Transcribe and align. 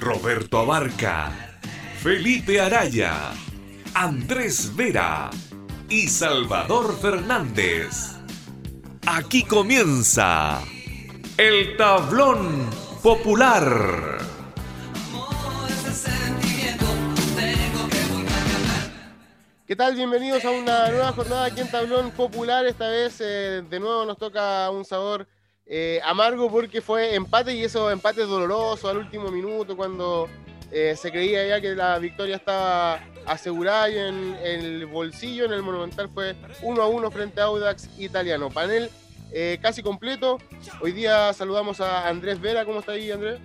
Roberto 0.00 0.58
Abarca, 0.60 1.32
Felipe 2.00 2.60
Araya, 2.60 3.32
Andrés 3.94 4.74
Vera 4.76 5.28
y 5.88 6.06
Salvador 6.06 6.96
Fernández. 7.00 8.16
Aquí 9.06 9.42
comienza 9.42 10.62
el 11.36 11.76
tablón 11.76 12.70
popular. 13.02 14.18
¿Qué 19.66 19.76
tal? 19.76 19.96
Bienvenidos 19.96 20.44
a 20.44 20.50
una 20.50 20.90
nueva 20.90 21.12
jornada 21.12 21.44
aquí 21.46 21.60
en 21.60 21.70
Tablón 21.70 22.10
Popular. 22.12 22.64
Esta 22.64 22.88
vez 22.88 23.20
eh, 23.20 23.62
de 23.68 23.80
nuevo 23.80 24.06
nos 24.06 24.16
toca 24.16 24.70
un 24.70 24.84
sabor 24.84 25.28
eh, 25.68 26.00
amargo 26.04 26.50
porque 26.50 26.80
fue 26.80 27.14
empate 27.14 27.54
y 27.54 27.62
eso 27.62 27.90
empate 27.90 28.22
doloroso 28.22 28.88
al 28.88 28.96
último 28.96 29.30
minuto 29.30 29.76
cuando 29.76 30.28
eh, 30.72 30.96
se 30.96 31.10
creía 31.10 31.46
ya 31.46 31.60
que 31.60 31.74
la 31.74 31.98
victoria 31.98 32.36
estaba 32.36 33.00
asegurada 33.26 33.90
y 33.90 33.98
en, 33.98 34.36
el 34.42 34.86
bolsillo, 34.86 35.44
en 35.44 35.52
el 35.52 35.62
Monumental 35.62 36.08
fue 36.08 36.34
1 36.62 36.82
a 36.82 36.88
1 36.88 37.10
frente 37.10 37.40
a 37.40 37.44
Audax 37.44 37.88
Italiano. 37.98 38.50
Panel 38.50 38.90
casi 39.60 39.82
completo. 39.82 40.38
Hoy 40.80 40.92
día 40.92 41.32
saludamos 41.34 41.82
a 41.82 42.08
Andrés 42.08 42.40
Vera. 42.40 42.64
¿Cómo 42.64 42.80
está 42.80 42.92
ahí, 42.92 43.10
Andrés? 43.10 43.38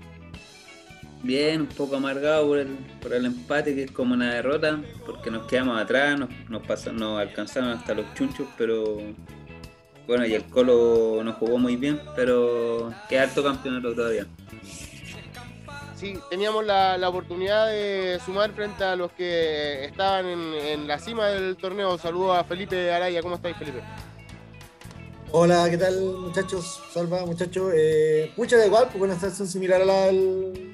Bien, 1.24 1.62
un 1.62 1.68
poco 1.68 1.96
amargado 1.96 2.48
por 2.48 2.58
el, 2.58 2.68
por 3.02 3.14
el 3.14 3.26
empate, 3.26 3.74
que 3.74 3.84
es 3.84 3.92
como 3.92 4.14
una 4.14 4.34
derrota, 4.34 4.82
porque 5.06 5.32
nos 5.32 5.48
quedamos 5.48 5.82
atrás, 5.82 6.20
nos, 6.20 6.30
nos, 6.50 6.94
nos 6.94 7.20
alcanzaron 7.20 7.70
hasta 7.70 7.94
los 7.94 8.14
chunchos, 8.14 8.46
pero 8.58 8.98
bueno, 10.08 10.26
y 10.26 10.34
el 10.34 10.44
Colo 10.46 11.22
no 11.24 11.34
jugó 11.34 11.58
muy 11.58 11.76
bien, 11.76 12.02
pero 12.16 12.94
queda 13.10 13.24
harto 13.24 13.44
campeonato 13.44 13.94
todavía. 13.94 14.26
Sí, 15.96 16.20
teníamos 16.30 16.66
la, 16.66 16.98
la, 16.98 17.08
oportunidad 17.08 17.68
de 17.68 18.20
sumar 18.26 18.52
frente 18.52 18.84
a 18.84 18.96
los 18.96 19.12
que 19.14 19.86
estaban 19.86 20.26
en, 20.26 20.54
en 20.54 20.88
la 20.88 21.00
cima 21.00 21.28
del 21.28 21.56
torneo. 21.56 21.98
Saludos 21.98 22.38
a 22.38 22.44
Felipe 22.44 22.92
Araya, 22.92 23.22
¿cómo 23.22 23.36
estáis, 23.36 23.56
Felipe? 23.56 23.82
Hola, 25.32 25.68
¿qué 25.68 25.78
tal, 25.78 26.00
muchachos? 26.00 26.80
Salva, 26.94 27.26
muchachos. 27.26 27.72
Eh, 27.76 28.32
de 28.36 28.66
igual, 28.68 28.84
porque 28.84 29.02
una 29.02 29.16
situación 29.16 29.48
similar 29.48 29.82
a 29.82 29.86
la 29.86 30.06
del 30.06 30.74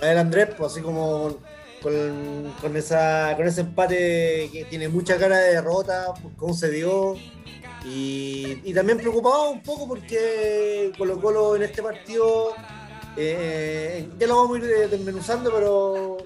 el 0.00 0.18
Andrés, 0.18 0.48
pues 0.56 0.72
así 0.72 0.80
como 0.80 1.36
con, 1.82 2.76
esa, 2.76 3.34
con 3.36 3.46
ese 3.46 3.60
empate 3.62 4.48
que 4.50 4.66
tiene 4.70 4.88
mucha 4.88 5.18
cara 5.18 5.38
de 5.38 5.54
derrota, 5.56 6.14
por 6.22 6.32
cómo 6.36 6.54
se 6.54 6.70
dio. 6.70 7.16
Y, 7.84 8.72
también 8.72 8.98
preocupado 8.98 9.50
un 9.50 9.62
poco 9.62 9.86
porque 9.86 10.90
Colo 10.96 11.20
Colo 11.20 11.56
en 11.56 11.62
este 11.62 11.82
partido, 11.82 12.54
eh, 13.16 14.08
ya 14.18 14.26
lo 14.26 14.36
vamos 14.36 14.56
a 14.56 14.64
ir 14.64 14.90
desmenuzando, 14.90 15.52
pero, 15.52 16.16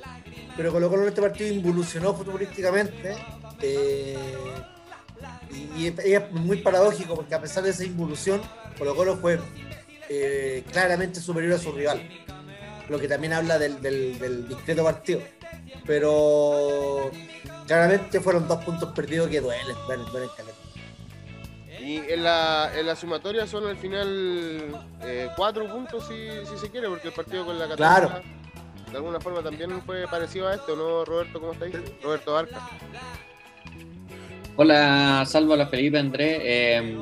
pero 0.56 0.72
Colo 0.72 0.88
Colo 0.88 1.03
en 1.03 1.09
este 1.09 1.21
partido 1.21 1.53
involucionó 1.53 2.15
futbolísticamente. 2.15 3.16
Eh, 3.60 4.16
y, 5.77 5.87
es 5.87 6.31
muy 6.33 6.59
paradójico 6.59 7.16
porque 7.16 7.34
a 7.34 7.41
pesar 7.41 7.65
de 7.65 7.71
esa 7.71 7.84
involución, 7.84 8.41
Colo 8.78 8.94
Colo 8.94 9.16
fue 9.16 9.41
eh, 10.09 10.62
claramente 10.71 11.21
superior 11.21 11.54
a 11.54 11.59
su 11.59 11.72
rival 11.72 12.00
lo 12.88 12.99
que 12.99 13.09
también 13.09 13.33
habla 13.33 13.59
del, 13.59 14.49
discreto 14.49 14.84
partido. 14.84 15.21
Pero 15.87 17.10
claramente 17.66 18.21
fueron 18.21 18.47
dos 18.49 18.65
puntos 18.65 18.93
perdidos 18.94 19.28
que 19.28 19.41
duelen, 19.41 19.77
duelen, 19.87 20.06
duelen 20.06 20.31
Y 21.88 22.03
en 22.12 22.22
la, 22.22 22.71
en 22.78 22.84
la 22.84 22.94
sumatoria 22.94 23.47
son 23.47 23.66
al 23.66 23.78
final 23.78 24.78
eh, 25.04 25.31
cuatro 25.34 25.66
puntos 25.72 26.06
si, 26.06 26.28
si, 26.44 26.59
se 26.59 26.71
quiere, 26.71 26.87
porque 26.87 27.09
el 27.09 27.15
partido 27.15 27.47
con 27.47 27.59
la 27.59 27.66
Cataluña 27.66 28.21
de 28.91 28.97
alguna 28.97 29.19
forma 29.19 29.43
también 29.43 29.81
fue 29.81 30.06
parecido 30.06 30.48
a 30.48 30.54
esto, 30.54 30.77
¿no, 30.77 31.06
Roberto? 31.06 31.41
¿Cómo 31.41 31.53
estáis? 31.53 31.75
Roberto 32.03 32.34
Barca. 32.34 32.69
Hola, 34.56 35.25
salvo 35.27 35.54
a 35.54 35.56
la 35.56 35.66
Felipe 35.66 35.98
Andrés. 35.98 36.41
Eh, 36.43 36.98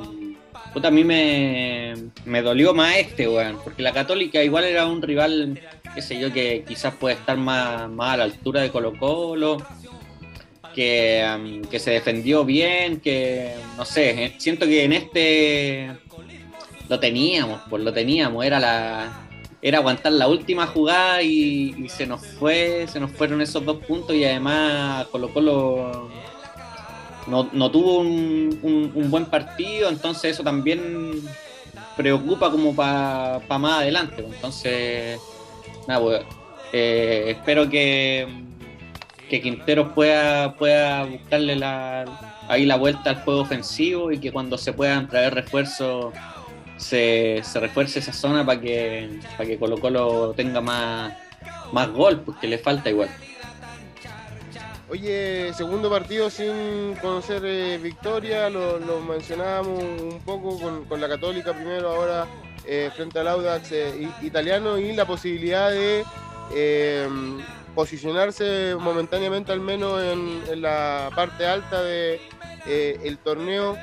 puta, 0.73 0.87
a 0.87 0.91
mí 0.91 1.03
me, 1.03 1.93
me 2.23 2.41
dolió 2.41 2.73
más 2.73 2.95
este, 2.95 3.27
weón, 3.27 3.59
porque 3.61 3.81
la 3.81 3.91
Católica 3.91 4.41
igual 4.41 4.63
era 4.63 4.85
un 4.85 5.01
rival 5.01 5.59
qué 5.97 6.03
sé 6.03 6.19
yo, 6.19 6.31
que 6.31 6.63
quizás 6.63 6.93
puede 6.93 7.15
estar 7.15 7.35
más, 7.37 7.89
a 7.99 8.17
la 8.17 8.23
altura 8.23 8.61
de 8.61 8.69
Colo 8.69 8.93
Colo, 8.99 9.57
que, 10.77 11.63
que 11.71 11.79
se 11.79 11.89
defendió 11.89 12.45
bien, 12.45 12.99
que 12.99 13.55
no 13.77 13.83
sé, 13.83 14.25
eh, 14.25 14.35
siento 14.37 14.67
que 14.67 14.83
en 14.83 14.93
este 14.93 15.91
lo 16.87 16.99
teníamos, 16.99 17.61
pues 17.67 17.81
lo 17.81 17.91
teníamos, 17.91 18.45
era 18.45 18.59
la 18.59 19.27
era 19.59 19.79
aguantar 19.79 20.11
la 20.11 20.27
última 20.27 20.67
jugada 20.67 21.23
y, 21.23 21.89
se 21.89 22.05
nos 22.05 22.23
fue, 22.23 22.85
se 22.87 22.99
nos 22.99 23.09
fueron 23.09 23.41
esos 23.41 23.65
dos 23.65 23.77
puntos 23.87 24.15
y 24.15 24.23
además 24.23 25.07
Colo 25.07 25.33
Colo 25.33 26.11
no, 27.25 27.71
tuvo 27.71 27.97
un, 28.01 29.07
buen 29.09 29.25
partido, 29.25 29.89
entonces 29.89 30.33
eso 30.33 30.43
también 30.43 31.23
preocupa 31.95 32.51
como 32.51 32.75
para 32.75 33.41
más 33.57 33.81
adelante, 33.81 34.21
pues. 34.21 34.35
entonces 34.35 35.19
pues, 35.87 36.21
eh, 36.71 37.23
espero 37.35 37.67
que, 37.67 38.27
que 39.29 39.41
Quinteros 39.41 39.93
pueda, 39.93 40.55
pueda 40.55 41.05
buscarle 41.05 41.55
la, 41.55 42.05
ahí 42.47 42.65
la 42.65 42.75
vuelta 42.75 43.11
al 43.11 43.23
juego 43.23 43.41
ofensivo 43.41 44.11
y 44.11 44.19
que 44.19 44.31
cuando 44.31 44.57
se 44.57 44.73
puedan 44.73 45.07
traer 45.07 45.33
refuerzos 45.33 46.13
se, 46.77 47.41
se 47.43 47.59
refuerce 47.59 47.99
esa 47.99 48.13
zona 48.13 48.45
para 48.45 48.61
que, 48.61 49.19
para 49.35 49.47
que 49.47 49.57
Colo 49.57 49.79
Colo 49.79 50.33
tenga 50.35 50.61
más, 50.61 51.13
más 51.71 51.89
gol, 51.91 52.21
porque 52.21 52.47
le 52.47 52.57
falta 52.57 52.89
igual. 52.89 53.09
Oye, 54.89 55.51
segundo 55.53 55.89
partido 55.89 56.29
sin 56.29 56.95
conocer 57.01 57.43
eh, 57.45 57.77
victoria, 57.77 58.49
lo, 58.49 59.01
mencionábamos 59.01 59.83
un 59.83 60.21
poco 60.23 60.57
con, 60.57 60.85
con 60.85 61.01
la 61.01 61.09
Católica 61.09 61.51
primero, 61.53 61.89
ahora 61.89 62.25
eh, 62.65 62.89
frente 62.95 63.19
al 63.19 63.27
Audax 63.27 63.71
eh, 63.73 64.09
italiano 64.21 64.77
y 64.77 64.93
la 64.93 65.05
posibilidad 65.05 65.71
de 65.71 66.05
posicionarse 67.77 68.75
momentáneamente 68.79 69.51
al 69.51 69.59
menos 69.59 70.01
en, 70.01 70.63
la 70.63 71.11
parte 71.15 71.45
alta 71.45 71.83
del 71.83 72.19
de, 72.65 72.99
el 73.03 73.19
torneo. 73.19 73.77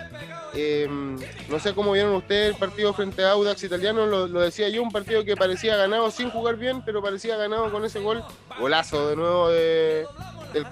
no 1.48 1.60
sé 1.60 1.74
cómo 1.76 1.92
vieron 1.92 2.16
ustedes 2.16 2.54
el 2.54 2.58
partido 2.58 2.92
frente 2.92 3.22
a 3.24 3.30
Audax 3.30 3.62
italiano, 3.62 4.04
lo, 4.04 4.26
decía 4.26 4.68
yo, 4.68 4.82
un 4.82 4.90
partido 4.90 5.24
que 5.24 5.36
parecía 5.36 5.76
ganado 5.76 6.10
sin 6.10 6.28
jugar 6.30 6.56
bien, 6.56 6.82
pero 6.84 7.00
parecía 7.00 7.36
ganado 7.36 7.70
con 7.70 7.84
ese 7.84 8.00
gol, 8.00 8.24
golazo 8.58 9.10
de 9.10 9.14
nuevo 9.14 9.50
de, 9.50 10.06
del 10.52 10.66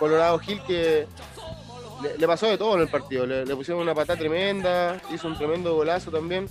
Colorado 0.00 0.36
Gil 0.40 0.60
que 0.66 1.06
le, 2.18 2.26
pasó 2.26 2.48
de 2.48 2.58
todo 2.58 2.74
en 2.74 2.80
el 2.80 2.88
partido. 2.88 3.24
Le, 3.24 3.54
pusieron 3.54 3.84
una 3.84 3.94
patada 3.94 4.18
tremenda, 4.18 5.00
hizo 5.14 5.28
un 5.28 5.38
tremendo 5.38 5.76
golazo 5.76 6.10
también, 6.10 6.48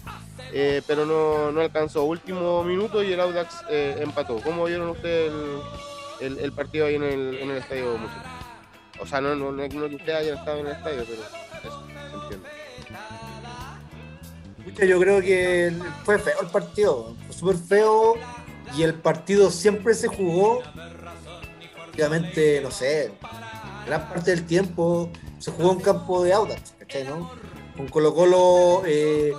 eh, 0.53 0.81
pero 0.87 1.05
no, 1.05 1.59
alcanzó. 1.59 2.05
Último 2.05 2.63
minuto 2.63 3.03
y 3.03 3.11
el 3.11 3.19
Audax 3.19 3.65
eh, 3.69 3.97
empató. 3.99 4.37
¿Cómo 4.37 4.63
vieron 4.63 4.87
ustedes 4.87 5.33
el, 5.33 5.59
partido 6.55 6.85
ahí 6.85 6.95
en 6.95 7.03
el, 7.03 7.37
en 7.39 7.51
el 7.51 7.57
estadio 7.57 7.97
O 8.99 9.05
sea, 9.05 9.21
no, 9.21 9.35
no, 9.35 9.51
no, 9.51 9.69
que 9.69 9.77
ustedes 9.77 10.15
hayan 10.15 10.37
estado 10.37 10.59
en 10.59 10.67
el 10.67 10.71
estadio, 10.73 11.05
pero 11.07 11.21
eso, 11.63 11.85
se 11.87 12.15
entiende. 12.15 12.49
Yo 14.87 14.99
creo 14.99 15.21
que 15.21 15.73
fue 16.03 16.17
feo 16.19 16.41
el 16.41 16.47
partido, 16.47 17.15
fue 17.27 17.35
súper 17.35 17.57
feo 17.57 18.15
y 18.75 18.83
el 18.83 18.93
partido 18.95 19.51
siempre 19.51 19.93
se 19.93 20.07
jugó, 20.07 20.61
obviamente, 21.93 22.61
no 22.61 22.71
sé, 22.71 23.11
gran 23.85 24.09
parte 24.09 24.31
del 24.31 24.45
tiempo 24.45 25.11
se 25.39 25.51
jugó 25.51 25.73
en 25.73 25.79
campo 25.79 26.23
de 26.23 26.33
Audax. 26.33 26.73
No? 27.05 27.31
Con 27.75 27.87
Colo 27.87 28.13
Colo, 28.13 28.83
eh, 28.85 29.33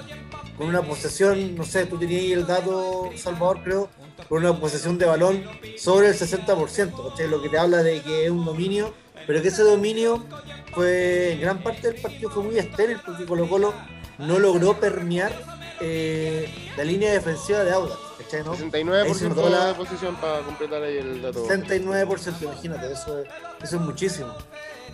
con 0.57 0.69
una 0.69 0.83
posesión, 0.83 1.55
no 1.55 1.65
sé, 1.65 1.87
tú 1.87 1.99
tenías 1.99 2.39
el 2.39 2.47
dato, 2.47 3.11
Salvador, 3.17 3.61
creo, 3.63 3.89
con 4.29 4.45
una 4.45 4.59
posesión 4.59 4.99
de 4.99 5.07
balón 5.07 5.45
sobre 5.77 6.09
el 6.09 6.15
60%, 6.15 7.11
¿cachai? 7.11 7.29
Lo 7.29 7.43
que 7.43 7.49
te 7.49 7.59
habla 7.59 7.83
de 7.83 8.01
que 8.03 8.25
es 8.25 8.31
un 8.31 8.45
dominio, 8.45 8.95
pero 9.27 9.43
que 9.43 9.49
ese 9.49 9.63
dominio 9.63 10.25
fue, 10.73 11.33
en 11.33 11.41
gran 11.41 11.63
parte 11.63 11.93
del 11.93 12.01
partido 12.01 12.31
fue 12.31 12.43
muy 12.43 12.59
estéril, 12.59 12.99
porque 13.05 13.25
Colo 13.25 13.49
Colo 13.49 13.75
no 14.19 14.39
logró 14.39 14.79
permear 14.79 15.33
eh, 15.81 16.49
la 16.77 16.85
línea 16.85 17.13
defensiva 17.13 17.65
de 17.65 17.73
Audax. 17.73 17.99
¿cachai, 18.19 18.45
no? 18.45 18.57
69% 18.57 19.51
la... 19.51 19.67
de 19.67 19.75
posición 19.75 20.17
para 20.17 20.41
completar 20.41 20.83
ahí 20.83 20.99
el 20.99 21.23
dato. 21.23 21.47
69%, 21.47 22.43
imagínate, 22.43 22.93
eso, 22.93 23.23
eso 23.63 23.77
es 23.77 23.83
muchísimo. 23.83 24.35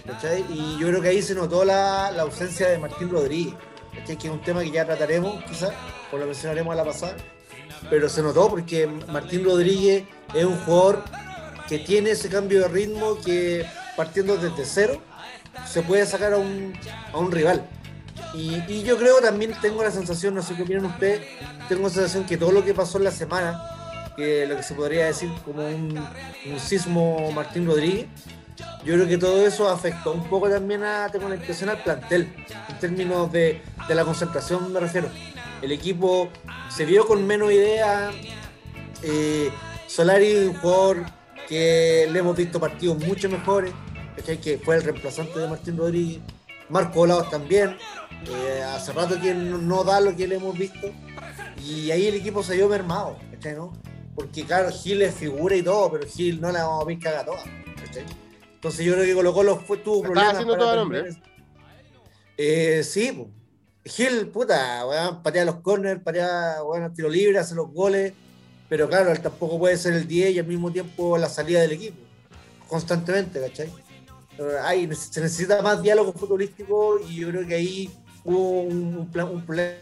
¿cachai? 0.07 0.45
Y 0.51 0.79
yo 0.79 0.89
creo 0.89 1.01
que 1.01 1.09
ahí 1.09 1.23
se 1.23 1.35
notó 1.35 1.65
la, 1.65 2.11
la 2.11 2.23
ausencia 2.23 2.69
de 2.69 2.79
Martín 2.79 3.11
Rodríguez, 3.11 3.55
¿cachai? 3.95 4.17
que 4.17 4.29
es 4.29 4.33
un 4.33 4.43
tema 4.43 4.63
que 4.63 4.71
ya 4.71 4.85
trataremos, 4.85 5.43
quizás, 5.45 5.73
o 6.11 6.17
lo 6.17 6.27
mencionaremos 6.27 6.73
a 6.73 6.77
la 6.77 6.85
pasada, 6.85 7.17
pero 7.89 8.09
se 8.09 8.23
notó 8.23 8.49
porque 8.49 8.87
Martín 8.87 9.45
Rodríguez 9.45 10.05
es 10.35 10.45
un 10.45 10.57
jugador 10.59 11.05
que 11.69 11.79
tiene 11.79 12.11
ese 12.11 12.29
cambio 12.29 12.61
de 12.61 12.69
ritmo 12.69 13.19
que 13.25 13.65
partiendo 13.97 14.37
desde 14.37 14.65
cero 14.65 15.01
se 15.67 15.83
puede 15.83 16.05
sacar 16.07 16.33
a 16.33 16.37
un, 16.37 16.73
a 17.13 17.19
un 17.19 17.31
rival. 17.31 17.67
Y, 18.35 18.63
y, 18.69 18.83
yo 18.83 18.97
creo 18.97 19.21
también 19.21 19.53
tengo 19.61 19.83
la 19.83 19.91
sensación, 19.91 20.35
no 20.35 20.43
sé 20.43 20.55
qué 20.55 20.63
opinan 20.63 20.85
ustedes, 20.85 21.27
tengo 21.69 21.85
la 21.85 21.91
sensación 21.91 22.25
que 22.27 22.37
todo 22.37 22.53
lo 22.53 22.65
que 22.65 22.75
pasó 22.75 22.99
en 22.99 23.05
la 23.05 23.11
semana, 23.11 23.61
que 24.17 24.47
lo 24.47 24.57
que 24.57 24.63
se 24.63 24.75
podría 24.75 25.07
decir 25.07 25.31
como 25.45 25.67
un, 25.67 25.99
un 26.47 26.61
sismo 26.61 27.31
Martín 27.33 27.67
Rodríguez, 27.67 28.07
yo 28.85 28.95
creo 28.95 29.09
que 29.09 29.19
todo 29.19 29.47
eso 29.47 29.69
afectó 29.69 30.13
un 30.13 30.29
poco 30.29 30.49
también 30.49 30.85
a, 30.85 31.09
tengo 31.11 31.29
la 31.29 31.37
impresión, 31.37 31.71
al 31.71 31.83
plantel, 31.83 32.33
en 32.69 32.79
términos 32.79 33.31
de, 33.33 33.63
de 33.89 33.95
la 33.95 34.05
concentración 34.05 34.73
me 34.73 34.81
refiero. 34.81 35.09
El 35.63 35.73
equipo 35.73 36.29
se 36.69 36.85
vio 36.85 37.07
con 37.07 37.27
menos 37.27 37.53
idea. 37.53 38.11
Eh, 39.03 39.51
Solari, 39.87 40.35
un 40.47 40.55
jugador 40.55 41.05
que 41.49 42.09
le 42.11 42.19
hemos 42.19 42.37
visto 42.37 42.61
partidos 42.61 42.99
mucho 42.99 43.29
mejores, 43.29 43.73
que 44.43 44.59
fue 44.59 44.77
el 44.77 44.85
reemplazante 44.85 45.39
de 45.39 45.49
Martín 45.49 45.77
Rodríguez. 45.77 46.21
Marco 46.69 47.01
Olaos 47.01 47.29
también, 47.31 47.77
eh, 48.29 48.63
hace 48.63 48.93
rato 48.93 49.21
que 49.21 49.35
no, 49.35 49.83
da 49.83 50.01
lo 50.01 50.15
que 50.15 50.29
le 50.29 50.37
hemos 50.37 50.57
visto. 50.57 50.93
Y 51.67 51.91
ahí 51.91 52.07
el 52.07 52.15
equipo 52.15 52.45
se 52.45 52.55
vio 52.55 52.69
mermado, 52.69 53.17
¿no? 53.57 53.73
Porque 54.15 54.45
claro, 54.45 54.71
Gil 54.71 55.03
es 55.03 55.15
figura 55.15 55.57
y 55.57 55.63
todo, 55.63 55.91
pero 55.91 56.07
Gil 56.07 56.41
no 56.41 56.53
la 56.53 56.65
vamos 56.65 56.85
a 56.85 56.87
ver 56.87 56.99
cagar 57.01 57.27
toda. 57.27 57.43
Entonces 58.55 58.85
yo 58.85 58.93
creo 58.93 59.05
que 59.05 59.15
Colo 59.15 59.33
Colo 59.33 59.57
fue, 59.57 59.79
tuvo 59.79 60.03
problemas. 60.03 60.35
haciendo 60.35 60.57
todo 60.57 60.75
el 60.75 60.79
hombre? 60.79 61.17
Eh, 62.37 62.83
sí, 62.85 63.13
pues. 63.13 63.40
Gil, 63.91 64.29
puta, 64.29 64.87
weón, 64.87 65.21
patea 65.21 65.45
los 65.45 65.57
corners, 65.57 66.01
patea, 66.01 66.63
weón, 66.63 66.95
tiro 66.95 67.09
libre, 67.09 67.39
hace 67.39 67.57
los 67.57 67.73
goles, 67.73 68.13
pero 68.69 68.89
claro, 68.89 69.11
él 69.11 69.21
tampoco 69.21 69.59
puede 69.59 69.77
ser 69.77 69.95
el 69.95 70.07
10 70.07 70.31
y 70.31 70.39
al 70.39 70.47
mismo 70.47 70.71
tiempo 70.71 71.19
la 71.19 71.29
salida 71.29 71.61
del 71.61 71.73
equipo, 71.73 71.99
constantemente, 72.69 73.41
¿cachai? 73.41 73.69
Se 74.95 75.21
necesita 75.21 75.61
más 75.61 75.83
diálogo 75.83 76.13
futbolístico 76.13 77.01
y 77.01 77.17
yo 77.17 77.29
creo 77.31 77.47
que 77.47 77.55
ahí 77.57 77.91
hubo 78.25 78.61
un, 78.63 79.11
plan, 79.13 79.29
un 79.29 79.45
problema 79.45 79.75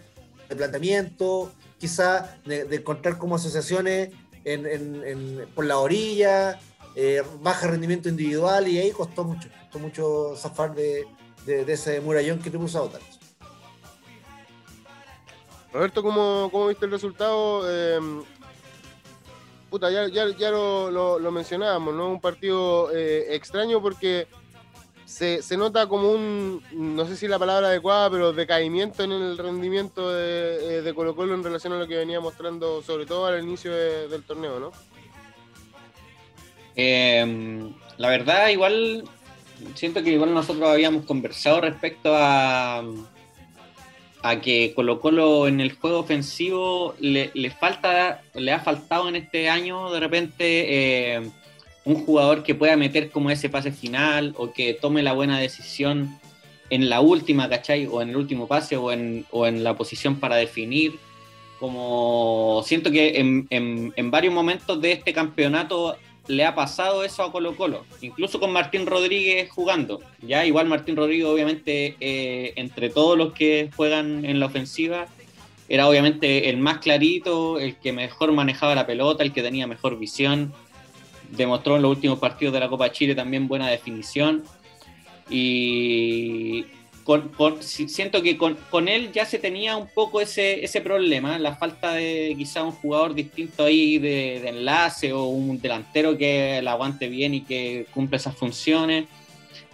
de 0.49 0.57
planteamiento, 0.57 1.53
quizá 1.79 2.35
de, 2.47 2.63
encontrar 2.75 3.19
como 3.19 3.37
asociaciones 3.37 4.09
en, 4.45 5.47
por 5.55 5.67
la 5.67 5.79
orilla, 5.79 6.59
eh, 6.97 7.23
baja 7.43 7.67
rendimiento 7.67 8.09
individual 8.09 8.69
y 8.69 8.79
ahí 8.79 8.91
costó 8.91 9.25
mucho, 9.25 9.51
costó 9.65 9.79
mucho 9.79 10.35
zafar 10.35 10.75
de, 10.75 11.05
de, 11.45 11.71
ese 11.71 12.01
murallón 12.01 12.39
que 12.39 12.51
te 12.51 12.59
puso 12.59 12.79
a 12.79 12.83
Roberto, 15.73 16.03
¿cómo, 16.03 16.49
cómo 16.51 16.69
viste 16.69 16.87
el 16.87 16.91
resultado? 16.91 17.63
Eh, 17.67 18.01
puta, 19.71 19.91
ya, 19.91 20.09
ya, 20.09 20.35
ya 20.37 20.51
lo, 20.51 21.19
lo, 21.19 21.31
mencionábamos, 21.31 21.95
¿no? 21.95 22.09
Un 22.09 22.21
partido 22.21 22.91
eh, 22.95 23.35
extraño 23.35 23.83
porque 23.83 24.27
se, 25.05 25.43
se, 25.43 25.57
nota 25.57 25.87
como 25.87 26.11
un, 26.11 26.63
no 26.73 27.07
sé 27.07 27.17
si 27.17 27.29
la 27.29 27.39
palabra 27.39 27.69
adecuada, 27.69 28.11
pero 28.11 28.33
decaimiento 28.33 29.05
en 29.05 29.13
el 29.13 29.37
rendimiento 29.37 30.11
de, 30.11 30.89
eh, 30.89 30.95
Colo 30.95 31.15
Colo 31.15 31.35
en 31.35 31.45
relación 31.45 31.75
a 31.75 31.79
lo 31.79 31.87
que 31.87 31.97
venía 31.97 32.21
mostrando, 32.21 32.83
sobre 32.83 33.05
todo 33.05 33.27
al 33.27 33.43
inicio 33.43 33.73
del 33.75 34.23
torneo, 34.23 34.59
¿no? 34.59 34.73
Em, 36.75 37.75
la 37.97 38.09
verdad, 38.09 38.49
igual, 38.49 39.05
siento 39.75 40.03
que 40.03 40.13
igual 40.13 40.33
nosotros 40.33 40.69
habíamos 40.69 41.05
conversado 41.05 41.61
respecto 41.61 42.13
a 42.15 42.83
a 44.23 44.41
que 44.41 44.73
Colo 44.75 45.01
Colo 45.01 45.49
en 45.49 45.61
el 45.61 45.73
juego 45.73 46.01
ofensivo 46.01 46.95
le, 47.01 47.31
falta, 47.51 48.23
le 48.35 48.53
ha 48.53 48.61
faltado 48.61 49.09
en 49.09 49.17
este 49.17 49.49
año 49.49 49.91
de 49.91 50.01
repente 50.01 51.15
eh, 51.15 51.31
un 51.85 52.05
jugador 52.05 52.43
que 52.43 52.55
pueda 52.55 52.77
meter 52.77 53.11
como 53.11 53.31
ese 53.31 53.49
pase 53.49 53.73
final 53.73 54.35
o 54.37 54.53
que 54.53 54.75
tome 54.75 55.03
la 55.03 55.13
buena 55.13 55.39
decisión 55.39 56.19
en 56.71 56.89
la 56.91 57.01
última, 57.01 57.49
¿cachai? 57.49 57.87
O 57.87 58.03
en 58.03 58.11
el 58.11 58.17
último 58.17 58.47
pase 58.47 58.77
o 58.77 58.93
en, 58.93 59.25
o 59.31 59.47
en 59.47 59.65
la 59.65 59.77
posición 59.77 60.17
para 60.17 60.37
definir. 60.37 60.99
Como 61.59 62.63
siento 62.65 62.91
que 62.91 63.19
en, 63.19 63.47
en 63.51 64.11
varios 64.11 64.35
momentos 64.35 64.81
de 64.81 64.93
este 64.93 65.13
campeonato 65.13 65.97
le 66.29 66.45
ha 66.45 66.55
pasado 66.55 67.05
eso 67.05 67.23
a 67.23 67.33
Colo 67.33 67.57
Colo, 67.57 67.85
incluso 68.01 68.39
con 68.39 68.53
Martín 68.53 68.87
Rodríguez 68.87 69.51
jugando. 69.51 70.01
Ya 70.23 70.47
igual 70.47 70.69
Martín 70.69 70.97
Rodríguez 70.97 71.27
obviamente 71.27 71.97
eh, 72.01 72.53
entre 72.57 72.91
todos 72.91 73.19
los 73.19 73.33
que 73.33 73.71
juegan 73.75 74.25
en 74.25 74.39
la 74.39 74.47
ofensiva 74.47 75.07
era 75.69 75.89
obviamente 75.89 76.49
el 76.49 76.57
más 76.57 76.79
clarito, 76.79 77.59
el 77.59 77.77
que 77.77 77.93
mejor 77.93 78.33
manejaba 78.33 78.75
la 78.75 78.87
pelota, 78.87 79.23
el 79.23 79.33
que 79.33 79.43
tenía 79.43 79.67
mejor 79.67 79.99
visión. 79.99 80.53
Demostró 81.31 81.77
en 81.77 81.83
los 81.83 81.91
últimos 81.91 82.19
partidos 82.19 82.55
de 82.55 82.61
la 82.61 82.69
Copa 82.69 82.91
Chile 82.91 83.15
también 83.15 83.49
buena 83.49 83.69
definición. 83.69 84.45
Y, 85.29 86.65
siento 87.61 88.23
que 88.23 88.37
con, 88.37 88.89
él 88.89 89.13
ya 89.13 89.25
se 89.25 89.39
tenía 89.39 89.77
un 89.77 89.89
poco 89.89 90.21
ese, 90.21 90.65
ese 90.65 90.81
problema, 90.81 91.39
la 91.39 91.57
falta 91.57 91.93
de 91.93 92.35
quizá 92.37 92.63
un 92.63 92.73
jugador 92.73 93.15
distinto 93.15 93.65
ahí 93.65 93.99
de, 93.99 94.47
enlace 94.49 95.13
o 95.13 95.25
un 95.25 95.61
delantero 95.61 96.19
que 96.19 96.61
la 96.63 96.73
aguante 96.73 97.09
bien 97.09 97.35
y 97.35 97.43
que 97.43 97.87
cumple 97.95 98.19
esas 98.19 98.37
funciones. 98.37 99.07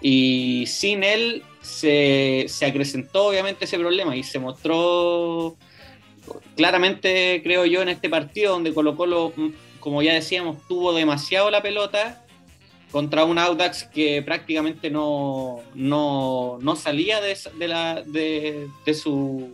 Y 0.01 0.65
sin 0.67 1.03
él 1.03 1.43
se, 1.61 2.45
se 2.49 2.67
acrecentó 2.67 3.27
obviamente 3.27 3.65
ese 3.65 3.79
problema 3.79 4.17
y 4.17 4.23
se 4.23 4.39
mostró 4.39 5.57
claramente, 6.57 7.41
creo 7.43 7.65
yo, 7.65 7.83
en 7.83 7.89
este 7.89 8.09
partido 8.09 8.53
donde 8.53 8.73
Colo 8.73 8.97
Colo, 8.97 9.33
como 9.81 10.03
ya 10.03 10.15
decíamos, 10.15 10.59
tuvo 10.69 10.93
demasiado 10.93 11.51
la 11.51 11.63
pelota 11.63 12.24
contra 12.95 13.25
un 13.25 13.41
Audax 13.41 13.83
que 13.93 14.23
prácticamente 14.23 14.89
no, 14.89 15.63
no, 15.75 16.77
salía 16.77 17.21
de, 17.21 17.67
la, 17.67 18.05
de, 18.07 18.95
su, 18.95 19.53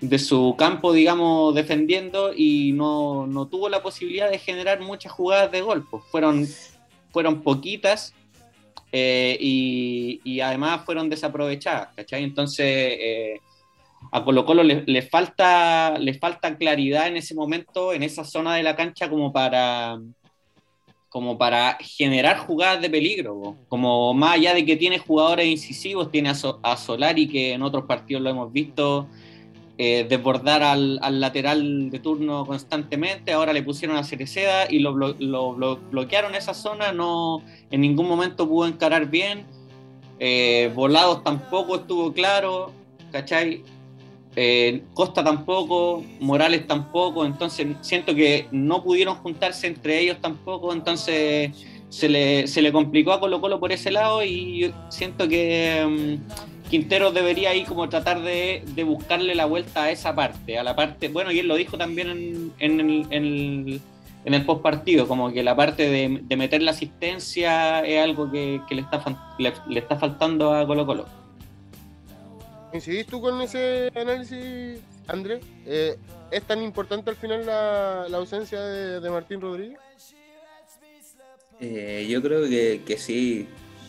de 0.00 0.18
su 0.18 0.54
campo, 0.56 0.94
digamos, 0.94 1.54
defendiendo 1.54 2.32
y 2.34 2.72
no, 2.72 3.46
tuvo 3.50 3.68
la 3.68 3.82
posibilidad 3.82 4.30
de 4.30 4.38
generar 4.38 4.80
muchas 4.80 5.12
jugadas 5.12 5.52
de 5.52 5.60
gol. 5.60 5.86
Pues 5.90 6.02
fueron, 6.04 6.46
fueron 7.10 7.42
poquitas 7.42 8.14
eh, 8.90 9.36
y, 9.38 10.40
además 10.40 10.80
fueron 10.86 11.10
desaprovechadas, 11.10 11.88
¿cachai? 11.94 12.24
Entonces, 12.24 12.66
eh, 12.66 13.40
a 14.12 14.24
Colo 14.24 14.46
Colo 14.46 14.62
le, 14.62 15.02
falta, 15.02 15.98
le 15.98 16.14
falta 16.14 16.56
claridad 16.56 17.06
en 17.08 17.18
ese 17.18 17.34
momento, 17.34 17.92
en 17.92 18.02
esa 18.02 18.24
zona 18.24 18.54
de 18.54 18.62
la 18.62 18.74
cancha, 18.74 19.10
como 19.10 19.30
para 19.30 19.98
como 21.16 21.38
para 21.38 21.78
generar 21.80 22.36
jugadas 22.36 22.82
de 22.82 22.90
peligro, 22.90 23.56
como 23.70 24.12
más 24.12 24.34
allá 24.34 24.52
de 24.52 24.66
que 24.66 24.76
tiene 24.76 24.98
jugadores 24.98 25.46
incisivos, 25.46 26.10
tiene 26.10 26.28
a, 26.28 26.76
Solari 26.76 27.26
que 27.26 27.54
en 27.54 27.62
otros 27.62 27.86
partidos 27.86 28.22
lo 28.22 28.28
hemos 28.28 28.52
visto 28.52 29.08
eh, 29.78 30.04
desbordar 30.06 30.62
al, 30.62 31.00
lateral 31.18 31.88
de 31.88 31.98
turno 32.00 32.44
constantemente, 32.44 33.32
ahora 33.32 33.54
le 33.54 33.62
pusieron 33.62 33.96
a 33.96 34.04
Cereceda 34.04 34.70
y 34.70 34.80
lo, 34.80 34.92
bloquearon 35.90 36.34
esa 36.34 36.52
zona, 36.52 36.92
no 36.92 37.42
en 37.70 37.80
ningún 37.80 38.08
momento 38.08 38.46
pudo 38.46 38.68
encarar 38.68 39.06
bien, 39.06 39.46
eh, 40.18 40.70
Volados 40.74 41.24
tampoco 41.24 41.76
estuvo 41.76 42.12
claro, 42.12 42.72
¿cachai? 43.10 43.64
Eh, 44.38 44.82
Costa 44.92 45.24
tampoco, 45.24 46.04
Morales 46.20 46.66
tampoco, 46.66 47.24
entonces 47.24 47.68
siento 47.80 48.14
que 48.14 48.46
no 48.50 48.82
pudieron 48.82 49.14
juntarse 49.16 49.66
entre 49.66 49.98
ellos 49.98 50.18
tampoco, 50.20 50.74
entonces 50.74 51.52
se 51.88 52.08
le, 52.10 52.46
se 52.46 52.60
le 52.60 52.70
complicó 52.70 53.12
a 53.12 53.20
Colo 53.20 53.40
Colo 53.40 53.58
por 53.58 53.72
ese 53.72 53.90
lado 53.90 54.22
y 54.22 54.74
siento 54.90 55.26
que 55.26 56.18
mm, 56.20 56.68
Quintero 56.68 57.12
debería 57.12 57.50
ahí 57.50 57.64
como 57.64 57.88
tratar 57.88 58.20
de, 58.20 58.62
buscarle 58.84 59.34
la 59.34 59.46
vuelta 59.46 59.84
a 59.84 59.90
esa 59.90 60.14
parte, 60.14 60.58
a 60.58 60.62
la 60.62 60.76
parte, 60.76 61.08
bueno, 61.08 61.32
y 61.32 61.38
él 61.38 61.48
lo 61.48 61.56
dijo 61.56 61.78
también 61.78 62.10
en, 62.10 62.52
en 62.58 62.80
el, 62.80 63.80
en 64.24 64.34
el, 64.34 64.44
post 64.44 64.60
partido, 64.60 65.08
como 65.08 65.32
que 65.32 65.42
la 65.42 65.56
parte 65.56 65.88
de, 65.88 66.36
meter 66.36 66.60
la 66.60 66.72
asistencia 66.72 67.80
es 67.80 68.02
algo 68.02 68.30
que, 68.30 68.60
le, 68.68 68.82
está, 68.82 69.02
le 69.38 69.78
está 69.78 69.96
faltando 69.96 70.52
a 70.52 70.66
Colo 70.66 70.84
Colo. 70.84 71.25
¿Coincidís 72.76 73.06
tú 73.06 73.22
con 73.22 73.40
ese 73.40 73.90
análisis, 73.94 74.80
Andrés? 75.08 75.40
Eh, 75.64 75.96
¿Es 76.30 76.42
tan 76.42 76.62
importante 76.62 77.08
al 77.08 77.16
final 77.16 77.46
la, 77.46 78.04
ausencia 78.18 78.60
de, 78.60 79.08
Martín 79.08 79.40
Rodríguez? 79.40 79.78
Eh, 81.58 82.06
yo 82.06 82.20
creo 82.20 82.42
que, 82.46 82.98
sí. 82.98 83.48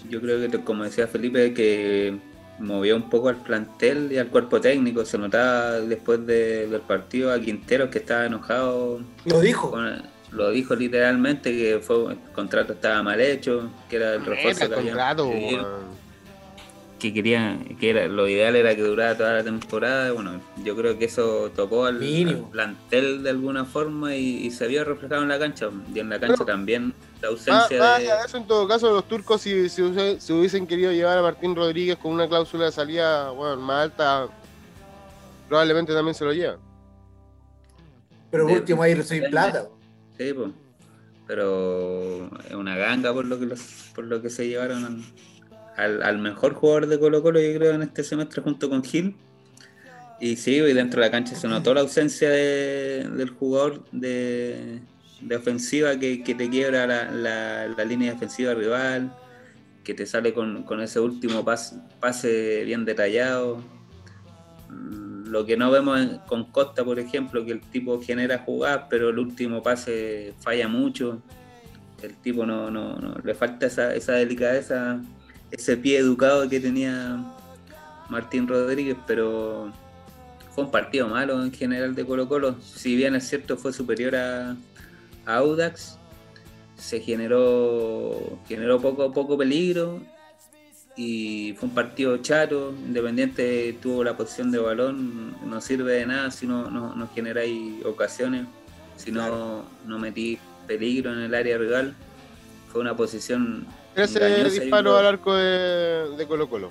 Yo 0.10 0.22
creo 0.22 0.40
que, 0.40 0.64
como 0.64 0.86
decía 0.86 1.06
Felipe, 1.06 1.54
que 1.54 2.18
movió 2.60 2.96
un 2.96 3.10
poco 3.10 3.28
al 3.28 3.36
plantel 3.36 4.10
y 4.14 4.20
al 4.20 4.30
cuerpo 4.30 4.62
técnico. 4.62 5.04
Se 5.04 5.18
notaba 5.18 5.82
después 5.82 6.26
de- 6.26 6.68
del 6.68 6.80
partido 6.80 7.34
a 7.34 7.42
Quintero 7.42 7.90
que 7.90 7.98
estaba 7.98 8.26
enojado. 8.26 9.02
Lo 9.26 9.42
dijo. 9.42 9.72
con- 9.72 10.02
lo 10.32 10.52
dijo 10.52 10.76
literalmente 10.76 11.52
que 11.52 11.80
fue 11.80 12.14
el 12.14 12.20
contrato 12.34 12.72
estaba 12.74 13.04
mal 13.04 13.20
hecho, 13.20 13.70
que 13.90 13.98
era 13.98 14.14
el 14.14 14.26
refuerzo 14.26 14.62
Meta 14.62 14.68
que, 14.76 14.80
habían 14.80 14.96
contrato, 14.96 15.30
pedido, 15.30 15.64
weón. 15.64 16.07
Que 17.00 17.14
querían, 17.14 17.78
que 17.80 17.92
era, 17.92 18.08
lo 18.08 18.28
ideal 18.28 18.56
era 18.56 18.76
que 18.76 18.82
durara 18.82 19.16
toda 19.16 19.34
la 19.34 19.44
temporada. 19.44 20.12
Bueno, 20.12 20.42
yo 20.64 20.76
creo 20.76 20.98
que 20.98 21.06
eso 21.06 21.52
tocó 21.56 21.86
al, 21.86 22.00
plantel 22.52 23.24
de 23.24 23.30
alguna 23.30 23.66
forma 23.66 24.16
y, 24.16 24.46
y 24.46 24.52
se 24.52 24.68
vio 24.68 24.84
reflejado 24.84 25.22
en 25.22 25.30
la 25.30 25.38
cancha. 25.40 25.70
Y 25.94 26.00
en 26.00 26.10
la 26.10 26.20
cancha 26.20 26.36
Pero- 26.38 26.46
también 26.46 26.94
la 27.22 27.30
ausencia 27.30 27.80
más 27.80 28.00
de. 28.00 28.10
eso, 28.26 28.38
en 28.38 28.48
todo 28.48 28.68
caso, 28.68 28.92
los 28.92 29.08
turcos, 29.08 29.42
si, 29.42 29.70
si, 29.70 29.82
hubiese- 29.82 30.20
si 30.20 30.34
hubiesen 30.34 30.66
querido 30.68 30.92
llevar 30.92 31.18
a 31.18 31.22
Martín 31.22 31.56
Rodríguez 31.56 31.98
con 31.98 32.12
una 32.14 32.28
cláusula 32.28 32.66
de 32.66 32.72
salida 32.72 33.30
bueno, 33.32 33.58
más 33.58 33.84
alta, 33.86 34.28
probablemente 35.48 35.94
también 35.94 36.16
se 36.16 36.26
lo 36.26 36.34
llevan. 36.34 36.60
Pero 38.32 38.44
por 38.46 38.54
último 38.58 38.84
ahí 38.84 38.94
recibir 38.94 39.30
plata. 39.30 39.68
Sí, 40.18 40.34
pues. 40.34 40.50
Pero 41.28 42.26
es 42.48 42.54
una 42.54 42.76
ganga 42.78 43.14
por 43.14 43.26
lo 43.26 43.38
que 43.40 43.46
los, 43.46 43.60
por 43.94 44.06
lo 44.06 44.22
que 44.22 44.30
se 44.30 44.48
llevaron 44.48 44.86
al, 44.86 45.02
al, 45.78 46.04
al 46.04 46.18
mejor 46.20 46.54
jugador 46.54 46.88
de 46.88 47.00
Colo 47.00 47.22
Colo, 47.22 47.40
yo 47.40 47.58
creo, 47.58 47.74
en 47.74 47.84
este 47.84 48.04
semestre 48.04 48.42
junto 48.42 48.70
con 48.70 48.84
Gil. 48.84 49.16
Y 50.20 50.36
sí, 50.36 50.56
y 50.56 50.74
dentro 50.74 51.00
de 51.00 51.08
la 51.08 51.12
cancha 51.12 51.36
se 51.36 51.48
notó 51.48 51.74
la 51.74 51.82
ausencia 51.82 52.30
de- 52.30 53.08
del 53.16 53.30
jugador 53.30 53.84
de, 53.92 54.82
de 55.22 55.36
ofensiva 55.36 55.96
que, 56.00 56.24
que 56.24 56.34
te 56.34 56.50
quiebra 56.50 56.88
la, 56.88 57.12
la- 57.12 57.68
la 57.68 57.86
línea 57.86 58.14
defensiva 58.14 58.54
rival, 58.56 59.14
que 59.84 59.94
te 59.94 60.06
sale 60.08 60.34
con, 60.34 60.64
con 60.64 60.82
ese 60.82 61.00
último 61.00 61.46
pas- 61.46 61.80
pase 62.00 62.64
bien 62.66 62.84
detallado. 62.84 63.58
Mm, 64.70 65.28
Lo 65.30 65.46
que 65.46 65.56
no 65.58 65.70
vemos 65.70 66.00
con 66.26 66.46
Costa, 66.52 66.84
por 66.84 66.98
ejemplo, 67.00 67.46
que 67.46 67.52
el 67.52 67.62
tipo 67.62 68.02
genera 68.02 68.40
jugadas, 68.40 68.86
pero 68.90 69.10
el 69.10 69.20
último 69.20 69.62
pase 69.62 70.34
falla 70.40 70.68
mucho. 70.68 71.22
El 72.02 72.16
tipo 72.16 72.46
no, 72.46 72.72
no, 72.72 72.96
no 72.96 73.16
le 73.24 73.34
falta 73.36 73.66
esa, 73.68 73.94
esa 73.94 74.14
delicadeza, 74.14 75.00
ese 75.52 75.78
pie 75.78 76.00
educado 76.00 76.48
que 76.50 76.60
tenía 76.60 77.24
Martín 78.10 78.48
Rodríguez, 78.48 78.98
pero 79.06 79.72
fue 80.54 80.66
un 80.66 80.72
partido 80.72 81.08
malo 81.08 81.44
en 81.44 81.52
general 81.52 81.96
de 81.96 82.06
Colo 82.06 82.28
Colo. 82.28 82.56
Si 82.62 82.96
bien 82.96 83.16
es 83.16 83.28
cierto 83.28 83.58
fue 83.58 83.74
superior 83.74 84.16
a, 84.16 84.56
a 85.26 85.36
Audax, 85.36 85.98
se 86.76 87.00
generó, 87.00 88.40
generó 88.48 88.80
poco, 88.80 89.12
poco 89.12 89.38
peligro 89.38 90.00
y 90.96 91.54
fue 91.58 91.70
un 91.70 91.76
partido 91.76 92.18
chato. 92.18 92.74
Independiente 92.86 93.78
tuvo 93.82 94.04
la 94.04 94.18
posición 94.18 94.52
de 94.52 94.60
balón, 94.60 95.36
no 95.48 95.62
sirve 95.62 95.94
de 95.94 96.06
nada 96.06 96.32
si 96.32 96.48
no, 96.48 96.70
no, 96.70 96.96
no 96.96 97.08
generáis 97.14 97.86
ocasiones, 97.86 98.46
si 98.96 99.12
no, 99.12 99.66
no 99.86 100.00
metí 100.00 100.40
peligro 100.66 101.14
en 101.14 101.20
el 101.20 101.36
área 101.36 101.58
rival. 101.58 101.96
Fue 102.72 102.82
una 102.82 102.96
posición 102.96 103.66
13 103.98 104.28
engañosa 104.28 104.56
y 104.56 104.60
disparos 104.60 105.00
al 105.00 105.06
arco 105.08 105.34
de, 105.34 106.16
de 106.18 106.28
Colo 106.28 106.48
Colo. 106.48 106.70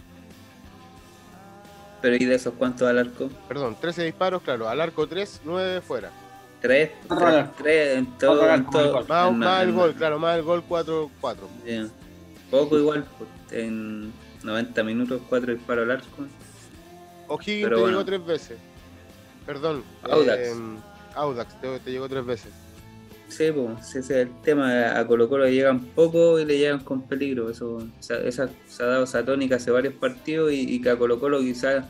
Pero 2.00 2.14
¿y 2.16 2.25
de 2.25 2.35
esos 2.37 2.54
cuántos 2.54 2.87
al 2.88 2.99
arco? 2.99 3.28
Perdón, 3.49 3.76
13 3.80 4.04
disparos, 4.04 4.42
claro, 4.42 4.68
al 4.68 4.80
arco 4.80 5.09
3, 5.09 5.40
9 5.45 5.80
fuera. 5.80 6.11
Tres, 6.61 6.90
Otro 7.04 7.18
tres, 7.18 7.35
arco. 7.35 7.54
tres 7.59 7.97
en 7.99 8.06
todo. 8.18 8.49
En 8.54 8.66
todo-. 8.71 9.04
Más, 9.09 9.28
en- 9.28 9.38
más 9.38 9.62
el 9.62 9.68
en- 9.71 9.75
gol, 9.75 9.95
claro, 9.95 10.18
más 10.21 10.37
el 10.37 10.42
gol 10.45 10.62
4, 10.68 11.11
4. 11.21 11.49
Ya. 11.66 11.87
Poco 12.50 12.78
igual, 12.78 13.04
pues, 13.18 13.28
en 13.61 14.12
90 14.45 14.83
minutos, 14.85 15.21
cuatro 15.28 15.52
disparos 15.52 15.83
al 15.85 15.90
arco. 15.90 16.06
O'Higgins 17.28 17.68
te 17.68 17.75
bueno. 17.75 17.87
llegó 17.88 18.04
tres 18.04 18.25
veces. 18.25 18.59
Perdón. 19.45 19.83
Audax. 20.04 20.38
eh, 20.40 20.54
Audax 21.16 21.61
te, 21.61 21.80
te 21.80 21.90
llegó 21.90 22.09
tres 22.09 22.25
veces. 22.25 22.52
Sí, 23.28 23.50
pues, 23.52 23.88
ese 23.88 23.99
es 23.99 24.11
el 24.11 24.40
tema. 24.42 24.99
A 24.99 25.06
Colo 25.06 25.28
Colo 25.28 25.45
le 25.45 25.52
llegan 25.52 25.80
poco 25.80 26.38
y 26.38 26.45
le 26.45 26.59
llegan 26.59 26.80
con 26.80 27.02
peligro. 27.02 27.50
Eso, 27.50 27.87
esa, 28.00 28.49
se 28.66 28.83
ha 28.83 28.87
dado 28.87 29.04
esa 29.04 29.25
tónica 29.25 29.56
hace 29.56 29.71
varios 29.71 29.95
partidos 29.95 30.52
y, 30.52 30.80
que 30.80 30.90
a 30.90 30.97
Colo 30.97 31.18
Colo 31.18 31.40
quizás 31.40 31.85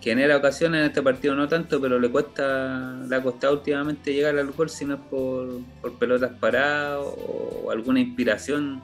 genera 0.00 0.36
ocasiones 0.36 0.80
en 0.80 0.86
este 0.86 1.02
partido 1.02 1.34
no 1.34 1.46
tanto, 1.46 1.80
pero 1.80 1.98
le 1.98 2.10
cuesta, 2.10 2.98
le 3.08 3.16
ha 3.16 3.22
costado 3.22 3.54
últimamente 3.54 4.14
llegar 4.14 4.38
al 4.38 4.50
gol 4.52 4.70
si 4.70 4.86
no 4.86 4.94
es 4.94 5.00
por, 5.10 5.60
por 5.82 5.98
pelotas 5.98 6.32
paradas 6.40 7.00
o, 7.04 7.70
alguna 7.70 8.00
inspiración 8.00 8.82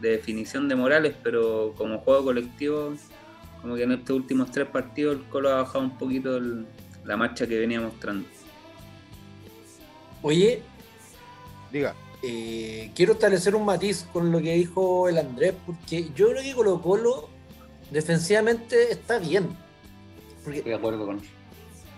de 0.00 0.10
definición 0.10 0.68
de 0.68 0.74
Morales, 0.74 1.14
pero 1.22 1.74
como 1.76 1.98
juego 2.00 2.24
colectivo, 2.24 2.94
como 3.62 3.76
que 3.76 3.84
en 3.84 3.92
estos 3.92 4.16
últimos 4.16 4.50
tres 4.50 4.66
partidos 4.66 5.16
el 5.16 5.22
Colo 5.24 5.50
ha 5.50 5.62
bajado 5.62 5.80
un 5.84 5.96
poquito 5.96 6.40
la 7.04 7.16
marcha 7.16 7.46
que 7.46 7.58
venía 7.58 7.80
mostrando. 7.80 8.28
Oye, 10.22 10.62
Diga. 11.72 11.94
eh, 12.22 12.90
quiero 12.94 13.12
establecer 13.12 13.54
un 13.54 13.64
matiz 13.64 14.06
con 14.12 14.32
lo 14.32 14.40
que 14.40 14.54
dijo 14.54 15.08
el 15.08 15.18
Andrés, 15.18 15.54
porque 15.66 16.10
yo 16.14 16.30
creo 16.30 16.42
que 16.42 16.54
Colo 16.54 16.80
Colo 16.82 17.28
defensivamente 17.90 18.90
está 18.92 19.18
bien. 19.18 19.48
Porque, 20.44 20.58
Estoy 20.58 20.72
de 20.72 20.78
acuerdo 20.78 21.06
con 21.06 21.18
eso. 21.18 21.26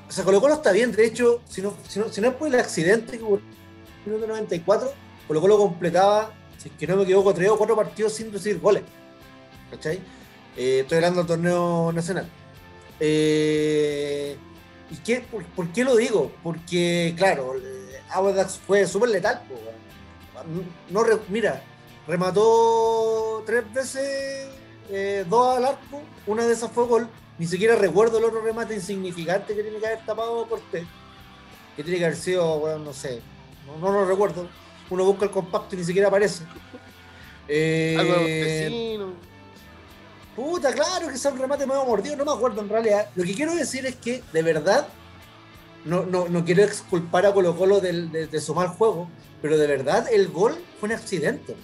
o 0.08 0.12
sea, 0.12 0.24
Colo 0.24 0.40
Colo 0.40 0.54
está 0.54 0.72
bien, 0.72 0.92
de 0.92 1.06
hecho, 1.06 1.40
si 1.48 1.62
no, 1.62 1.74
si 1.88 1.98
no, 1.98 2.08
si 2.08 2.20
no 2.20 2.28
es 2.28 2.34
por 2.34 2.48
el 2.48 2.58
accidente 2.58 3.16
que 3.18 3.24
ocurrió 3.24 3.44
en 3.46 4.12
el 4.12 4.12
minuto 4.12 4.26
94, 4.32 4.92
Colo 5.28 5.40
Colo 5.40 5.58
completaba, 5.58 6.32
si 6.58 6.68
es 6.68 6.74
que 6.74 6.86
no 6.86 6.96
me 6.96 7.04
equivoco, 7.04 7.32
tres 7.32 7.48
o 7.48 7.56
cuatro 7.56 7.76
partidos 7.76 8.12
sin 8.14 8.32
recibir 8.32 8.60
goles. 8.60 8.82
¿Cachai? 9.70 10.00
Eh, 10.56 10.80
estoy 10.80 10.96
hablando 10.96 11.20
del 11.20 11.28
torneo 11.28 11.92
nacional. 11.92 12.28
Eh, 12.98 14.36
¿Y 14.90 14.96
qué, 14.96 15.20
por, 15.20 15.44
por 15.44 15.68
qué 15.68 15.84
lo 15.84 15.96
digo? 15.96 16.32
Porque, 16.42 17.14
claro, 17.16 17.54
eh, 17.56 17.79
Audax 18.12 18.58
fue 18.66 18.86
súper 18.86 19.10
letal. 19.10 19.42
no, 20.90 21.02
re- 21.04 21.18
mira, 21.28 21.62
remató 22.06 23.42
tres 23.46 23.72
veces, 23.72 24.48
eh, 24.90 25.24
dos 25.28 25.56
al 25.56 25.64
arco, 25.64 26.02
una 26.26 26.44
de 26.46 26.52
esas 26.52 26.70
fue 26.72 26.86
gol. 26.86 27.08
Ni 27.38 27.46
siquiera 27.46 27.74
recuerdo 27.74 28.18
el 28.18 28.24
otro 28.24 28.42
remate 28.42 28.74
insignificante 28.74 29.54
que 29.54 29.62
tiene 29.62 29.78
que 29.78 29.86
haber 29.86 30.04
tapado 30.04 30.46
Cortés. 30.46 30.84
Que 31.76 31.82
tiene 31.82 31.98
que 31.98 32.04
haber 32.04 32.16
sido, 32.18 32.58
bueno, 32.58 32.78
no 32.80 32.92
sé, 32.92 33.22
no, 33.66 33.78
no 33.78 33.92
lo 33.92 34.04
recuerdo. 34.04 34.46
Uno 34.90 35.04
busca 35.04 35.24
el 35.24 35.30
compacto 35.30 35.74
y 35.74 35.78
ni 35.78 35.84
siquiera 35.84 36.08
aparece. 36.08 36.44
Eh, 37.48 37.96
Algo 37.98 38.12
de 38.12 38.18
Montesino. 38.20 39.30
Puta, 40.36 40.72
claro 40.72 41.08
que 41.08 41.16
sea 41.16 41.30
un 41.32 41.38
remate 41.38 41.66
medio 41.66 41.84
mordido, 41.84 42.16
no 42.16 42.24
me 42.24 42.32
acuerdo 42.32 42.60
en 42.60 42.68
realidad. 42.68 43.08
Lo 43.14 43.24
que 43.24 43.34
quiero 43.34 43.54
decir 43.54 43.86
es 43.86 43.96
que, 43.96 44.22
de 44.32 44.42
verdad, 44.42 44.86
no, 45.84 46.04
no, 46.04 46.28
no 46.28 46.44
quiero 46.44 46.62
exculpar 46.62 47.26
a 47.26 47.32
Colo 47.32 47.56
Colo 47.56 47.80
de, 47.80 48.26
de 48.26 48.40
su 48.40 48.54
mal 48.54 48.68
juego, 48.68 49.08
pero 49.42 49.56
de 49.56 49.66
verdad 49.66 50.06
el 50.12 50.28
gol 50.28 50.56
fue 50.78 50.88
un 50.88 50.94
accidente. 50.94 51.56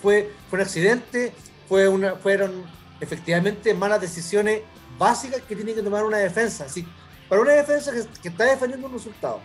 Fue, 0.00 0.32
fue 0.48 0.58
un 0.58 0.64
accidente, 0.64 1.32
fue 1.68 1.88
una, 1.88 2.16
fueron 2.16 2.64
efectivamente 3.00 3.74
malas 3.74 4.00
decisiones 4.00 4.62
básicas 4.98 5.42
que 5.42 5.54
tiene 5.54 5.74
que 5.74 5.82
tomar 5.82 6.04
una 6.04 6.18
defensa. 6.18 6.64
Así, 6.64 6.86
para 7.28 7.42
una 7.42 7.52
defensa 7.52 7.92
que, 7.92 8.28
está 8.28 8.44
defendiendo 8.44 8.86
un 8.86 8.94
resultado, 8.94 9.40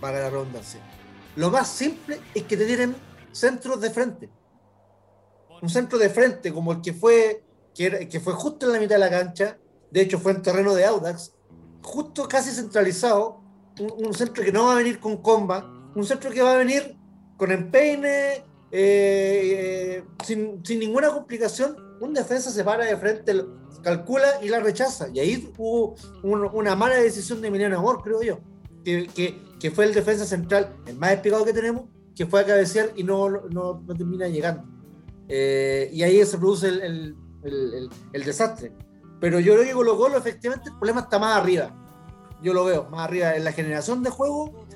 para 0.00 0.20
la 0.20 0.30
redundancia, 0.30 0.80
lo 1.36 1.50
más 1.50 1.68
simple 1.68 2.20
es 2.34 2.44
que 2.44 2.56
te 2.56 2.66
tienen 2.66 2.96
centros 3.32 3.80
de 3.80 3.90
frente. 3.90 4.30
Un 5.60 5.68
centro 5.68 5.98
de 5.98 6.10
frente 6.10 6.52
como 6.52 6.72
el 6.72 6.80
que 6.80 6.92
fue 6.92 7.42
que 7.74 8.20
fue 8.24 8.32
justo 8.32 8.66
en 8.66 8.72
la 8.72 8.78
mitad 8.78 8.94
de 8.94 9.00
la 9.00 9.10
cancha, 9.10 9.58
de 9.90 10.00
hecho 10.00 10.18
fue 10.18 10.32
en 10.32 10.40
terreno 10.40 10.74
de 10.74 10.86
Audax, 10.86 11.32
justo 11.86 12.26
casi 12.28 12.50
centralizado, 12.50 13.40
un, 13.78 14.06
un 14.06 14.12
centro 14.14 14.42
que 14.44 14.50
no 14.52 14.64
va 14.66 14.72
a 14.72 14.76
venir 14.76 14.98
con 14.98 15.18
comba, 15.18 15.72
un 15.94 16.04
centro 16.04 16.30
que 16.30 16.42
va 16.42 16.54
a 16.54 16.58
venir 16.58 16.96
con 17.36 17.52
empeine, 17.52 18.44
eh, 18.72 20.02
eh, 20.02 20.04
sin, 20.24 20.64
sin 20.64 20.80
ninguna 20.80 21.10
complicación, 21.10 21.76
un 22.00 22.12
defensa 22.12 22.50
se 22.50 22.64
para 22.64 22.84
de 22.84 22.96
frente, 22.96 23.32
calcula 23.82 24.26
y 24.42 24.48
la 24.48 24.60
rechaza. 24.60 25.08
Y 25.14 25.20
ahí 25.20 25.52
hubo 25.56 25.94
un- 26.22 26.50
una 26.52 26.74
mala 26.74 26.96
decisión 26.96 27.40
de 27.40 27.48
Emiliano 27.48 27.78
Amor, 27.78 28.02
creo 28.02 28.20
yo, 28.22 28.40
que, 28.84 29.06
que- 29.14 29.40
que 29.60 29.70
fue 29.70 29.84
el 29.84 29.94
defensa 29.94 30.24
central, 30.26 30.74
el 30.86 30.96
más 30.96 31.12
explicado 31.12 31.44
que 31.44 31.52
tenemos, 31.52 31.84
que 32.14 32.26
fue 32.26 32.40
a 32.40 32.44
cabecear 32.46 32.90
y 32.96 33.04
no, 33.04 33.28
no, 33.28 33.82
no 33.86 33.94
termina 33.94 34.26
llegando. 34.28 34.64
Eh, 35.28 35.88
y 35.92 36.02
ahí 36.02 36.24
se 36.24 36.36
produce 36.38 36.68
el- 36.68 36.82
el- 36.82 37.16
el- 37.74 37.90
el 38.12 38.24
desastre. 38.24 38.72
Pero 39.20 39.40
yo 39.40 39.54
creo 39.54 39.64
que 39.66 39.72
Colo 39.72 39.96
Colo 39.96 40.18
efectivamente 40.18 40.68
el 40.70 40.76
problema 40.76 41.00
está 41.02 41.18
más 41.18 41.36
arriba. 41.36 41.74
Yo 42.42 42.52
lo 42.52 42.64
veo 42.64 42.88
más 42.90 43.00
arriba 43.08 43.34
en 43.34 43.44
la 43.44 43.52
generación 43.52 44.02
de 44.02 44.10
juego, 44.10 44.66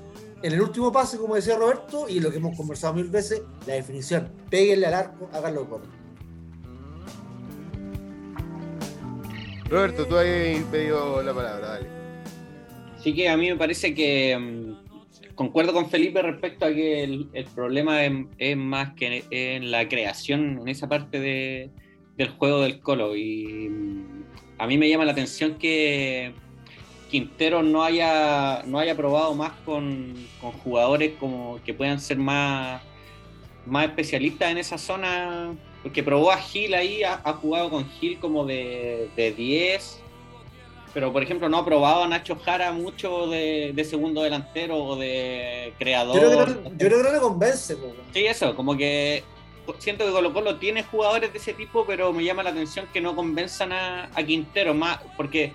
en 0.41 0.51
el 0.53 0.61
último 0.61 0.91
pase, 0.91 1.17
como 1.17 1.35
decía 1.35 1.57
Roberto, 1.57 2.09
y 2.09 2.19
lo 2.19 2.31
que 2.31 2.37
hemos 2.37 2.57
conversado 2.57 2.95
mil 2.95 3.07
veces, 3.09 3.43
la 3.67 3.75
definición. 3.75 4.31
Péguenle 4.49 4.87
al 4.87 4.95
arco, 4.95 5.29
háganlo 5.31 5.69
con. 5.69 5.81
Roberto, 9.69 10.05
tú 10.05 10.17
habías 10.17 10.63
pedido 10.65 11.21
la 11.23 11.33
palabra, 11.33 11.67
dale. 11.67 11.87
Así 12.97 13.13
que 13.15 13.29
a 13.29 13.37
mí 13.37 13.49
me 13.49 13.55
parece 13.55 13.93
que 13.93 14.37
mm, 14.37 15.33
concuerdo 15.35 15.71
con 15.73 15.89
Felipe 15.89 16.21
respecto 16.21 16.65
a 16.65 16.69
que 16.73 17.03
el, 17.03 17.29
el 17.33 17.45
problema 17.45 18.03
es, 18.03 18.11
es 18.37 18.57
más 18.57 18.93
que 18.95 19.23
en 19.29 19.71
la 19.71 19.87
creación, 19.87 20.59
en 20.61 20.67
esa 20.67 20.89
parte 20.89 21.19
de- 21.19 21.69
del 22.17 22.29
juego 22.31 22.61
del 22.61 22.79
Colo. 22.81 23.15
Y 23.15 23.69
mm, 23.69 24.23
a 24.61 24.67
mí 24.67 24.77
me 24.77 24.87
llama 24.87 25.05
la 25.05 25.13
atención 25.13 25.55
que 25.55 26.33
Quintero 27.09 27.63
no 27.63 27.83
haya, 27.83 28.61
no 28.67 28.77
haya 28.77 28.95
probado 28.95 29.33
más 29.33 29.53
con, 29.65 30.13
con 30.39 30.51
jugadores 30.51 31.13
como 31.19 31.59
que 31.65 31.73
puedan 31.73 31.99
ser 31.99 32.17
más, 32.17 32.79
más 33.65 33.85
especialistas 33.85 34.51
en 34.51 34.59
esa 34.59 34.77
zona, 34.77 35.55
porque 35.81 36.03
probó 36.03 36.31
a 36.31 36.37
Gil 36.37 36.75
ahí, 36.75 37.01
ha, 37.01 37.21
ha 37.23 37.33
jugado 37.33 37.71
con 37.71 37.89
Gil 37.89 38.19
como 38.19 38.45
de, 38.45 39.09
de 39.15 39.31
10, 39.31 39.99
pero 40.93 41.11
por 41.11 41.23
ejemplo 41.23 41.49
no 41.49 41.57
ha 41.57 41.65
probado 41.65 42.03
a 42.03 42.07
Nacho 42.07 42.35
Jara 42.35 42.71
mucho 42.71 43.25
de, 43.29 43.71
de 43.73 43.83
segundo 43.83 44.21
delantero 44.21 44.77
o 44.77 44.95
de 44.95 45.73
creador. 45.79 46.21
Yo 46.21 46.21
creo 46.21 46.45
que 46.45 46.69
no, 46.69 46.69
yo 46.69 46.77
creo 46.77 46.97
que 46.97 47.03
no 47.03 47.11
le 47.13 47.19
convence. 47.19 47.77
Sí, 48.13 48.27
eso, 48.27 48.55
como 48.55 48.77
que 48.77 49.23
siento 49.79 50.05
que 50.05 50.11
Colo 50.11 50.33
Colo 50.33 50.57
tiene 50.57 50.83
jugadores 50.83 51.31
de 51.31 51.39
ese 51.39 51.53
tipo, 51.53 51.85
pero 51.85 52.13
me 52.13 52.23
llama 52.23 52.43
la 52.43 52.51
atención 52.51 52.87
que 52.91 53.01
no 53.01 53.15
convenzan 53.15 53.71
a, 53.71 54.09
a 54.13 54.23
Quintero 54.23 54.73
más, 54.73 54.99
porque 55.17 55.53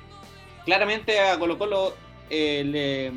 claramente 0.64 1.20
a 1.20 1.38
Colo 1.38 1.58
Colo 1.58 1.94
eh, 2.30 2.62
le, 2.64 3.12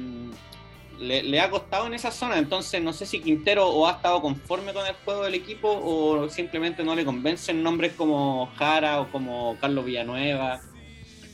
le, 0.99 1.23
le 1.23 1.39
ha 1.39 1.49
costado 1.49 1.87
en 1.87 1.93
esa 1.93 2.11
zona, 2.11 2.37
entonces 2.37 2.81
no 2.81 2.93
sé 2.93 3.05
si 3.05 3.21
Quintero 3.21 3.67
o 3.67 3.87
ha 3.87 3.93
estado 3.93 4.21
conforme 4.21 4.73
con 4.73 4.85
el 4.85 4.93
juego 5.05 5.23
del 5.23 5.35
equipo 5.35 5.69
o 5.69 6.29
simplemente 6.29 6.83
no 6.83 6.95
le 6.95 7.05
convencen 7.05 7.63
nombres 7.63 7.93
como 7.93 8.47
Jara 8.57 9.01
o 9.01 9.11
como 9.11 9.57
Carlos 9.59 9.85
Villanueva, 9.85 10.61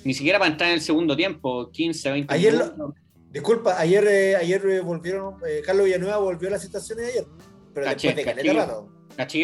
ni 0.04 0.14
siquiera 0.14 0.38
para 0.38 0.52
entrar 0.52 0.70
en 0.70 0.76
el 0.76 0.82
segundo 0.82 1.16
tiempo, 1.16 1.72
15, 1.72 2.12
20 2.12 2.34
Ayer 2.34 2.54
lo-. 2.54 2.94
Disculpa, 3.36 3.78
ayer, 3.78 4.08
eh, 4.08 4.36
ayer 4.38 4.66
eh, 4.66 4.80
volvieron, 4.80 5.36
eh, 5.46 5.62
Carlos 5.66 5.88
Villanueva 5.88 6.20
volvió 6.20 6.48
a 6.48 6.52
las 6.52 6.62
citaciones 6.62 7.06
de 7.06 7.12
ayer, 7.12 7.26
pero 7.76 7.86
Caché, 7.86 8.14
después 8.14 8.36
de 8.36 8.54
rato. 8.54 8.90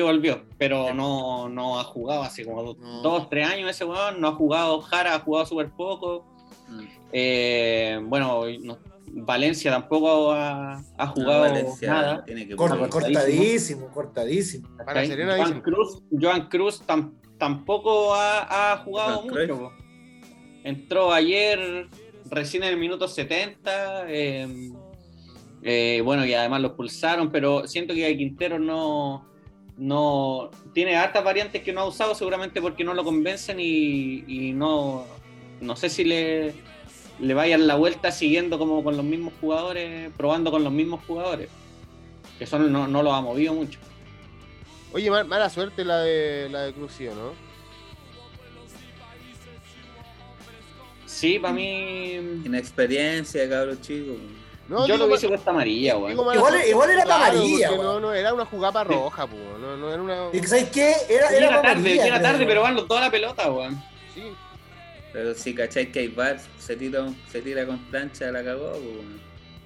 Volvió, 0.01 0.43
pero 0.57 0.93
no, 0.93 1.47
no 1.47 1.79
ha 1.79 1.83
jugado 1.83 2.23
hace 2.23 2.43
como 2.45 2.73
No. 2.73 3.01
dos, 3.03 3.29
tres 3.29 3.47
años 3.47 3.69
ese 3.69 3.85
weón, 3.85 4.19
no 4.19 4.29
ha 4.29 4.33
jugado 4.33 4.81
Jara, 4.81 5.13
ha 5.15 5.19
jugado 5.19 5.45
súper 5.45 5.69
poco. 5.69 6.25
Mm. 6.67 6.83
Eh, 7.13 7.99
bueno, 8.03 8.41
no- 8.63 8.79
Valencia 9.13 9.69
tampoco 9.71 10.31
ha, 10.31 10.77
ha 10.77 11.05
No, 11.05 11.11
jugado 11.13 11.41
Valencia 11.41 11.91
nada. 11.93 12.23
tiene 12.25 12.47
que 12.47 12.55
Cort- 12.55 12.73
Está 12.75 12.89
cortadísimo, 12.89 13.87
cortadísimo. 13.89 14.69
Para 14.77 15.05
Joan. 15.05 15.61
Cruz, 15.61 16.01
Joan 16.11 16.47
Cruz 16.47 16.81
tam- 16.87 17.13
tampoco 17.37 18.13
ha, 18.15 18.73
ha 18.73 18.77
jugado 18.77 19.21
Joan 19.23 19.27
mucho. 19.47 19.59
po. 19.59 19.71
Entró 20.63 21.11
ayer 21.11 21.87
recién 22.29 22.63
en 22.63 22.69
el 22.69 22.77
minuto 22.77 23.07
70. 23.07 24.05
eh, 24.07 24.71
eh, 25.63 26.01
bueno, 26.03 26.25
y 26.25 26.33
además 26.33 26.61
lo 26.61 26.67
expulsaron, 26.69 27.31
pero 27.31 27.67
siento 27.67 27.93
que 27.93 28.17
Quintero 28.17 28.59
no, 28.59 29.27
no 29.77 30.51
tiene 30.73 30.95
hartas 30.95 31.23
variantes 31.23 31.61
que 31.63 31.73
no 31.73 31.81
ha 31.81 31.85
usado, 31.85 32.15
seguramente 32.15 32.61
porque 32.61 32.83
no 32.83 32.93
lo 32.93 33.03
convencen 33.03 33.59
y, 33.59 34.23
y 34.27 34.53
no, 34.53 35.05
no 35.59 35.75
sé 35.75 35.89
si 35.89 36.03
le, 36.03 36.53
le 37.19 37.33
vayan 37.33 37.67
la 37.67 37.75
vuelta 37.75 38.11
siguiendo 38.11 38.57
como 38.57 38.83
con 38.83 38.95
los 38.97 39.05
mismos 39.05 39.33
jugadores, 39.39 40.11
probando 40.17 40.51
con 40.51 40.63
los 40.63 40.73
mismos 40.73 41.01
jugadores, 41.05 41.49
que 42.39 42.45
son 42.45 42.71
no, 42.71 42.87
no 42.87 43.03
los 43.03 43.13
ha 43.13 43.21
movido 43.21 43.53
mucho. 43.53 43.79
Oye, 44.93 45.09
mal- 45.09 45.27
mala 45.27 45.49
suerte 45.49 45.85
la 45.85 45.99
de 46.01 46.49
la 46.49 46.63
de 46.63 46.73
Cruz, 46.73 46.91
¿sí 46.97 47.07
o 47.07 47.15
¿no? 47.15 47.51
Sí, 51.05 51.37
para 51.39 51.53
mí. 51.53 52.13
Inexperiencia, 52.45 53.47
cabros 53.47 53.79
chicos. 53.81 54.15
No, 54.71 54.87
yo 54.87 54.95
lo 54.97 55.05
hubiese 55.05 55.27
puesto 55.27 55.49
amarilla, 55.49 55.97
weón. 55.97 56.13
Igual- 56.13 56.67
igual 56.67 56.89
era 56.91 57.03
claro, 57.03 57.23
amarilla, 57.25 57.71
weón. 57.71 57.83
No, 57.83 57.99
no, 57.99 58.13
era 58.13 58.33
una 58.33 58.45
jugada 58.45 58.83
roja, 58.83 59.27
po. 59.27 59.35
No, 59.59 59.75
no 59.77 59.93
era 59.93 60.01
una. 60.01 60.17
¿Y 60.31 60.39
que 60.39 60.47
sabes 60.47 60.69
qué? 60.69 60.93
Era, 61.09 61.29
era 61.29 61.47
para 61.49 61.61
tarde, 61.61 61.71
amarilla, 61.79 62.03
creo. 62.07 62.21
tarde, 62.21 62.45
pero 62.45 62.61
van 62.61 62.75
los 62.75 62.87
dos 62.87 62.97
a 62.97 63.01
la 63.01 63.11
pelota, 63.11 63.51
weón. 63.51 63.83
Sí. 64.15 64.23
Pero 65.11 65.33
si 65.35 65.53
cacháis 65.53 65.89
que 65.89 65.99
hay 65.99 66.07
VAR, 66.07 66.39
se 66.57 66.75
tira, 66.77 67.05
se 67.29 67.41
tira 67.41 67.65
con 67.65 67.77
plancha, 67.89 68.31
la 68.31 68.43
cagó. 68.43 68.71
pues, 68.71 68.83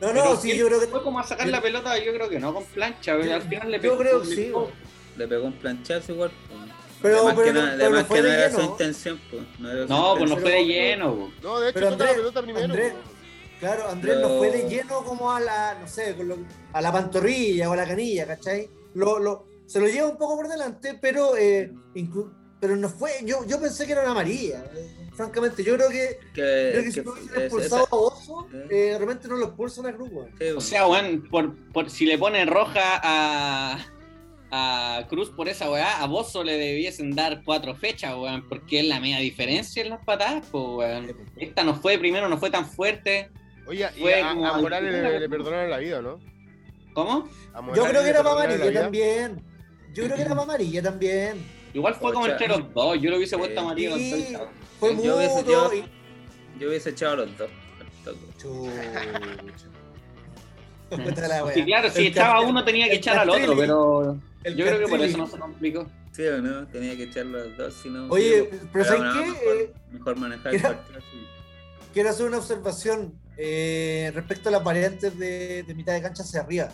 No, 0.01 0.07
Pero 0.11 0.13
no, 0.13 0.35
sí, 0.35 0.47
¿quién 0.49 0.57
yo 0.57 0.67
creo 0.67 0.79
que. 0.79 0.87
Fue 0.87 1.03
como 1.03 1.19
a 1.19 1.23
sacar 1.23 1.47
la 1.47 1.61
pelota, 1.61 1.97
yo 1.99 2.11
creo 2.13 2.27
que 2.27 2.39
no, 2.39 2.53
con 2.53 2.65
plancha, 2.65 3.15
pero 3.21 3.35
al 3.35 3.41
final 3.43 3.69
le 3.71 3.77
Yo 3.77 3.81
pegó- 3.83 3.97
creo 3.99 4.21
que 4.23 4.27
le 4.29 4.35
sí, 4.35 4.41
pegó. 4.45 4.59
weón. 4.63 4.71
Le 5.17 5.27
pegó 5.27 5.45
un 5.45 5.53
planchazo 5.53 6.11
igual. 6.13 6.31
pues. 6.49 6.59
Pero- 7.01 7.17
además 7.17 7.35
pero 7.35 7.45
que 7.45 7.53
no- 7.53 7.61
pero 7.61 7.71
además 7.85 8.09
no 8.09 8.15
que 8.15 8.21
no 8.21 8.27
de 8.27 8.33
era 8.33 8.49
su 8.49 8.57
lleno. 8.57 8.71
intención. 8.71 9.21
Pues. 9.29 9.43
No, 9.59 9.71
era 9.71 9.83
su 9.87 9.93
No, 9.93 10.15
pues 10.17 10.29
no 10.31 10.37
fue 10.37 10.49
de 10.51 10.55
Pero- 10.57 10.67
lleno, 10.67 11.11
weón. 11.11 11.33
No, 11.43 11.59
de 11.59 11.69
hecho, 11.69 11.79
Pero 11.79 11.91
toca 11.91 12.05
la 12.05 12.13
pelota 12.15 12.41
primero. 12.41 12.73
Claro, 13.59 13.87
Andrés 13.89 14.17
no 14.19 14.27
Pero- 14.27 14.37
fue 14.39 14.51
de 14.51 14.69
lleno 14.69 15.03
como 15.03 15.31
a 15.31 15.39
la, 15.39 15.77
no 15.79 15.87
sé, 15.87 16.15
a 16.73 16.81
la 16.81 16.91
pantorrilla 16.91 17.69
o 17.69 17.73
a 17.73 17.75
la 17.77 17.85
canilla, 17.87 18.27
¿cachai? 18.27 18.69
Lo, 18.93 19.17
lo, 19.19 19.47
se 19.65 19.79
lo 19.79 19.87
lleva 19.87 20.09
un 20.09 20.17
poco 20.17 20.35
por 20.35 20.47
delante, 20.47 20.97
pero 21.01 21.35
eh, 21.37 21.71
inclu- 21.95 22.31
pero 22.59 22.75
no 22.75 22.89
fue, 22.89 23.11
yo, 23.23 23.45
yo 23.47 23.59
pensé 23.59 23.85
que 23.85 23.93
era 23.93 24.01
una 24.01 24.11
amarilla, 24.11 24.63
eh, 24.75 25.09
francamente, 25.15 25.63
yo 25.63 25.75
creo 25.75 25.89
que, 25.89 26.19
Que, 26.33 26.69
creo 26.71 26.81
que 26.81 26.83
que 26.83 26.91
si 26.91 27.01
no 27.01 27.15
es- 27.15 27.21
hubiesen 27.23 27.41
expulsado 27.43 27.83
esa- 27.85 27.95
a 27.95 27.97
Oso, 27.97 28.47
¿Eh? 28.53 28.67
eh, 28.69 28.75
de 28.91 28.97
repente 28.99 29.27
no 29.27 29.35
lo 29.37 29.45
expulsan 29.47 29.85
a 29.87 29.93
Cruz, 29.93 30.09
O 30.11 30.27
pues. 30.37 30.63
sea, 30.63 30.87
weón, 30.87 31.23
por, 31.29 31.55
por 31.71 31.89
si 31.89 32.05
le 32.05 32.17
ponen 32.17 32.47
roja 32.47 32.99
a, 33.03 33.77
a 34.51 35.07
Cruz 35.09 35.29
por 35.31 35.47
esa 35.49 35.69
weá, 35.71 36.01
a 36.01 36.07
Bozo 36.07 36.43
le 36.43 36.57
debiesen 36.57 37.15
dar 37.15 37.43
cuatro 37.43 37.75
fechas, 37.75 38.15
weón, 38.15 38.47
porque 38.47 38.79
es 38.79 38.85
la 38.85 38.99
media 38.99 39.19
diferencia 39.19 39.81
en 39.83 39.89
las 39.89 40.03
patadas, 40.05 40.43
pues, 40.51 40.63
weón. 40.65 41.15
Esta 41.37 41.63
no 41.63 41.75
fue, 41.75 41.97
primero 41.97 42.27
no 42.29 42.37
fue 42.37 42.49
tan 42.49 42.65
fuerte. 42.65 43.29
Oye, 43.67 43.87
y 43.97 44.07
a, 44.09 44.27
a 44.27 44.31
al 44.55 44.61
Morales 44.61 44.91
le, 44.93 45.19
le 45.19 45.29
perdonaron 45.29 45.69
la 45.69 45.77
vida, 45.77 46.01
¿no? 46.01 46.19
¿Cómo? 46.93 47.27
Yo 47.75 47.83
creo 47.85 48.03
que 48.03 48.09
era 48.09 48.23
para 48.23 48.35
amarilla 48.45 48.81
también. 48.81 49.41
Yo 49.93 50.03
creo 50.03 50.15
que 50.15 50.21
era 50.21 50.31
para 50.31 50.43
amarilla 50.43 50.81
también. 50.83 51.45
Igual 51.73 51.95
fue 51.95 52.13
como 52.13 52.27
entre 52.27 52.47
los 52.47 52.73
dos, 52.73 52.97
yo 53.01 53.09
lo 53.09 53.17
hubiese 53.17 53.37
puesto 53.37 53.59
Sí. 53.59 53.65
amarillo 53.65 53.97
Sí, 53.97 54.27
chavo. 54.31 54.49
fue 54.79 54.95
Yo 55.03 55.17
hubiese- 55.17 55.35
mutuo 55.35 55.51
yo- 55.53 55.73
y- 55.73 56.59
Yo 56.59 56.69
hubiese 56.69 56.89
echado 56.91 57.13
a 57.13 57.15
los 57.17 57.37
dos. 57.37 57.49
Sí, 61.53 61.63
claro, 61.65 61.89
si 61.89 61.99
El 62.01 62.07
echaba 62.07 62.35
a 62.35 62.41
uno 62.41 62.63
tenía 62.63 62.87
que 62.89 62.95
echar 62.95 63.17
al 63.17 63.29
otro, 63.29 63.55
pero 63.57 64.17
el 64.43 64.55
yo 64.55 64.65
creo 64.65 64.79
que 64.79 64.87
por 64.87 65.01
eso 65.01 65.17
no 65.17 65.27
se 65.27 65.37
complicó. 65.39 65.87
¿Sí 66.11 66.25
o 66.27 66.41
no? 66.41 66.65
Tenía 66.67 66.95
que 66.95 67.03
echar 67.03 67.25
los 67.25 67.57
dos, 67.57 67.73
si 67.73 67.89
no. 67.89 68.07
Oye, 68.07 68.49
pero 68.71 68.85
¿sabes 68.85 69.01
qué? 69.01 69.19
Mejor, 69.19 69.55
Eh, 69.57 69.73
mejor 69.91 70.15
manejar 70.17 70.55
el 70.55 70.61
partido 70.61 70.97
así. 70.99 71.27
quiero 71.93 72.09
hacer 72.09 72.25
una 72.27 72.37
observación 72.37 73.13
eh, 73.37 74.11
respecto 74.13 74.49
a 74.49 74.51
las 74.51 74.63
variantes 74.63 75.17
de, 75.17 75.63
de 75.63 75.73
mitad 75.75 75.93
de 75.93 76.01
cancha 76.01 76.23
hacia 76.23 76.41
arriba. 76.41 76.69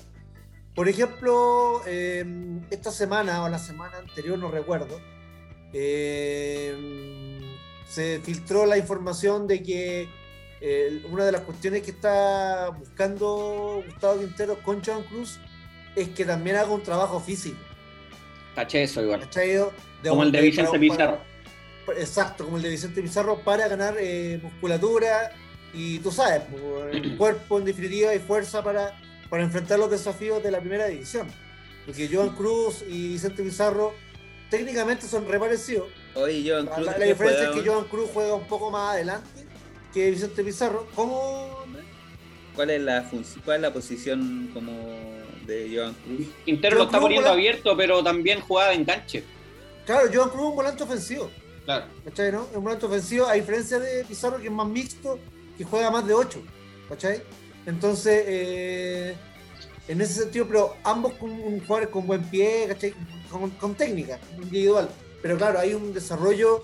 Por 0.75 0.87
ejemplo, 0.87 1.81
eh, 1.85 2.23
esta 2.69 2.91
semana 2.91 3.43
o 3.43 3.49
la 3.49 3.59
semana 3.59 3.97
anterior, 3.97 4.37
no 4.39 4.49
recuerdo, 4.49 5.01
eh, 5.73 7.39
se 7.87 8.19
filtró 8.23 8.65
la 8.65 8.77
información 8.77 9.47
de 9.47 9.61
que 9.63 10.09
una 11.09 11.25
de 11.25 11.31
las 11.31 11.41
cuestiones 11.41 11.81
que 11.81 11.89
está 11.91 12.69
buscando 12.69 13.83
Gustavo 13.85 14.19
Quintero 14.19 14.61
con 14.61 14.81
John 14.85 15.03
Cruz 15.03 15.39
es 15.95 16.09
que 16.09 16.23
también 16.23 16.55
haga 16.55 16.69
un 16.69 16.83
trabajo 16.83 17.19
físico. 17.19 17.57
Caché 18.55 18.83
eso 18.83 19.01
igual. 19.01 19.27
Como 20.07 20.23
el 20.23 20.31
de 20.31 20.41
Vicente 20.41 20.69
para- 20.69 20.79
Pizarro. 20.79 21.17
Exacto, 21.97 22.45
como 22.45 22.57
el 22.57 22.63
de 22.63 22.69
Vicente 22.69 23.01
Pizarro, 23.01 23.39
para 23.39 23.67
ganar 23.67 23.95
musculatura 24.43 25.31
y 25.73 25.99
tú 25.99 26.11
sabes, 26.11 26.41
pues, 26.51 26.95
el 26.95 27.17
cuerpo 27.17 27.59
en 27.59 27.65
definitiva 27.65 28.13
y 28.13 28.19
fuerza 28.19 28.63
para, 28.63 28.97
para 29.29 29.43
enfrentar 29.43 29.79
los 29.79 29.89
desafíos 29.89 30.43
de 30.43 30.51
la 30.51 30.59
primera 30.59 30.87
división. 30.87 31.27
Porque 31.85 32.09
Joan 32.11 32.29
Cruz 32.35 32.83
y 32.87 33.09
Vicente 33.13 33.43
Pizarro 33.43 33.93
técnicamente 34.49 35.07
son 35.07 35.27
reparecidos. 35.27 35.87
Oye, 36.15 36.43
Joan 36.47 36.65
La, 36.65 36.71
Cruz. 36.75 36.85
la 36.87 36.95
¿qué 36.95 37.05
diferencia 37.05 37.49
es 37.49 37.55
que 37.55 37.67
Joan 37.67 37.85
Cruz 37.85 38.09
juega 38.13 38.35
un 38.35 38.47
poco 38.47 38.69
más 38.69 38.93
adelante 38.93 39.45
que 39.93 40.11
Vicente 40.11 40.43
Pizarro. 40.43 40.87
¿Cómo? 40.95 41.65
¿Cuál 42.55 42.69
es 42.69 42.81
la 42.81 43.03
función, 43.03 43.41
cuál 43.45 43.57
es 43.57 43.61
la 43.61 43.73
posición 43.73 44.51
como 44.53 44.71
de 45.45 45.71
Joan 45.73 45.93
Cruz? 45.93 46.27
Quintero 46.45 46.77
lo 46.77 46.83
está 46.83 46.97
creo 46.97 47.01
poniendo 47.03 47.29
abierto, 47.29 47.75
pero 47.77 48.03
también 48.03 48.41
jugada 48.41 48.69
de 48.69 48.75
enganche. 48.75 49.23
Claro, 49.85 50.09
Joan 50.13 50.29
Cruz 50.29 50.43
es 50.43 50.49
un 50.49 50.55
volante 50.55 50.83
ofensivo. 50.83 51.31
Claro. 51.65 51.85
¿Cachai? 52.05 52.31
¿no? 52.31 52.47
Es 52.51 52.57
un 52.57 52.63
volante 52.63 52.85
ofensivo, 52.85 53.25
a 53.25 53.33
diferencia 53.33 53.79
de 53.79 54.03
Pizarro, 54.05 54.37
que 54.39 54.47
es 54.47 54.51
más 54.51 54.67
mixto, 54.67 55.19
que 55.61 55.65
juega 55.69 55.91
más 55.91 56.07
de 56.07 56.15
8. 56.15 56.41
¿Cachai? 56.89 57.21
Entonces, 57.67 58.23
eh, 58.25 59.15
en 59.87 60.01
ese 60.01 60.23
sentido, 60.23 60.47
pero 60.47 60.75
ambos 60.83 61.13
con 61.13 61.29
un 61.29 61.59
jugador 61.59 61.91
con 61.91 62.07
buen 62.07 62.23
pie, 62.23 62.65
¿cachai? 62.67 62.95
Con, 63.29 63.51
con 63.51 63.75
técnica 63.75 64.19
individual. 64.41 64.89
Pero 65.21 65.37
claro, 65.37 65.59
hay 65.59 65.75
un 65.75 65.93
desarrollo 65.93 66.63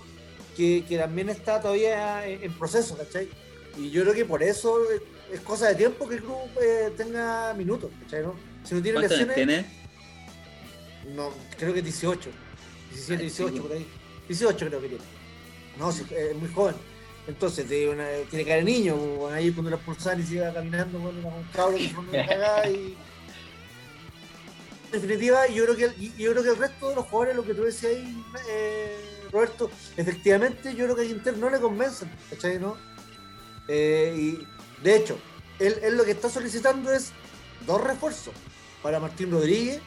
que, 0.56 0.84
que 0.88 0.98
también 0.98 1.28
está 1.28 1.60
todavía 1.60 2.26
en, 2.26 2.42
en 2.42 2.52
proceso, 2.58 2.96
¿cachai? 2.96 3.28
Y 3.76 3.90
yo 3.90 4.02
creo 4.02 4.14
que 4.14 4.24
por 4.24 4.42
eso 4.42 4.80
es, 5.32 5.40
cosa 5.42 5.68
de 5.68 5.76
tiempo 5.76 6.08
que 6.08 6.16
el 6.16 6.22
club 6.22 6.36
eh, 6.60 6.90
tenga 6.96 7.54
minutos, 7.54 7.92
¿cachai? 8.02 8.22
¿no? 8.24 8.34
Si 8.64 8.74
no 8.74 8.82
tiene 8.82 9.64
no, 11.14 11.30
creo 11.56 11.72
que 11.72 11.82
18, 11.82 12.30
17, 12.90 13.14
Ah, 13.14 13.22
18 13.22 13.52
chico. 13.54 13.68
por 13.68 13.76
ahí. 13.76 13.86
18 14.26 14.66
creo 14.66 14.80
que 14.80 14.88
tiene. 14.88 15.04
No, 15.78 15.90
es 15.90 16.36
muy 16.36 16.50
joven. 16.52 16.74
Entonces, 17.28 17.66
una- 17.88 18.08
tiene 18.30 18.44
cara 18.44 18.56
de 18.56 18.62
niño, 18.64 18.96
bueno, 18.96 19.36
ahí 19.36 19.50
cuando 19.52 19.74
expulsaron 19.76 20.20
y 20.20 20.24
se 20.26 20.34
iba 20.36 20.52
caminando 20.52 20.98
con 20.98 21.14
un 21.24 21.44
cabro 21.52 21.76
que 21.76 21.88
fue 21.90 22.04
y. 22.72 22.96
En 24.86 24.92
definitiva, 25.02 25.46
yo 25.48 25.64
creo 25.64 25.76
que 25.76 25.84
el, 25.84 26.16
yo 26.16 26.30
creo 26.32 26.42
que 26.42 26.48
el 26.48 26.56
resto 26.56 26.88
de 26.88 26.94
los 26.94 27.04
jugadores, 27.04 27.36
lo 27.36 27.44
que 27.44 27.52
tú 27.52 27.62
decías 27.64 27.92
ahí, 27.92 28.24
eh, 28.48 28.96
Roberto, 29.30 29.70
efectivamente 29.98 30.74
yo 30.74 30.84
creo 30.86 30.96
que 30.96 31.02
a 31.02 31.06
Quintero 31.06 31.36
no 31.36 31.50
le 31.50 31.60
convencen, 31.60 32.10
¿cachai? 32.30 32.58
¿no? 32.58 32.78
Eh, 33.68 34.14
y 34.16 34.82
de 34.82 34.96
hecho, 34.96 35.18
él, 35.58 35.76
él 35.82 35.98
lo 35.98 36.04
que 36.06 36.12
está 36.12 36.30
solicitando 36.30 36.90
es 36.90 37.12
dos 37.66 37.84
refuerzos 37.84 38.32
para 38.82 38.98
Martín 38.98 39.30
Rodríguez, 39.30 39.80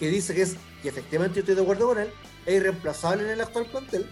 que 0.00 0.08
dice 0.08 0.34
que 0.34 0.42
es, 0.42 0.56
y 0.82 0.88
efectivamente 0.88 1.36
yo 1.36 1.40
estoy 1.42 1.54
de 1.54 1.62
acuerdo 1.62 1.86
con 1.86 2.00
él, 2.00 2.10
es 2.44 2.54
irreemplazable 2.56 3.22
en 3.22 3.30
el 3.30 3.40
actual 3.42 3.66
plantel, 3.66 4.10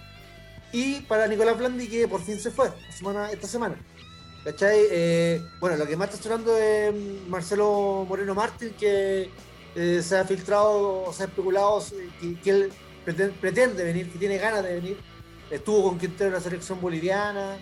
y 0.72 1.00
para 1.00 1.26
Nicolás 1.26 1.58
Blandi, 1.58 1.88
que 1.88 2.08
por 2.08 2.22
fin 2.22 2.38
se 2.38 2.50
fue 2.50 2.70
semana, 2.90 3.30
esta 3.30 3.46
semana. 3.46 3.76
¿Cachai? 4.44 4.78
Eh, 4.90 5.42
bueno, 5.60 5.76
lo 5.76 5.86
que 5.86 5.96
más 5.96 6.10
está 6.10 6.22
sonando 6.22 6.56
es 6.56 6.94
Marcelo 7.28 8.06
Moreno 8.08 8.34
Martín, 8.34 8.72
que 8.78 9.30
eh, 9.74 10.02
se 10.02 10.16
ha 10.16 10.24
filtrado, 10.24 11.12
se 11.12 11.24
ha 11.24 11.26
especulado 11.26 11.84
eh, 11.92 12.08
que, 12.20 12.40
que 12.40 12.50
él 12.50 12.72
pretende, 13.04 13.34
pretende 13.40 13.84
venir, 13.84 14.10
que 14.10 14.18
tiene 14.18 14.38
ganas 14.38 14.62
de 14.62 14.74
venir. 14.74 14.96
Estuvo 15.50 15.82
con 15.84 15.98
Quintero 15.98 16.28
en 16.28 16.34
la 16.34 16.40
selección 16.40 16.80
boliviana, 16.80 17.56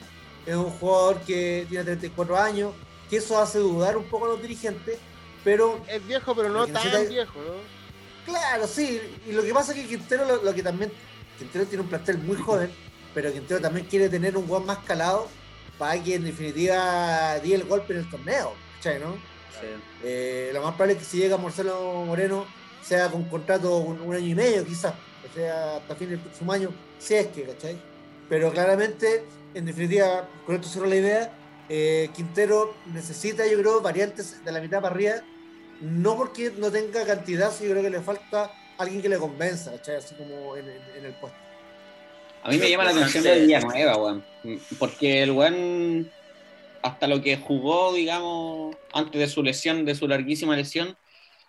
es 0.44 0.54
un 0.54 0.70
jugador 0.70 1.20
que 1.20 1.66
tiene 1.68 1.84
34 1.84 2.36
años, 2.36 2.72
que 3.08 3.16
eso 3.16 3.38
hace 3.38 3.58
dudar 3.58 3.96
un 3.96 4.04
poco 4.04 4.26
a 4.26 4.28
los 4.28 4.42
dirigentes, 4.42 4.98
pero 5.44 5.80
Es 5.88 6.04
viejo, 6.06 6.34
pero 6.34 6.48
no 6.48 6.66
tan 6.66 7.08
viejo, 7.08 7.38
¿no? 7.38 7.76
Claro, 8.32 8.66
sí. 8.66 9.00
Y 9.28 9.32
lo 9.32 9.42
que 9.42 9.54
pasa 9.54 9.72
es 9.72 9.78
que 9.78 9.86
Quintero, 9.86 10.24
lo, 10.24 10.42
lo 10.42 10.54
que 10.54 10.62
también. 10.62 10.92
Quintero 11.38 11.66
tiene 11.66 11.82
un 11.82 11.88
plantel 11.88 12.18
muy 12.18 12.36
joven, 12.36 12.70
pero 13.16 13.32
Quintero 13.32 13.60
también 13.62 13.86
quiere 13.86 14.10
tener 14.10 14.36
un 14.36 14.46
gol 14.46 14.62
más 14.66 14.78
calado 14.84 15.26
para 15.78 16.02
que 16.02 16.16
en 16.16 16.24
definitiva 16.24 17.38
dé 17.42 17.54
el 17.54 17.64
golpe 17.64 17.94
en 17.94 18.00
el 18.00 18.10
torneo. 18.10 18.52
¿Cachai, 18.76 19.00
no? 19.00 19.14
Sí. 19.14 19.66
Eh, 20.04 20.50
lo 20.52 20.60
más 20.62 20.74
probable 20.74 20.92
es 20.92 20.98
que 20.98 21.04
si 21.06 21.16
llega 21.16 21.38
Marcelo 21.38 22.04
Moreno 22.04 22.44
sea 22.82 23.08
con 23.10 23.24
contrato 23.24 23.78
un, 23.78 24.00
un 24.02 24.14
año 24.14 24.26
y 24.26 24.34
medio, 24.34 24.64
quizás. 24.66 24.92
O 25.28 25.34
sea, 25.34 25.76
hasta 25.78 25.94
fin 25.96 26.10
del 26.10 26.18
próximo 26.20 26.52
año, 26.52 26.70
si 26.98 27.14
es 27.14 27.28
que, 27.28 27.44
¿cachai? 27.44 27.76
Pero 28.28 28.52
claramente, 28.52 29.24
en 29.54 29.64
definitiva, 29.64 30.28
con 30.44 30.54
esto 30.56 30.68
cierro 30.68 30.86
la 30.86 30.96
idea. 30.96 31.32
eh, 31.70 32.10
Quintero 32.14 32.74
necesita, 32.92 33.46
yo 33.46 33.58
creo, 33.58 33.80
variantes 33.80 34.44
de 34.44 34.52
la 34.52 34.60
mitad 34.60 34.80
para 34.82 34.94
arriba 34.94 35.14
no 35.80 36.16
porque 36.16 36.52
no 36.58 36.70
tenga 36.70 37.04
cantidad, 37.04 37.50
sino 37.50 37.68
yo 37.68 37.72
creo 37.76 37.82
que 37.84 37.90
le 37.90 38.00
falta 38.02 38.50
alguien 38.78 39.00
que 39.02 39.08
le 39.08 39.18
convenza, 39.18 39.72
¿cachai? 39.72 39.96
Así 39.96 40.14
como 40.14 40.56
en, 40.56 40.68
en- 40.68 40.82
en 40.98 41.04
el 41.06 41.14
puesto. 41.14 41.38
A 42.46 42.50
mí 42.50 42.58
me 42.58 42.70
llama 42.70 42.84
la 42.84 42.90
atención 42.92 43.24
de 43.24 43.30
Villanueva, 43.46 43.96
weón. 43.96 44.24
Porque 44.78 45.22
el 45.22 45.32
weón, 45.32 46.10
hasta 46.82 47.06
lo 47.08 47.20
que 47.20 47.36
jugó, 47.38 47.92
digamos, 47.92 48.76
antes 48.92 49.20
de 49.20 49.26
su 49.28 49.42
lesión, 49.42 49.84
de 49.84 49.94
su 49.96 50.06
larguísima 50.06 50.54
lesión, 50.54 50.96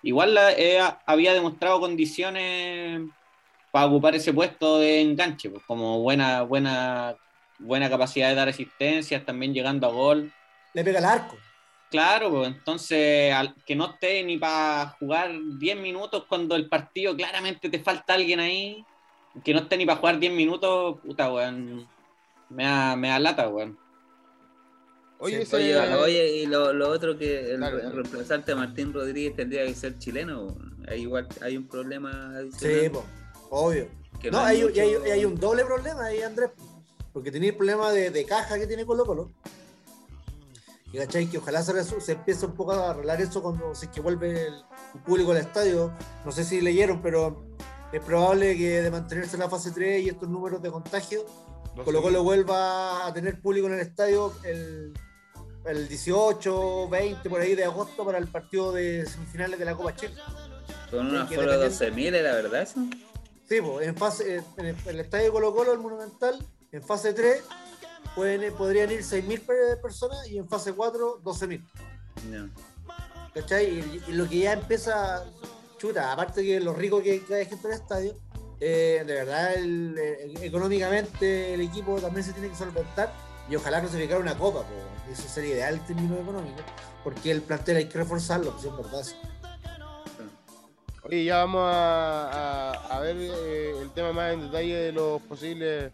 igual 0.01 0.33
la- 0.33 0.53
eh, 0.53 0.79
había 1.05 1.33
demostrado 1.33 1.79
condiciones 1.79 3.01
para 3.71 3.85
ocupar 3.85 4.15
ese 4.15 4.33
puesto 4.33 4.79
de 4.79 5.01
enganche, 5.01 5.49
pues, 5.51 5.63
como 5.67 5.99
buena, 6.01 6.41
buena, 6.41 7.15
buena 7.59 7.89
capacidad 7.89 8.29
de 8.29 8.35
dar 8.35 8.49
asistencias, 8.49 9.23
también 9.25 9.53
llegando 9.53 9.85
a 9.87 9.91
gol. 9.91 10.33
Le 10.73 10.83
pega 10.83 10.99
el 10.99 11.05
arco. 11.05 11.37
Claro, 11.89 12.31
pues 12.31 12.47
entonces 12.47 13.31
al- 13.33 13.53
que 13.65 13.75
no 13.75 13.91
esté 13.91 14.23
ni 14.23 14.37
para 14.37 14.95
jugar 14.99 15.31
10 15.57 15.77
minutos 15.77 16.25
cuando 16.27 16.55
el 16.55 16.67
partido 16.67 17.15
claramente 17.15 17.69
te 17.69 17.79
falta 17.79 18.15
alguien 18.15 18.39
ahí, 18.39 18.83
que 19.43 19.53
no 19.53 19.59
esté 19.61 19.77
ni 19.77 19.85
para 19.85 19.99
jugar 19.99 20.19
10 20.19 20.33
minutos, 20.33 20.97
puta, 21.05 21.31
weón, 21.31 21.87
me 22.49 22.63
da, 22.63 22.95
me 22.95 23.09
da 23.09 23.19
lata, 23.19 23.47
weón. 23.49 23.77
Oye, 25.19 25.45
Sí, 25.45 25.55
Oye, 25.55 25.75
oye, 25.95 26.35
y 26.37 26.45
lo, 26.45 26.73
lo 26.73 26.89
otro 26.89 27.17
que 27.17 27.51
el, 27.53 27.59
dale. 27.59 27.89
reemplazante 27.89 28.51
de 28.51 28.55
Martín 28.55 28.93
Rodríguez 28.93 29.35
tendría 29.35 29.65
que 29.65 29.73
ser 29.73 29.97
chileno. 29.97 30.55
Ahí 30.87 31.01
igual 31.01 31.27
hay 31.41 31.57
un 31.57 31.67
problema 31.67 32.11
Sí, 32.55 32.65
adicional. 32.67 32.91
po, 32.91 33.05
obvio. 33.49 33.87
que 34.21 34.29
No, 34.29 34.39
hay, 34.41 34.61
mucho- 34.61 34.75
y 34.75 34.79
hay, 34.79 34.95
y 35.07 35.11
hay 35.11 35.25
un 35.25 35.35
doble 35.39 35.65
problema 35.65 36.05
ahí, 36.05 36.21
Andrés. 36.21 36.51
Porque 37.13 37.31
tenía 37.31 37.49
el 37.49 37.55
problema 37.57 37.91
de, 37.91 38.11
de 38.11 38.25
caja 38.25 38.59
que 38.59 38.67
tiene 38.67 38.85
Colo 38.85 39.05
Colo. 39.05 39.31
Y 40.93 40.97
cachai 40.99 41.25
que 41.27 41.39
ojalá 41.39 41.63
se, 41.63 41.83
se 41.83 42.11
empiece 42.11 42.45
un 42.45 42.53
poco 42.53 42.71
a 42.73 42.91
arreglar 42.91 43.19
eso 43.19 43.41
cuando 43.41 43.73
si 43.75 43.87
es 43.87 43.91
que 43.91 43.99
vuelve 44.01 44.29
el, 44.47 44.53
el 44.93 45.01
público 45.03 45.31
al 45.31 45.37
estadio. 45.37 45.91
No 46.25 46.31
sé 46.31 46.43
si 46.43 46.61
leyeron, 46.61 47.01
pero 47.01 47.43
es 47.91 48.01
probable 48.01 48.57
que 48.57 48.81
de 48.81 48.91
mantenerse 48.91 49.35
en 49.35 49.41
la 49.41 49.49
fase 49.49 49.71
3 49.71 50.03
y 50.05 50.09
estos 50.09 50.29
números 50.29 50.61
de 50.61 50.69
contagio, 50.71 51.25
no 51.75 51.83
Colo. 51.83 52.01
Colo 52.01 52.23
vuelva 52.23 53.05
a 53.07 53.13
tener 53.13 53.39
público 53.41 53.67
en 53.67 53.73
el 53.73 53.79
estadio 53.81 54.33
el, 54.43 54.93
el 55.65 55.87
18, 55.87 56.89
20 56.89 57.29
por 57.29 57.39
ahí 57.41 57.55
de 57.55 57.65
agosto 57.65 58.03
para 58.05 58.17
el 58.17 58.27
partido 58.27 58.71
de 58.71 59.05
semifinales 59.05 59.59
de 59.59 59.65
la 59.65 59.75
Copa 59.75 59.95
Chile. 59.95 60.15
Con 60.89 61.07
una 61.07 61.23
aforo 61.23 61.41
de 61.59 61.69
dependiendo- 61.69 61.95
12.000, 61.95 62.15
¿era 62.15 62.33
verdad 62.35 62.61
eso? 62.63 62.79
Sí, 63.47 63.61
pues, 63.61 63.87
en 63.87 63.95
fase, 63.95 64.43
en 64.57 64.65
el, 64.65 64.75
en 64.75 64.87
el 64.89 64.99
estadio 64.99 65.25
de 65.25 65.31
Colo 65.31 65.53
Colo, 65.55 65.71
el 65.71 65.79
Monumental, 65.79 66.45
en 66.71 66.83
fase 66.83 67.13
3 67.13 67.43
pueden, 68.15 68.53
podrían 68.55 68.91
ir 68.91 69.01
6.000 69.01 69.41
per- 69.45 69.79
personas 69.81 70.27
y 70.27 70.37
en 70.37 70.49
fase 70.49 70.73
4 70.73 71.21
12.000. 71.23 71.63
No. 72.29 72.49
¿Cachai? 73.33 73.67
Y, 73.67 74.01
y 74.07 74.13
lo 74.13 74.27
que 74.27 74.39
ya 74.39 74.53
empieza, 74.53 75.23
chuta, 75.77 76.11
aparte 76.11 76.43
que 76.43 76.59
lo 76.59 76.73
rico 76.73 77.01
que, 77.01 77.11
hay 77.11 77.45
gente 77.45 77.67
en 77.67 77.73
el 77.73 77.79
estadio, 77.79 78.17
eh, 78.59 79.03
de 79.05 79.13
verdad 79.13 79.53
el- 79.55 79.97
el- 79.97 80.43
económicamente 80.43 81.53
el 81.53 81.61
equipo 81.61 81.99
también 82.01 82.23
se 82.23 82.33
tiene 82.33 82.49
que 82.49 82.55
solventar 82.55 83.11
y 83.49 83.55
ojalá 83.55 83.79
clasificar 83.81 84.19
una 84.19 84.37
copa, 84.37 84.63
pues, 85.05 85.19
eso 85.19 85.29
sería 85.29 85.53
ideal 85.55 85.75
en 85.75 85.85
términos 85.85 86.19
económicos, 86.19 86.61
porque 87.03 87.31
el 87.31 87.41
plantel 87.41 87.77
hay 87.77 87.85
que 87.85 87.97
reforzarlo, 87.99 88.51
pues 88.51 88.65
es 88.65 88.75
verdad. 88.75 89.05
Oye, 91.03 91.23
ya 91.23 91.37
vamos 91.37 91.61
a, 91.63 92.71
a- 92.71 92.97
a 92.97 92.99
ver 92.99 93.15
eh, 93.17 93.73
el 93.81 93.89
tema 93.91 94.11
más 94.11 94.33
en 94.33 94.41
detalle 94.41 94.75
de 94.75 94.91
los 94.91 95.21
posibles 95.21 95.93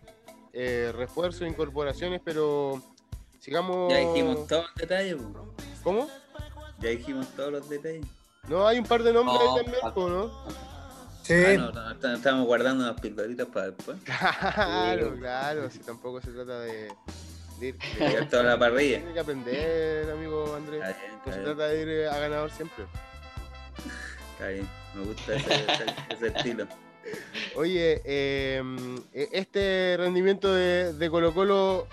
eh, 0.53 0.91
refuerzos, 0.95 1.47
incorporaciones, 1.47 2.19
pero 2.23 2.81
sigamos. 3.39 3.91
Ya 3.91 3.99
dijimos 3.99 4.47
todos 4.47 4.65
los 4.65 4.75
detalles. 4.75 5.17
¿Cómo? 5.83 6.07
ya 6.79 6.89
dijimos 6.89 7.27
todos 7.35 7.51
los 7.51 7.69
detalles. 7.69 8.05
No, 8.47 8.67
hay 8.67 8.77
un 8.79 8.85
par 8.85 9.03
de 9.03 9.13
nombres 9.13 9.39
No, 9.39 9.55
ahí 9.55 9.63
también, 9.63 9.81
¿no? 9.95 10.31
Sí, 11.23 11.33
Ah, 11.33 11.93
no, 12.01 12.13
estamos 12.15 12.45
guardando 12.45 12.83
unas 12.83 12.99
pildoritas 12.99 13.47
para 13.47 13.67
después. 13.71 13.97
Claro, 14.03 15.15
claro, 15.17 15.69
si 15.71 15.79
tampoco 15.79 16.19
se 16.21 16.31
trata 16.31 16.59
de, 16.59 16.91
de 17.59 17.67
ir. 17.67 17.77
de- 17.99 18.11
Ya 18.11 18.27
toda 18.27 18.43
la 18.43 18.59
parrilla. 18.59 18.97
Tiene 18.97 19.13
que 19.13 19.19
aprender, 19.21 20.11
amigo 20.11 20.53
Andrés. 20.55 20.81
Está 20.83 20.97
bien, 20.99 21.11
No 21.11 21.17
está 21.19 21.31
se 21.31 21.39
bien, 21.39 21.43
trata 21.55 21.67
de 21.69 21.81
ir 21.81 21.87
eh, 21.89 22.09
a 22.09 22.19
ganador 22.19 22.51
siempre. 22.51 22.85
está 24.33 24.47
bien. 24.49 24.67
Me 24.95 25.05
gusta 25.05 25.35
ese, 25.35 25.53
ese- 25.53 25.95
ese 26.09 26.27
estilo. 26.27 26.67
Oye, 27.55 28.01
eh, 28.03 28.61
este 29.31 29.95
rendimiento 29.97 30.53
de, 30.53 30.93
de 30.93 31.09
Colo 31.09 31.33
Colo 31.33 31.87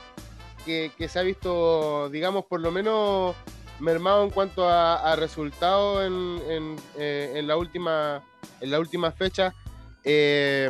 que, 0.65 0.91
que 0.99 1.09
se 1.09 1.19
ha 1.19 1.23
visto, 1.23 2.09
digamos, 2.11 2.45
por 2.47 2.61
lo 2.61 2.71
menos 2.73 3.35
mermado 3.81 4.25
en 4.25 4.31
cuanto 4.31 4.69
a, 4.69 5.13
a 5.13 5.17
resultados 5.17 6.05
en, 6.07 6.43
en, 6.51 6.77
eh, 6.99 7.33
en 7.37 7.47
la 7.47 7.57
última 7.57 8.23
en 8.61 8.71
la 8.71 8.79
última 8.79 9.11
fecha, 9.13 9.55
eh, 10.05 10.69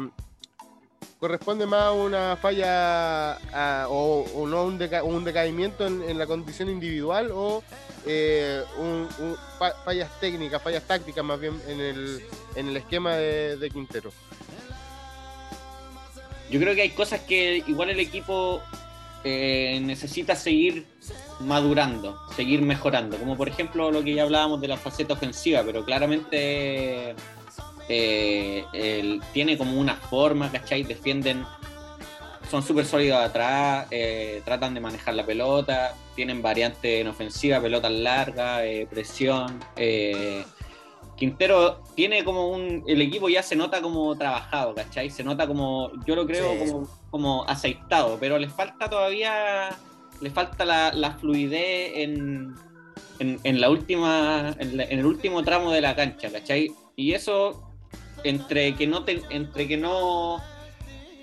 corresponde 1.18 1.66
más 1.66 1.83
a 1.83 1.92
una 1.92 2.37
falla 2.37 3.38
o, 3.88 4.46
no 4.46 4.64
un, 4.64 4.81
un 5.14 5.25
decaimiento 5.25 5.87
en, 5.87 6.03
en 6.09 6.18
la 6.18 6.27
condición 6.27 6.68
individual 6.70 7.31
o 7.33 7.62
eh, 8.07 8.62
un- 8.79 9.09
un- 9.18 9.37
fa- 9.59 9.75
fallas 9.85 10.09
técnicas, 10.20 10.62
fallas 10.62 10.83
tácticas 10.85 11.25
más 11.25 11.38
bien 11.38 11.61
en 11.68 11.81
el, 11.81 12.25
en 12.55 12.68
el 12.68 12.77
esquema 12.77 13.14
de, 13.16 13.57
de 13.57 13.70
Quintero. 13.70 14.11
Yo 16.51 16.59
creo 16.59 16.75
que 16.75 16.83
hay 16.83 16.90
cosas 16.90 17.20
que 17.20 17.62
igual 17.66 17.90
el 17.90 18.01
equipo 18.01 18.61
eh, 19.23 19.81
necesita 19.83 20.35
seguir 20.35 20.87
madurando, 21.40 22.18
seguir 22.36 22.62
mejorando, 22.62 23.16
como 23.16 23.36
por 23.36 23.48
ejemplo 23.48 23.90
lo 23.90 24.02
que 24.02 24.14
ya 24.14 24.22
hablábamos 24.24 24.60
de 24.60 24.68
la 24.68 24.76
faceta 24.76 25.14
ofensiva, 25.14 25.62
pero 25.64 25.84
claramente 25.84 27.14
eh, 27.88 28.64
él 28.72 29.20
tiene 29.32 29.56
como 29.56 29.78
una 29.80 29.94
forma, 29.96 30.50
¿cachai? 30.52 30.82
Defienden, 30.82 31.44
son 32.50 32.62
súper 32.62 32.84
sólidos 32.84 33.22
atrás, 33.22 33.86
eh, 33.90 34.42
tratan 34.44 34.74
de 34.74 34.80
manejar 34.80 35.14
la 35.14 35.24
pelota, 35.24 35.94
tienen 36.14 36.42
variantes 36.42 37.00
en 37.00 37.08
ofensiva, 37.08 37.60
pelotas 37.60 37.92
largas, 37.92 38.60
eh, 38.64 38.86
presión. 38.90 39.60
Quintero 41.16 41.82
tiene 41.94 42.24
como 42.24 42.48
un. 42.48 42.82
El 42.86 43.02
equipo 43.02 43.28
ya 43.28 43.42
se 43.42 43.54
nota 43.54 43.82
como 43.82 44.16
trabajado, 44.16 44.74
¿cachai? 44.74 45.10
Se 45.10 45.22
nota 45.22 45.46
como. 45.46 45.90
Yo 46.06 46.16
lo 46.16 46.26
creo 46.26 46.52
Sí. 46.54 46.58
como, 46.72 46.88
como 47.10 47.44
aceitado, 47.46 48.16
pero 48.18 48.38
les 48.38 48.50
falta 48.50 48.88
todavía. 48.88 49.68
Le 50.20 50.30
falta 50.30 50.64
la, 50.64 51.16
fluidez 51.18 51.92
en, 51.94 52.54
en, 53.18 53.40
en 53.42 53.61
la 53.61 53.70
última. 53.70 54.54
En, 54.59 54.76
la- 54.76 54.85
en 54.85 54.98
el 54.98 55.06
último 55.06 55.42
tramo 55.42 55.70
de 55.72 55.80
la 55.80 55.94
cancha, 55.96 56.30
¿cachai? 56.30 56.72
Y 56.96 57.12
eso. 57.12 57.66
Entre 58.22 58.74
que 58.76 58.87
no 58.87 59.04
te, 59.04 59.22
entre 59.30 59.66
que 59.66 59.76
no. 59.78 60.42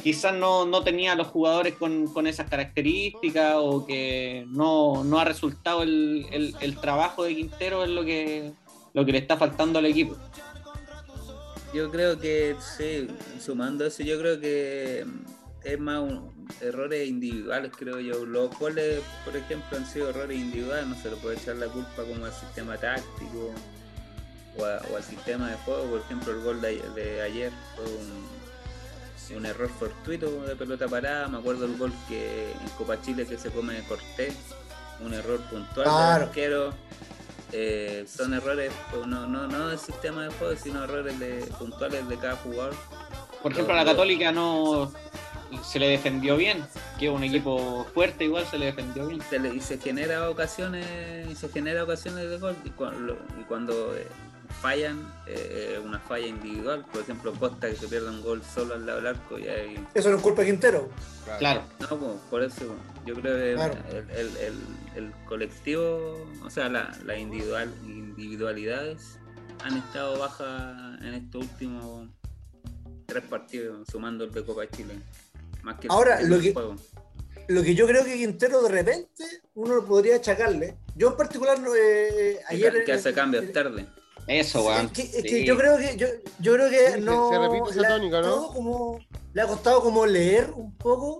Quizás 0.01 0.33
no, 0.33 0.65
no 0.65 0.83
tenía 0.83 1.13
a 1.13 1.15
los 1.15 1.27
jugadores 1.27 1.73
con, 1.75 2.07
con 2.13 2.27
esas 2.27 2.49
características 2.49 3.55
o 3.57 3.85
que 3.85 4.45
no, 4.47 5.03
no 5.03 5.19
ha 5.19 5.25
resultado 5.25 5.83
el, 5.83 6.25
el- 6.31 6.55
el 6.61 6.77
trabajo 6.77 7.23
de 7.23 7.35
Quintero 7.35 7.83
es 7.83 7.89
lo 7.89 8.05
que, 8.05 8.51
lo 8.93 9.05
que 9.05 9.11
le 9.11 9.17
está 9.17 9.37
faltando 9.37 9.79
al 9.79 9.85
equipo. 9.87 10.15
Yo 11.73 11.91
creo 11.91 12.17
que, 12.19 12.55
sí, 12.77 13.07
sumando 13.39 13.85
eso, 13.85 14.01
yo 14.03 14.17
creo 14.19 14.39
que 14.39 15.05
es 15.63 15.79
más 15.79 15.99
un- 15.99 16.31
errores 16.61 17.07
individuales, 17.07 17.71
creo 17.77 17.99
yo. 17.99 18.25
Los 18.25 18.57
goles, 18.59 19.01
por 19.25 19.35
ejemplo, 19.35 19.77
han 19.77 19.85
sido 19.85 20.09
errores 20.09 20.37
individuales, 20.37 20.87
no 20.87 20.95
se 21.01 21.09
le 21.11 21.15
puede 21.17 21.37
echar 21.37 21.55
la 21.57 21.67
culpa 21.67 22.03
como 22.03 22.25
al 22.25 22.33
sistema 22.33 22.77
táctico 22.77 23.53
o, 24.57 24.65
a- 24.65 24.81
o 24.91 24.95
al 24.97 25.03
sistema 25.03 25.49
de 25.49 25.55
juego. 25.57 25.83
Por 25.91 25.99
ejemplo, 26.01 26.33
el 26.33 26.41
gol 26.43 26.61
de, 26.61 26.67
ayer- 26.69 26.93
de 26.93 27.21
ayer 27.21 27.51
fue 27.75 27.85
un, 27.85 29.37
un 29.37 29.45
error 29.45 29.69
fortuito 29.79 30.43
de 30.45 30.55
pelota 30.55 30.87
parada. 30.87 31.27
Me 31.27 31.37
acuerdo 31.37 31.65
el 31.65 31.77
gol 31.77 31.91
que 32.07 32.51
en 32.51 32.69
Copa 32.77 33.01
Chile 33.01 33.25
que 33.27 33.37
se 33.37 33.49
come 33.51 33.81
Cortés, 33.87 34.33
un 35.03 35.13
error 35.13 35.39
puntual 35.49 35.83
Claro. 35.85 36.13
del 36.19 36.23
arquero. 36.29 36.73
Eh, 37.53 38.05
son 38.13 38.33
errores 38.33 38.73
pues, 38.91 39.07
no, 39.07 39.25
no, 39.25 39.47
no 39.47 39.69
del 39.69 39.79
sistema 39.79 40.23
de 40.25 40.31
juego, 40.33 40.53
sino 40.61 40.83
errores 40.83 41.17
de, 41.17 41.45
puntuales 41.57 42.07
de 42.09 42.17
cada 42.17 42.35
jugador. 42.37 42.75
Por 43.41 43.51
ejemplo, 43.53 43.73
a 43.73 43.77
la. 43.77 43.85
Católica 43.85 44.31
no 44.33 44.91
se 45.63 45.79
le 45.79 45.87
defendió 45.89 46.35
bien, 46.37 46.63
que 46.99 47.07
es 47.07 47.11
un 47.11 47.23
equipo 47.23 47.85
fuerte, 47.93 48.25
igual 48.25 48.45
se 48.45 48.57
le 48.57 48.65
defendió 48.67 49.07
bien. 49.07 49.21
se 49.29 49.39
le- 49.39 49.53
y 49.55 49.61
se 49.61 49.77
genera 49.77 50.29
ocasiones 50.29 50.85
y 51.29 51.35
se 51.35 51.49
genera 51.49 51.83
ocasiones 51.83 52.29
de 52.29 52.37
gol 52.37 52.55
y 52.65 52.69
cuando, 52.71 53.13
y 53.39 53.43
cuando 53.43 53.95
eh, 53.95 54.05
fallan 54.61 54.99
eh, 55.27 55.75
es 55.77 55.85
una 55.85 55.99
falla 55.99 56.25
individual 56.25 56.85
por 56.91 57.01
ejemplo 57.01 57.33
Costa 57.33 57.69
que 57.69 57.75
se 57.75 57.87
pierde 57.87 58.09
un 58.09 58.21
gol 58.23 58.41
solo 58.43 58.75
al 58.75 58.85
lado 58.85 58.99
del 58.99 59.07
arco 59.07 59.37
y 59.37 59.47
ahí 59.47 59.85
Eso 59.93 60.09
no 60.09 60.15
es 60.17 60.21
culpa 60.23 60.41
de 60.41 60.47
Quintero. 60.47 60.89
Claro. 61.39 61.61
no 61.81 61.87
pues, 61.97 62.11
por 62.29 62.43
eso 62.43 62.75
yo 63.05 63.13
creo 63.15 63.35
que 63.37 63.53
Claro. 63.55 63.73
el, 63.89 64.09
el- 64.11 64.37
el- 64.37 64.63
el 64.95 65.11
colectivo 65.25 66.25
o 66.43 66.49
sea 66.49 66.69
la, 66.69 66.97
la 67.05 67.17
individual 67.17 67.71
individualidades 67.85 69.19
han 69.63 69.77
estado 69.77 70.17
bajas 70.19 71.01
en 71.01 71.13
estos 71.13 71.43
últimos 71.43 72.09
tres 73.05 73.23
partidos 73.25 73.87
sumando 73.91 74.23
el 74.25 74.31
de 74.31 74.43
Copa 74.43 74.67
Chile 74.67 74.95
más 75.67 75.79
que 75.79 75.87
el 75.87 75.91
Ahora, 75.91 76.21
lo 76.21 76.39
que- 76.39 76.53
juego. 76.53 76.75
Lo 77.49 77.63
que 77.63 77.75
yo 77.75 77.87
creo 77.87 78.03
que 78.03 78.15
Quintero 78.17 78.61
de 78.61 78.69
repente 78.69 79.23
uno 79.53 79.75
lo 79.75 79.85
podría 79.85 80.17
achacarle. 80.17 80.75
Yo 80.95 81.09
en 81.11 81.15
particular 81.17 81.57
eh, 81.79 82.39
Que- 82.49 82.55
ayer. 82.55 82.83
que 82.83 82.91
hace 82.93 83.09
eh, 83.09 83.13
cambios 83.13 83.43
eh, 83.45 83.47
tarde 83.47 83.85
Eso, 84.27 84.59
Es 84.59 84.65
weón. 84.65 84.89
que, 84.89 85.01
es 85.03 85.23
que 85.23 85.29
Sí. 85.29 85.45
yo 85.45 85.55
creo 85.57 85.77
que 85.77 85.95
yo, 85.95 86.07
yo 86.39 86.53
creo 86.55 86.69
que 86.69 86.93
Sí, 86.95 86.99
no 87.01 87.29
se 87.29 87.39
repite 87.39 87.69
esa 87.71 87.81
le 87.81 87.87
ha 87.87 87.89
tónica, 87.91 88.21
¿no? 88.21 88.27
costado 88.27 88.53
como 88.53 88.99
le 89.33 89.41
ha 89.41 89.47
costado 89.47 89.81
como 89.83 90.05
leer 90.05 90.49
un 90.55 90.75
poco 90.77 91.17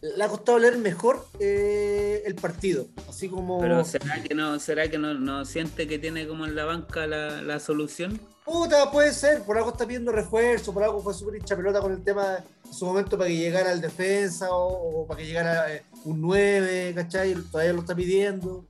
le 0.00 0.22
ha 0.22 0.28
costado 0.28 0.58
leer 0.60 0.76
mejor 0.78 1.26
eh, 1.40 2.22
el 2.26 2.34
partido 2.36 2.86
así 3.08 3.28
como 3.28 3.58
Pero 3.60 3.84
será 3.84 4.22
que 4.22 4.34
no, 4.36 4.60
será 4.60 4.88
que 4.88 4.98
no, 4.98 5.14
no 5.14 5.44
siente 5.44 5.88
que 5.88 5.98
tiene 5.98 6.28
como 6.28 6.44
en 6.46 6.54
la 6.54 6.64
banca 6.66 7.06
la, 7.08 7.42
la 7.42 7.58
solución. 7.58 8.20
Puta 8.44 8.90
puede 8.90 9.12
ser 9.12 9.42
por 9.42 9.56
algo 9.56 9.70
está 9.70 9.86
pidiendo 9.86 10.12
refuerzo 10.12 10.72
por 10.72 10.82
algo 10.82 11.02
fue 11.02 11.14
súper 11.14 11.36
hincha 11.36 11.56
pelota 11.56 11.80
con 11.80 11.92
el 11.92 12.02
tema 12.02 12.38
en 12.64 12.72
su 12.72 12.84
momento 12.84 13.16
para 13.16 13.28
que 13.28 13.36
llegara 13.36 13.72
el 13.72 13.80
defensa 13.80 14.48
o, 14.50 15.06
para 15.06 15.18
que 15.18 15.26
llegara 15.26 15.74
eh, 15.74 15.82
un 16.04 16.20
9 16.20 16.92
¿cachai? 16.94 17.34
todavía 17.34 17.72
lo 17.72 17.80
está 17.80 17.94
pidiendo 17.94 18.64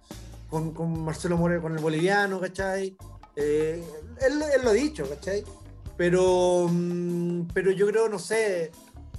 con, 0.48 1.04
Marcelo 1.04 1.37
Moreno 1.37 1.62
con 1.62 1.72
el 1.72 1.82
boliviano 1.82 2.40
¿cachai? 2.40 2.96
Eh, 3.37 3.82
él, 4.20 4.42
lo 4.62 4.70
ha 4.70 4.72
dicho, 4.72 5.08
¿cachai? 5.08 5.44
Pero, 5.96 6.68
mm, 6.70 7.48
pero 7.52 7.70
yo 7.70 7.87
creo, 7.87 8.08
no 8.08 8.18
sé, 8.18 8.70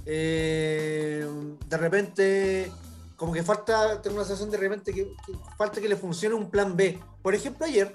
eh, 0.04 1.26
de 1.68 1.76
repente, 1.76 2.72
como 3.16 3.32
que 3.32 3.42
falta, 3.42 4.00
tengo 4.00 4.16
una 4.16 4.24
sensación 4.24 4.50
de 4.50 4.58
repente 4.58 4.92
que 4.92 5.12
falta 5.56 5.80
que 5.80 5.88
le 5.88 5.96
funcione 5.96 6.34
un 6.34 6.50
plan 6.50 6.76
B. 6.76 6.98
Por 7.22 7.34
ejemplo, 7.34 7.66
ayer, 7.66 7.94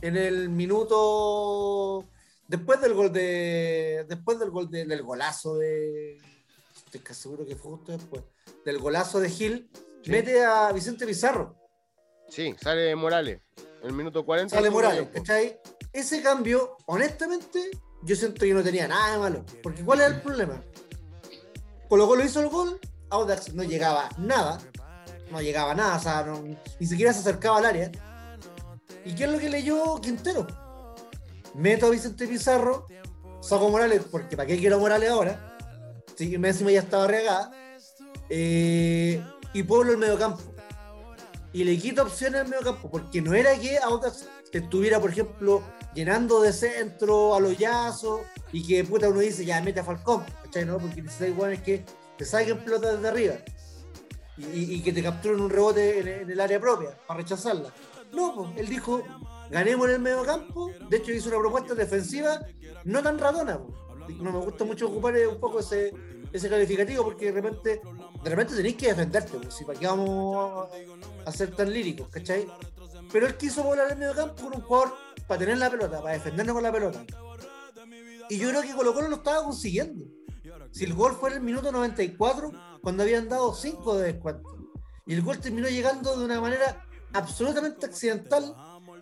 en 0.00 0.16
el 0.16 0.48
minuto, 0.50 2.04
después 2.48 2.80
del 2.80 2.94
gol 2.94 3.12
de, 3.12 4.04
después 4.08 4.38
del 4.38 4.50
gol 4.50 4.70
de- 4.70 4.84
del 4.84 5.02
golazo 5.02 5.56
de, 5.56 6.18
estoy 6.84 7.00
casi 7.00 7.22
seguro 7.22 7.44
que 7.46 7.56
fue 7.56 7.72
justo 7.72 7.92
después, 7.92 8.22
del 8.64 8.78
golazo 8.78 9.20
de 9.20 9.30
Gil, 9.30 9.70
Sí. 10.02 10.10
mete 10.10 10.44
a 10.44 10.70
Vicente 10.72 11.06
Pizarro. 11.06 11.56
Sí, 12.28 12.54
sale 12.60 12.94
Morales. 12.96 13.40
El 13.82 13.92
minuto 13.92 14.24
40. 14.24 14.54
sale 14.54 14.70
Morales. 14.70 15.08
¿cachai? 15.12 15.58
Ese 15.92 16.22
cambio, 16.22 16.76
honestamente, 16.86 17.70
yo 18.02 18.16
siento 18.16 18.40
que 18.44 18.52
no 18.54 18.62
tenía 18.62 18.86
nada 18.88 19.12
de 19.12 19.18
malo. 19.18 19.44
Porque 19.62 19.82
¿cuál 19.84 20.00
es 20.00 20.08
el 20.08 20.20
problema? 20.20 20.62
Colo 21.88 22.06
Colo 22.06 22.24
hizo 22.24 22.40
el 22.40 22.48
gol, 22.48 22.78
Audax 23.10 23.54
no 23.54 23.62
llegaba 23.62 24.08
nada, 24.18 24.58
no 25.30 25.40
llegaba 25.40 25.74
nada, 25.74 25.96
o 25.96 26.00
sea, 26.00 26.22
no- 26.24 26.42
ni 26.80 26.86
siquiera 26.86 27.12
se 27.12 27.20
acercaba 27.20 27.58
al 27.58 27.66
área. 27.66 27.90
¿Y 29.04 29.14
qué 29.14 29.24
es 29.24 29.30
lo 29.30 29.38
que 29.38 29.50
leyó 29.50 30.00
Quintero? 30.00 30.46
Meto 31.54 31.86
a 31.86 31.90
Vicente 31.90 32.26
Pizarro, 32.26 32.86
saco 33.40 33.68
Morales, 33.70 34.02
porque 34.10 34.36
¿para 34.36 34.46
qué 34.46 34.58
quiero 34.58 34.78
Morales 34.78 35.10
ahora? 35.10 35.56
Sí, 36.16 36.34
encima 36.34 36.70
ya 36.70 36.80
estaba 36.80 37.06
regada. 37.06 37.52
Eh, 38.28 39.22
y 39.52 39.62
Pueblo 39.62 39.92
el 39.92 39.98
mediocampo 39.98 40.54
y 41.54 41.62
le 41.62 41.78
quita 41.78 42.02
opciones 42.02 42.40
al 42.40 42.48
medio 42.48 42.64
campo, 42.64 42.90
porque 42.90 43.22
no 43.22 43.32
era 43.32 43.56
que 43.56 43.78
Audax 43.78 44.26
estuviera, 44.52 45.00
por 45.00 45.10
ejemplo, 45.10 45.62
llenando 45.94 46.42
de 46.42 46.52
centro 46.52 47.34
a 47.34 47.40
los 47.40 47.56
yazos 47.56 48.22
y 48.52 48.66
que 48.66 48.82
puta 48.82 49.08
uno 49.08 49.20
dice, 49.20 49.44
ya 49.44 49.62
mete 49.62 49.78
a 49.78 49.84
Falcón, 49.84 50.24
¿cachai? 50.42 50.64
No? 50.64 50.78
Porque 50.78 51.00
necesitas 51.00 51.28
igual 51.28 51.52
es 51.52 51.62
que 51.62 51.84
te 52.18 52.24
saquen 52.24 52.58
pelota 52.58 52.92
desde 52.92 53.08
arriba 53.08 53.34
y, 54.36 54.82
que 54.82 54.92
te 54.92 55.00
capturen 55.00 55.40
un 55.40 55.50
rebote 55.50 56.22
en 56.22 56.28
el 56.28 56.40
área 56.40 56.58
propia 56.58 56.90
para 57.06 57.20
rechazarla. 57.20 57.72
No, 58.14 58.34
pues, 58.34 58.50
él 58.56 58.68
dijo, 58.68 59.02
ganemos 59.50 59.88
en 59.88 59.94
el 59.94 60.00
medio 60.00 60.24
campo, 60.24 60.70
de 60.88 60.96
hecho 60.96 61.12
hizo 61.12 61.28
una 61.28 61.38
propuesta 61.38 61.74
defensiva 61.74 62.40
no 62.84 63.02
tan 63.02 63.18
ratona. 63.18 63.58
pues. 63.58 64.18
No 64.20 64.32
me 64.32 64.38
gusta 64.38 64.64
mucho 64.64 64.88
ocupar 64.88 65.16
eh, 65.16 65.26
un 65.26 65.40
poco 65.40 65.60
ese, 65.60 65.92
ese 66.32 66.48
calificativo 66.48 67.04
porque 67.04 67.26
de 67.26 67.40
repente, 67.40 67.80
de 68.22 68.30
repente 68.30 68.54
tenéis 68.54 68.76
que 68.76 68.88
defenderte, 68.88 69.38
si 69.50 69.64
para 69.64 69.78
qué 69.78 69.86
vamos 69.86 70.68
a 71.24 71.32
ser 71.32 71.54
tan 71.54 71.72
líricos, 71.72 72.08
¿cachai? 72.08 72.46
Pero 73.10 73.26
él 73.26 73.36
quiso 73.36 73.62
volar 73.62 73.90
el 73.90 73.98
medio 73.98 74.14
campo 74.14 74.42
con 74.42 74.54
un 74.54 74.60
jugador 74.60 74.94
para 75.26 75.38
tener 75.38 75.58
la 75.58 75.70
pelota, 75.70 76.02
para 76.02 76.14
defendernos 76.14 76.54
con 76.54 76.62
la 76.62 76.72
pelota. 76.72 77.04
Y 78.28 78.38
yo 78.38 78.48
creo 78.50 78.62
que 78.62 78.72
Colo 78.72 78.94
Colo 78.94 79.08
lo 79.08 79.16
estaba 79.16 79.44
consiguiendo. 79.44 80.04
Si 80.70 80.84
el 80.84 80.94
gol 80.94 81.12
fue 81.12 81.30
en 81.30 81.36
el 81.36 81.42
minuto 81.42 81.70
94, 81.70 82.50
cuando 82.82 83.02
habían 83.02 83.28
dado 83.28 83.54
5 83.54 83.96
de 83.98 84.12
descuento. 84.12 84.58
Y 85.06 85.14
el 85.14 85.22
gol 85.22 85.38
terminó 85.38 85.68
llegando 85.68 86.16
de 86.16 86.24
una 86.24 86.40
manera 86.40 86.86
absolutamente 87.14 87.86
accidental. 87.86 88.54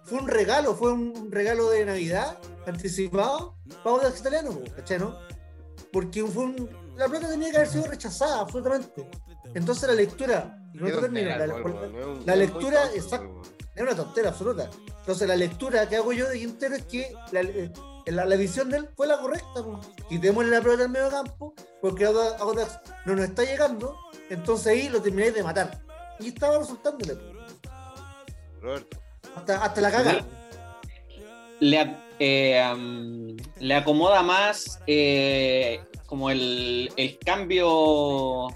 Fue 0.05 0.19
un 0.19 0.29
regalo, 0.29 0.75
fue 0.75 0.93
un 0.93 1.31
regalo 1.31 1.71
de 1.71 1.85
Navidad 1.85 2.39
anticipado 2.67 3.57
para 3.85 3.97
Audax 3.97 4.21
Italiano, 4.21 4.51
po, 4.51 4.63
¿cachai, 4.77 4.99
no? 4.99 5.17
Porque 5.93 6.25
fue 6.25 6.45
un- 6.45 6.69
la 6.97 7.07
pelota 7.07 7.29
tenía 7.29 7.51
que 7.51 7.57
haber 7.59 7.69
sido 7.69 7.87
rechazada 7.87 8.41
absolutamente. 8.41 9.09
Entonces 9.55 9.89
la 9.89 9.95
lectura, 9.95 10.59
termino, 10.73 10.97
tontera, 11.01 11.47
la- 11.47 11.47
la 12.27 12.33
gol 12.35 12.39
lectura, 12.39 12.81
exacto. 12.95 13.43
es 13.75 13.83
una 13.83 13.95
tontera 13.95 14.31
absoluta. 14.31 14.71
Entonces 14.99 15.29
la 15.29 15.37
lectura 15.37 15.89
que 15.89 15.97
hago 15.97 16.13
yo 16.13 16.29
de 16.29 16.39
Quintero 16.39 16.75
es 16.75 16.85
que 16.87 17.15
la, 17.31 17.41
eh, 17.43 17.73
la, 18.07 18.25
la 18.25 18.37
visión 18.37 18.71
de 18.71 18.79
él 18.79 18.89
fue 18.97 19.07
la 19.07 19.21
correcta. 19.21 19.63
po. 19.63 19.81
Quitémosle 20.09 20.51
la 20.51 20.61
pelota 20.63 20.85
al 20.85 20.91
medio 20.91 21.11
campo 21.11 21.55
porque 21.81 22.07
Audax 22.07 22.41
Audax 22.41 22.81
no 23.07 23.15
nos 23.17 23.25
está 23.27 23.45
llegando. 23.45 23.97
Entonces 24.31 24.67
ahí 24.69 24.89
lo 24.89 25.01
termináis 25.01 25.35
de 25.35 25.43
matar. 25.43 25.81
Y 26.19 26.29
estaba 26.29 26.59
resultándole. 26.59 27.17
Roberto. 28.63 28.99
Hasta, 29.37 29.65
hasta 29.65 29.81
la 29.81 29.91
caga. 29.91 30.25
le, 31.61 31.97
eh, 32.19 33.35
le 33.61 33.75
acomoda 33.75 34.23
más 34.23 34.81
eh, 34.87 35.81
como 36.07 36.31
el, 36.31 36.91
el 36.97 37.19
cambio 37.19 38.49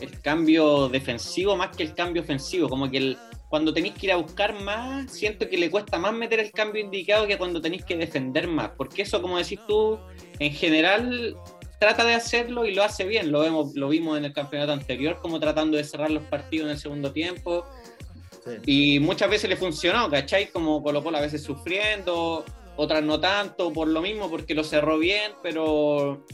el 0.00 0.20
cambio 0.20 0.88
defensivo 0.88 1.56
más 1.56 1.76
que 1.76 1.82
el 1.84 1.94
cambio 1.94 2.22
ofensivo 2.22 2.68
como 2.68 2.90
que 2.90 2.96
el- 2.98 3.18
cuando 3.48 3.72
tenéis 3.74 3.94
que 3.94 4.06
ir 4.06 4.12
a 4.12 4.16
buscar 4.16 4.58
más 4.62 5.12
siento 5.12 5.48
que 5.48 5.58
le 5.58 5.70
cuesta 5.70 5.98
más 5.98 6.12
meter 6.14 6.40
el 6.40 6.50
cambio 6.52 6.82
indicado 6.82 7.26
que 7.26 7.36
cuando 7.38 7.60
tenéis 7.60 7.84
que 7.84 7.96
defender 7.96 8.48
más 8.48 8.70
porque 8.76 9.02
eso 9.02 9.20
como 9.22 9.38
decís 9.38 9.60
tú 9.68 9.98
en 10.38 10.52
general 10.54 11.36
trata 11.78 12.04
de 12.04 12.14
hacerlo 12.14 12.64
y 12.64 12.74
lo 12.74 12.82
hace 12.82 13.04
bien 13.04 13.30
lo 13.30 13.40
vemos 13.40 13.74
lo 13.74 13.88
vimos 13.88 14.16
en 14.18 14.24
el 14.24 14.32
campeonato 14.32 14.72
anterior 14.72 15.18
como 15.20 15.38
tratando 15.38 15.76
de 15.76 15.84
cerrar 15.84 16.10
los 16.10 16.22
partidos 16.24 16.64
en 16.66 16.72
el 16.72 16.78
segundo 16.78 17.12
tiempo 17.12 17.64
y 18.66 18.98
muchas 19.00 19.30
veces 19.30 19.48
le 19.48 19.56
funcionó, 19.56 20.10
¿cachai? 20.10 20.48
Como 20.48 20.82
Colo 20.82 21.02
Colo 21.02 21.18
a 21.18 21.20
veces 21.20 21.42
sufriendo, 21.42 22.44
otras 22.76 23.02
no 23.02 23.20
tanto, 23.20 23.72
por 23.72 23.88
lo 23.88 24.00
mismo, 24.02 24.30
porque 24.30 24.54
lo 24.54 24.64
cerró 24.64 24.98
bien, 24.98 25.32
pero 25.42 26.24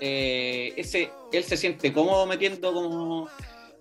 eh, 0.00 0.72
ese, 0.76 1.10
él 1.32 1.44
se 1.44 1.56
siente 1.56 1.92
cómodo 1.92 2.26
metiendo 2.26 2.72
como, 2.72 3.28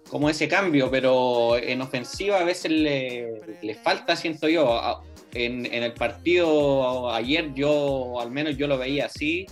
como 0.10 0.30
ese 0.30 0.47
cambio, 0.47 0.89
pero 0.89 1.58
en 1.58 1.82
ofensiva 1.82 2.39
a 2.39 2.43
veces 2.43 2.71
le, 2.71 3.41
le 3.62 3.76
falta, 3.76 4.15
siento 4.15 4.47
yo. 4.50 5.02
En, 5.34 5.65
en 5.67 5.84
el 5.84 5.93
partido 5.93 7.12
ayer 7.12 7.54
yo, 7.54 8.19
al 8.19 8.32
menos 8.32 8.58
yo 8.58 8.65
lo 8.65 8.78
veía 8.78 9.06
así, 9.06 9.45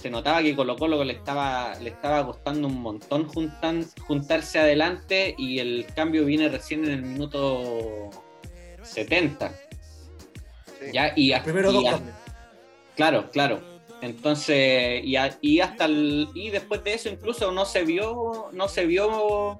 se 0.00 0.10
notaba 0.10 0.42
que 0.42 0.54
Colo 0.54 0.76
Colo 0.76 1.02
le 1.04 1.12
estaba, 1.14 1.74
le 1.80 1.90
estaba 1.90 2.24
costando 2.24 2.68
un 2.68 2.80
montón 2.80 3.26
juntan, 3.26 3.84
juntarse 4.06 4.58
adelante 4.60 5.34
y 5.36 5.58
el 5.58 5.86
cambio 5.94 6.24
viene 6.24 6.48
recién 6.48 6.84
en 6.84 6.90
el 6.92 7.02
minuto 7.02 8.10
70. 8.82 9.50
Sí. 9.50 10.86
Ya, 10.92 11.12
y, 11.16 11.32
a- 11.32 11.42
Primero 11.42 11.70
y 11.70 11.74
dos 11.74 11.94
a-. 11.94 12.00
Claro, 12.94 13.30
claro. 13.30 13.60
Entonces, 14.00 15.02
y, 15.04 15.16
y 15.40 15.60
hasta 15.60 15.86
el, 15.86 16.28
y 16.34 16.50
después 16.50 16.84
de 16.84 16.94
eso 16.94 17.08
incluso 17.08 17.50
no 17.50 17.64
se 17.64 17.84
vio, 17.84 18.48
no 18.52 18.68
se 18.68 18.86
vio 18.86 19.58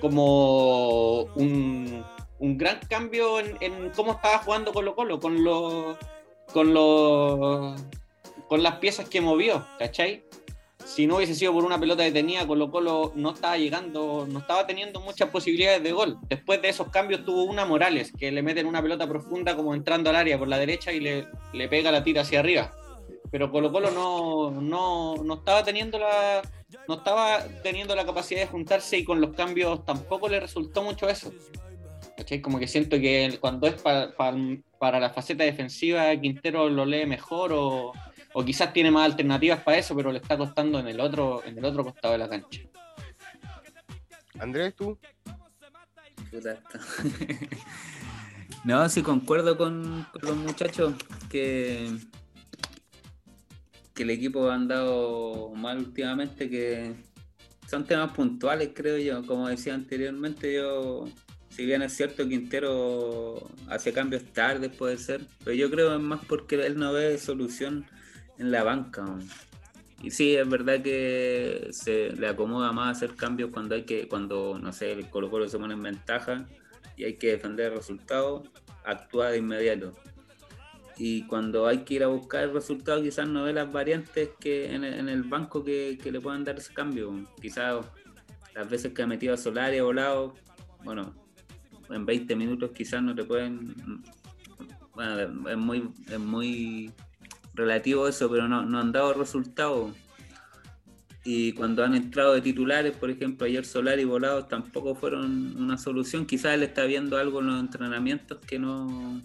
como 0.00 1.22
un, 1.34 2.02
un 2.38 2.56
gran 2.56 2.80
cambio 2.88 3.40
en, 3.40 3.56
en, 3.60 3.90
cómo 3.90 4.12
estaba 4.12 4.38
jugando 4.38 4.72
Colo 4.72 4.94
Colo, 4.94 5.20
con 5.20 5.44
los 5.44 5.96
con 6.52 6.72
los 6.72 7.78
con 8.48 8.62
las 8.62 8.76
piezas 8.76 9.08
que 9.08 9.20
movió, 9.20 9.66
¿cachai? 9.78 10.24
Si 10.84 11.06
no 11.06 11.16
hubiese 11.16 11.34
sido 11.34 11.52
por 11.52 11.64
una 11.64 11.78
pelota 11.78 12.02
detenida, 12.02 12.46
Colo 12.46 12.70
Colo 12.70 13.12
no 13.14 13.32
estaba 13.32 13.58
llegando, 13.58 14.26
no 14.26 14.38
estaba 14.38 14.66
teniendo 14.66 15.00
muchas 15.00 15.28
posibilidades 15.28 15.82
de 15.82 15.92
gol. 15.92 16.16
Después 16.28 16.62
de 16.62 16.70
esos 16.70 16.88
cambios 16.88 17.24
tuvo 17.24 17.44
una 17.44 17.66
Morales, 17.66 18.12
que 18.18 18.32
le 18.32 18.42
meten 18.42 18.66
una 18.66 18.80
pelota 18.80 19.06
profunda 19.06 19.54
como 19.54 19.74
entrando 19.74 20.08
al 20.08 20.16
área 20.16 20.38
por 20.38 20.48
la 20.48 20.58
derecha 20.58 20.90
y 20.92 21.00
le, 21.00 21.26
le 21.52 21.68
pega 21.68 21.92
la 21.92 22.02
tira 22.02 22.22
hacia 22.22 22.40
arriba. 22.40 22.72
Pero 23.30 23.50
Colo 23.50 23.70
Colo 23.70 23.90
no, 23.90 24.50
no, 24.50 25.16
no 25.22 25.34
estaba 25.34 25.62
teniendo 25.62 25.98
la, 25.98 26.40
no 26.86 26.94
estaba 26.94 27.44
teniendo 27.62 27.94
la 27.94 28.06
capacidad 28.06 28.40
de 28.40 28.46
juntarse 28.46 28.96
y 28.96 29.04
con 29.04 29.20
los 29.20 29.34
cambios 29.34 29.84
tampoco 29.84 30.28
le 30.28 30.40
resultó 30.40 30.82
mucho 30.82 31.06
eso. 31.08 31.30
¿Cachai? 32.16 32.40
Como 32.40 32.58
que 32.58 32.66
siento 32.66 32.98
que 32.98 33.36
cuando 33.40 33.66
es 33.66 33.74
para, 33.82 34.14
para 34.78 35.00
la 35.00 35.10
faceta 35.10 35.44
defensiva, 35.44 36.16
Quintero 36.16 36.70
lo 36.70 36.86
lee 36.86 37.04
mejor 37.04 37.52
o, 37.52 37.92
o 38.38 38.44
quizás 38.44 38.72
tiene 38.72 38.92
más 38.92 39.04
alternativas 39.04 39.64
para 39.64 39.78
eso, 39.78 39.96
pero 39.96 40.12
le 40.12 40.20
está 40.20 40.38
costando 40.38 40.78
en 40.78 40.86
el 40.86 41.00
otro, 41.00 41.42
en 41.44 41.58
el 41.58 41.64
otro 41.64 41.82
costado 41.82 42.12
de 42.12 42.18
la 42.18 42.28
cancha. 42.28 42.60
Andrés, 44.38 44.76
tú. 44.76 44.96
no, 48.64 48.88
sí 48.88 49.02
concuerdo 49.02 49.58
con, 49.58 50.06
los 50.22 50.36
muchachos 50.36 50.94
que, 51.28 51.90
que 53.92 54.04
el 54.04 54.10
equipo 54.10 54.48
ha 54.48 54.54
andado 54.54 55.50
mal 55.56 55.78
últimamente, 55.78 56.48
que 56.48 56.94
son 57.66 57.86
temas 57.86 58.12
puntuales, 58.12 58.70
creo 58.72 58.98
yo. 58.98 59.26
Como 59.26 59.48
decía 59.48 59.74
anteriormente, 59.74 60.54
yo, 60.54 61.06
si 61.48 61.66
bien 61.66 61.82
es 61.82 61.92
cierto, 61.92 62.28
Quintero 62.28 63.50
hace 63.66 63.92
cambios 63.92 64.22
tarde, 64.32 64.70
puede 64.70 64.96
ser, 64.96 65.26
pero 65.42 65.56
yo 65.56 65.68
creo 65.72 65.96
es 65.96 66.00
más 66.00 66.24
porque 66.26 66.64
él 66.64 66.78
no 66.78 66.92
ve 66.92 67.18
solución 67.18 67.84
en 68.38 68.50
la 68.50 68.64
banca. 68.64 69.04
Y 70.02 70.10
sí, 70.10 70.36
es 70.36 70.48
verdad 70.48 70.80
que 70.80 71.68
se 71.72 72.12
le 72.12 72.28
acomoda 72.28 72.72
más 72.72 72.96
hacer 72.96 73.16
cambios 73.16 73.50
cuando 73.50 73.74
hay 73.74 73.82
que, 73.82 74.06
cuando, 74.06 74.58
no 74.58 74.72
sé, 74.72 74.92
el 74.92 75.10
Colo 75.10 75.48
se 75.48 75.58
pone 75.58 75.74
en 75.74 75.82
ventaja 75.82 76.46
y 76.96 77.04
hay 77.04 77.14
que 77.14 77.32
defender 77.32 77.72
el 77.72 77.78
resultado, 77.78 78.44
actúa 78.84 79.30
de 79.30 79.38
inmediato. 79.38 79.92
Y 80.96 81.26
cuando 81.26 81.66
hay 81.66 81.78
que 81.78 81.94
ir 81.94 82.04
a 82.04 82.08
buscar 82.08 82.44
el 82.44 82.52
resultado, 82.52 83.02
quizás 83.02 83.28
no 83.28 83.44
ve 83.44 83.52
las 83.52 83.70
variantes 83.70 84.30
que 84.40 84.74
en 84.74 84.84
el, 84.84 85.22
banco 85.22 85.62
que, 85.64 85.98
le 86.02 86.20
puedan 86.20 86.44
dar 86.44 86.58
ese 86.58 86.74
cambio. 86.74 87.12
Quizás 87.40 87.84
las 88.54 88.68
veces 88.68 88.92
que 88.92 89.02
ha 89.02 89.06
metido 89.06 89.34
a 89.34 89.36
Solari, 89.36 89.80
volado, 89.80 90.34
bueno, 90.82 91.14
en 91.90 92.04
20 92.04 92.34
minutos 92.36 92.70
quizás 92.72 93.02
no 93.02 93.14
te 93.14 93.24
pueden... 93.24 93.74
Bueno, 94.94 95.48
es 95.48 95.56
muy, 95.56 95.92
es 96.08 96.18
muy 96.18 96.92
relativo 97.58 98.06
a 98.06 98.10
eso, 98.10 98.30
pero 98.30 98.48
no, 98.48 98.64
no 98.64 98.78
han 98.78 98.92
dado 98.92 99.12
resultados. 99.12 99.94
Y 101.24 101.52
cuando 101.52 101.84
han 101.84 101.94
entrado 101.94 102.32
de 102.32 102.40
titulares, 102.40 102.96
por 102.96 103.10
ejemplo, 103.10 103.46
ayer 103.46 103.66
Solar 103.66 103.98
y 103.98 104.04
Volados 104.04 104.48
tampoco 104.48 104.94
fueron 104.94 105.56
una 105.56 105.76
solución. 105.76 106.24
Quizás 106.24 106.54
él 106.54 106.62
está 106.62 106.84
viendo 106.84 107.18
algo 107.18 107.40
en 107.40 107.48
los 107.48 107.60
entrenamientos 107.60 108.38
que 108.46 108.58
no, 108.58 109.20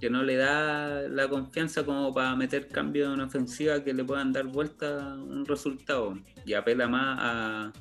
que 0.00 0.10
no 0.10 0.24
le 0.24 0.36
da 0.36 1.02
la 1.02 1.28
confianza 1.28 1.84
como 1.84 2.12
para 2.12 2.34
meter 2.34 2.66
cambios 2.66 3.14
en 3.14 3.20
ofensiva 3.20 3.84
que 3.84 3.94
le 3.94 4.02
puedan 4.02 4.32
dar 4.32 4.46
vuelta 4.46 5.14
un 5.14 5.46
resultado. 5.46 6.18
Y 6.44 6.54
apela 6.54 6.88
más 6.88 7.18
a, 7.20 7.72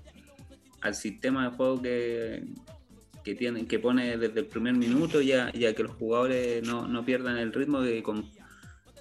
al 0.82 0.94
sistema 0.94 1.50
de 1.50 1.56
juego 1.56 1.82
que, 1.82 2.44
que, 3.24 3.34
tiene, 3.34 3.66
que 3.66 3.80
pone 3.80 4.18
desde 4.18 4.42
el 4.42 4.46
primer 4.46 4.76
minuto 4.76 5.22
y 5.22 5.32
a, 5.32 5.52
que 5.52 5.84
los 5.84 5.96
jugadores 5.96 6.62
no, 6.68 6.88
no 6.88 7.04
pierdan 7.04 7.38
el 7.38 7.52
ritmo 7.52 7.82
de 7.82 8.04
con 8.04 8.30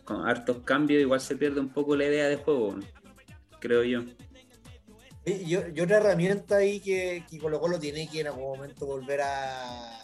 con 0.06 0.26
hartos 0.26 0.58
cambios 0.64 1.02
igual 1.02 1.20
se 1.20 1.36
pierde 1.36 1.60
un 1.60 1.68
poco 1.68 1.96
la 1.96 2.06
idea 2.06 2.28
de 2.28 2.36
juego, 2.36 2.76
creo 3.60 3.82
yo. 3.82 4.04
Y, 5.26 5.56
otra 5.56 5.96
herramienta 5.96 6.58
ahí 6.58 6.78
que, 6.78 7.24
que 7.28 7.38
Colo 7.38 7.60
Colo 7.60 7.80
tiene 7.80 8.08
que 8.08 8.20
en 8.20 8.28
algún 8.28 8.56
momento 8.56 8.86
volver 8.86 9.20
a 9.22 10.00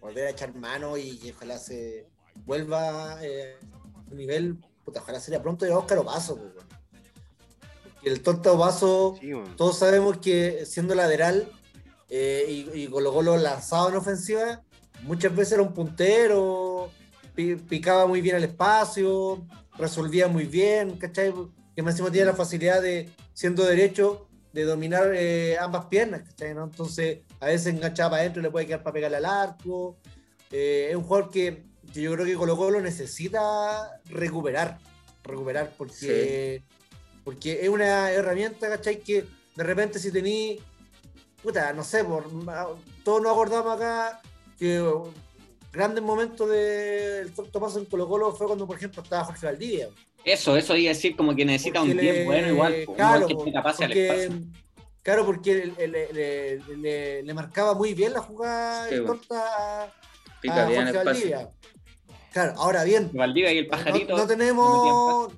volver 0.00 0.26
a 0.26 0.30
echar 0.30 0.52
mano 0.56 0.96
y 0.96 1.18
que 1.18 1.30
ojalá 1.30 1.56
se 1.56 2.08
vuelva 2.44 3.18
eh, 3.22 3.56
a 4.10 4.14
nivel, 4.14 4.58
puta, 4.84 5.00
ojalá 5.00 5.20
sería 5.20 5.40
pronto 5.40 5.64
de 5.64 5.70
Óscar 5.70 5.98
Opaso, 5.98 6.36
pues, 6.36 6.52
el 8.02 8.22
tonto 8.22 8.54
Opaso, 8.54 9.16
todos 9.56 9.78
sabemos 9.78 10.18
que 10.18 10.66
siendo 10.66 10.96
lateral 10.96 11.48
eh, 12.08 12.44
y, 12.74 12.80
y 12.82 12.86
Colo 12.88 13.12
Colo 13.12 13.36
lanzado 13.36 13.90
en 13.90 13.96
ofensiva, 13.96 14.62
muchas 15.02 15.36
veces 15.36 15.52
era 15.52 15.62
un 15.62 15.72
puntero, 15.72 16.90
picaba 17.68 18.06
muy 18.06 18.20
bien 18.20 18.36
el 18.36 18.44
espacio, 18.44 19.46
resolvía 19.76 20.28
muy 20.28 20.44
bien, 20.44 20.96
¿cachai? 20.96 21.32
Que 21.74 21.82
máximo 21.82 22.10
tiene 22.10 22.26
la 22.26 22.34
facilidad 22.34 22.82
de, 22.82 23.08
siendo 23.32 23.64
derecho, 23.64 24.28
de 24.52 24.64
dominar 24.64 25.12
eh, 25.14 25.56
ambas 25.58 25.86
piernas, 25.86 26.22
¿cachai? 26.22 26.54
¿no? 26.54 26.64
Entonces, 26.64 27.20
a 27.40 27.46
veces 27.46 27.74
enganchaba 27.74 28.10
para 28.10 28.22
adentro 28.22 28.40
y 28.40 28.44
le 28.44 28.50
puede 28.50 28.66
quedar 28.66 28.82
para 28.82 28.94
pegarle 28.94 29.16
al 29.18 29.24
arco. 29.24 29.96
Eh, 30.50 30.88
es 30.90 30.96
un 30.96 31.04
jugador 31.04 31.30
que, 31.30 31.64
yo 31.94 32.12
creo 32.12 32.26
que 32.26 32.34
Colo 32.34 32.56
Colo 32.56 32.80
necesita 32.80 34.00
recuperar, 34.06 34.78
recuperar, 35.22 35.72
porque, 35.76 36.62
porque 37.24 37.60
es 37.62 37.68
una 37.68 38.10
herramienta, 38.10 38.68
¿cachai? 38.68 39.00
Que 39.00 39.26
de 39.56 39.64
repente 39.64 39.98
si 39.98 40.10
tení, 40.10 40.58
puta, 41.42 41.72
no 41.72 41.84
sé, 41.84 42.04
por, 42.04 42.26
todos 43.04 43.22
nos 43.22 43.32
acordamos 43.32 43.76
acá 43.76 44.20
que 44.58 44.82
grandes 45.72 46.02
momentos 46.02 46.48
del 46.48 47.32
corto 47.32 47.60
paso 47.60 47.78
en 47.78 47.84
Colo 47.86 48.08
Colo 48.08 48.32
fue 48.32 48.46
cuando, 48.46 48.66
por 48.66 48.76
ejemplo, 48.76 49.02
estaba 49.02 49.24
Jorge 49.24 49.46
Valdivia. 49.46 49.88
Eso, 50.24 50.56
eso 50.56 50.76
iba 50.76 50.90
a 50.90 50.94
decir 50.94 51.16
como 51.16 51.34
que 51.34 51.44
necesita 51.44 51.82
un 51.82 51.96
tiempo 51.96 52.24
bueno 52.26 52.48
igual, 52.48 52.84
claro, 52.94 53.26
que 53.26 53.52
pase 53.62 53.86
porque, 53.86 54.30
Claro, 55.02 55.24
porque 55.24 55.72
le, 55.78 57.22
le, 57.22 57.34
marcaba 57.34 57.72
muy 57.74 57.94
bien 57.94 58.12
la 58.12 58.20
jugada 58.20 58.86
sí, 58.88 59.00
corta 59.02 59.86
a, 59.86 59.92
Jorge 60.44 60.92
Valdivia. 60.92 61.50
Claro, 62.32 62.54
ahora 62.58 62.84
bien. 62.84 63.10
Valdivia 63.12 63.52
y 63.52 63.58
el 63.58 63.66
pajarito. 63.66 64.16
No, 64.16 64.26
tenemos. 64.26 65.32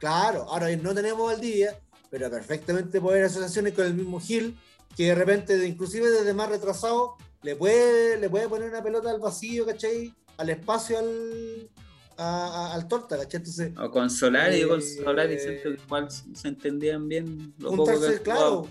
Claro, 0.00 0.46
ahora 0.48 0.68
bien, 0.68 0.82
no 0.82 0.94
tenemos 0.94 1.26
Valdivia, 1.26 1.78
pero 2.10 2.30
perfectamente 2.30 3.00
puede 3.00 3.18
haber 3.18 3.30
asociaciones 3.30 3.74
con 3.74 3.84
el 3.84 3.94
mismo 3.94 4.18
Gil, 4.18 4.58
que 4.96 5.08
de 5.08 5.14
repente, 5.14 5.66
inclusive 5.66 6.10
desde 6.10 6.32
más 6.32 6.48
retrasado, 6.48 7.16
le 7.42 7.56
puede, 7.56 8.18
le 8.18 8.30
puede 8.30 8.48
poner 8.48 8.68
una 8.68 8.82
pelota 8.82 9.10
al 9.10 9.20
vacío, 9.20 9.66
¿cachai? 9.66 10.14
Al 10.36 10.50
espacio 10.50 10.98
al, 10.98 11.70
al 12.16 12.88
torta, 12.88 13.18
¿cachai? 13.18 13.38
Entonces, 13.38 13.72
o 13.78 13.90
con 13.90 14.08
Solari, 14.10 14.66
con 14.66 14.80
eh, 14.80 14.82
Solari 14.82 15.38
siento 15.38 15.62
que 15.62 15.82
igual 15.82 16.08
se 16.10 16.48
entendían 16.48 17.08
bien. 17.08 17.54
Lo 17.58 17.70
juntarse, 17.70 18.22
claro. 18.22 18.66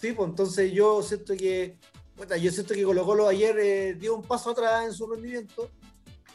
Sí, 0.00 0.12
pues 0.12 0.28
entonces 0.28 0.72
yo 0.72 1.02
siento 1.02 1.36
que, 1.36 1.76
bueno, 2.16 2.36
yo 2.36 2.52
siento 2.52 2.74
que 2.74 2.84
Colo 2.84 3.04
Colo 3.04 3.26
ayer 3.26 3.58
eh, 3.58 3.94
dio 3.94 4.14
un 4.14 4.22
paso 4.22 4.50
atrás 4.50 4.86
en 4.86 4.92
su 4.92 5.06
rendimiento. 5.08 5.70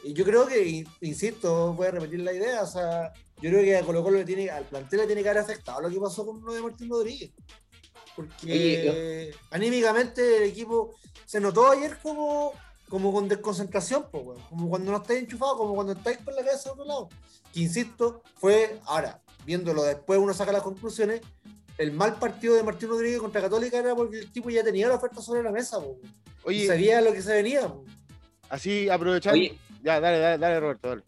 Y 0.03 0.11
yo 0.11 0.25
creo 0.25 0.45
que, 0.45 0.83
insisto, 0.99 1.73
voy 1.73 1.87
a 1.87 1.91
repetir 1.91 2.19
la 2.19 2.33
idea, 2.33 2.63
o 2.63 2.67
sea, 2.67 3.13
yo 3.41 3.49
creo 3.49 3.63
que 3.63 3.77
a 3.77 3.83
Colo 3.83 4.03
Colo 4.03 4.17
le 4.17 4.25
tiene, 4.25 4.49
al 4.49 4.65
plantel 4.65 4.99
le 4.99 5.05
tiene 5.05 5.23
que 5.23 5.29
haber 5.29 5.43
afectado 5.43 5.79
lo 5.79 5.89
que 5.89 5.97
pasó 5.97 6.25
con 6.25 6.43
lo 6.43 6.53
de 6.53 6.61
Martín 6.61 6.89
Rodríguez. 6.89 7.31
Porque 8.15 9.33
anímicamente 9.51 10.37
el 10.37 10.43
equipo 10.43 10.95
se 11.25 11.39
notó 11.39 11.71
ayer 11.71 11.97
como, 12.01 12.53
como 12.89 13.11
con 13.11 13.27
desconcentración, 13.27 14.05
como 14.11 14.69
cuando 14.69 14.91
no 14.91 14.97
estáis 14.97 15.21
enchufados, 15.21 15.57
como 15.57 15.75
cuando 15.75 15.93
estáis 15.93 16.19
con 16.19 16.35
la 16.35 16.43
cabeza 16.43 16.65
de 16.65 16.69
otro 16.71 16.85
lado. 16.85 17.09
Que 17.51 17.61
insisto, 17.61 18.21
fue 18.35 18.79
ahora, 18.85 19.21
viéndolo 19.45 19.83
después, 19.83 20.19
uno 20.19 20.33
saca 20.33 20.51
las 20.51 20.61
conclusiones. 20.61 21.21
El 21.77 21.91
mal 21.91 22.19
partido 22.19 22.53
de 22.53 22.63
Martín 22.63 22.89
Rodríguez 22.89 23.19
contra 23.19 23.41
Católica 23.41 23.79
era 23.79 23.95
porque 23.95 24.19
el 24.19 24.31
tipo 24.31 24.49
ya 24.49 24.63
tenía 24.63 24.87
la 24.87 24.95
oferta 24.95 25.21
sobre 25.21 25.41
la 25.41 25.51
mesa, 25.51 25.79
Oye, 26.45 26.63
y 26.63 26.67
sabía 26.67 27.01
lo 27.01 27.13
que 27.13 27.21
se 27.21 27.33
venía. 27.33 27.73
Así 28.49 28.89
aprovechando. 28.89 29.39
Ya, 29.81 29.99
dale, 29.99 30.19
dale, 30.19 30.37
dale, 30.37 30.59
Roberto, 30.59 30.89
dale. 30.89 31.03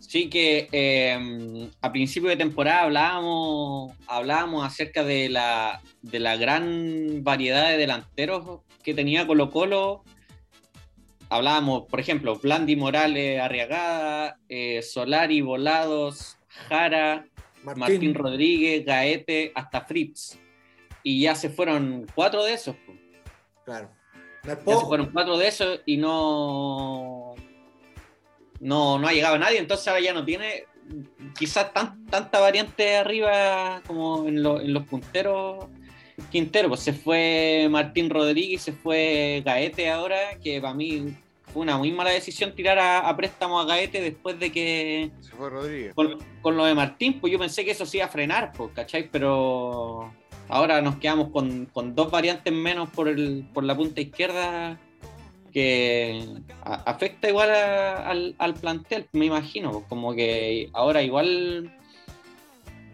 Sí, 0.00 0.28
que 0.30 0.68
em, 0.72 1.70
a 1.82 1.92
principio 1.92 2.30
de 2.30 2.36
temporada 2.36 2.82
hablábamos, 2.82 3.92
hablábamos 4.08 4.66
acerca 4.66 5.04
de 5.04 5.28
la, 5.28 5.82
de 6.02 6.18
la 6.18 6.36
gran 6.36 7.22
variedad 7.22 7.68
de 7.68 7.76
delanteros 7.76 8.62
que 8.82 8.94
tenía 8.94 9.26
Colo 9.26 9.50
Colo. 9.50 10.02
Hablábamos, 11.28 11.82
por 11.86 12.00
ejemplo, 12.00 12.34
Blandi 12.36 12.74
Morales, 12.76 13.40
Arriagada, 13.40 14.38
eh, 14.48 14.82
Solari, 14.82 15.42
Volados, 15.42 16.38
Jara, 16.48 17.26
Martín. 17.62 18.14
Rodríguez, 18.14 18.84
Gaete, 18.84 19.52
hasta 19.54 19.82
Fritz. 19.82 20.40
Y 21.04 21.20
ya 21.20 21.34
se 21.34 21.50
fueron 21.50 22.06
cuatro 22.14 22.42
de 22.42 22.54
esos. 22.54 22.74
Claro. 23.64 23.90
Ya 24.44 24.56
se 24.56 24.86
fueron 24.86 25.10
cuatro 25.12 25.36
de 25.36 25.46
esos 25.46 25.80
y 25.86 25.98
no 25.98 27.36
no, 28.60 28.98
no 28.98 29.08
ha 29.08 29.12
llegado 29.12 29.38
nadie, 29.38 29.58
entonces 29.58 29.88
ahora 29.88 30.00
ya 30.00 30.12
no 30.12 30.24
tiene, 30.24 30.64
quizás 31.38 31.72
tan, 31.72 32.04
tanta 32.06 32.38
variante 32.40 32.96
arriba 32.96 33.82
como 33.86 34.26
en, 34.26 34.38
en 34.38 34.72
los 34.72 34.84
punteros. 34.84 35.66
Quintero, 36.30 36.68
pues 36.68 36.80
se 36.80 36.92
fue 36.92 37.66
Martín 37.70 38.10
Rodríguez, 38.10 38.60
se 38.60 38.72
fue 38.72 39.42
Gaete 39.44 39.90
ahora, 39.90 40.38
que 40.42 40.60
para 40.60 40.74
mí 40.74 41.16
fue 41.52 41.62
una 41.62 41.78
muy 41.78 41.92
mala 41.92 42.10
decisión 42.10 42.54
tirar 42.54 42.78
a, 42.78 43.16
préstamo 43.16 43.58
a 43.58 43.64
Gaete 43.64 44.02
después 44.02 44.38
de 44.38 44.52
que. 44.52 45.10
Se 45.20 45.30
fue 45.30 45.48
Rodríguez. 45.48 45.94
Con, 45.94 46.56
lo 46.56 46.64
de 46.66 46.74
Martín, 46.74 47.20
pues 47.20 47.32
yo 47.32 47.38
pensé 47.38 47.64
que 47.64 47.70
eso 47.70 47.86
sí 47.86 47.96
iba 47.96 48.06
a 48.06 48.10
frenar, 48.10 48.52
pues, 48.52 48.70
¿cachai? 48.74 49.08
Pero 49.10 50.12
ahora 50.48 50.82
nos 50.82 50.96
quedamos 50.96 51.30
con, 51.30 51.94
dos 51.94 52.10
variantes 52.10 52.52
menos 52.52 52.90
por, 52.90 53.08
el, 53.08 53.46
por 53.54 53.64
la 53.64 53.76
punta 53.76 54.00
izquierda 54.00 54.78
que 55.52 56.24
afecta 56.62 57.28
igual 57.28 57.50
al, 57.50 58.34
al, 58.38 58.54
plantel, 58.54 59.06
me 59.12 59.26
imagino. 59.26 59.84
Como 59.88 60.14
que 60.14 60.70
ahora 60.72 61.02
igual 61.02 61.72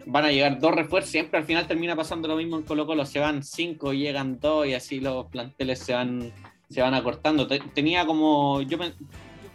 van 0.06 0.24
a 0.24 0.30
llegar 0.30 0.60
dos 0.60 0.74
refuerzos, 0.74 1.10
siempre 1.10 1.38
al 1.38 1.44
final 1.44 1.66
termina 1.66 1.96
pasando 1.96 2.28
lo 2.28 2.36
mismo 2.36 2.56
en 2.56 2.62
Colo 2.62 2.86
Colo, 2.86 3.04
se 3.04 3.18
van 3.18 3.42
cinco, 3.42 3.92
llegan 3.92 4.38
dos 4.40 4.66
y 4.66 4.74
así 4.74 5.00
los 5.00 5.26
planteles 5.26 5.80
se 5.80 5.94
van, 5.94 6.32
se 6.70 6.80
van 6.80 6.94
acortando. 6.94 7.46
Tenía 7.46 8.06
como, 8.06 8.62
yo 8.62 8.78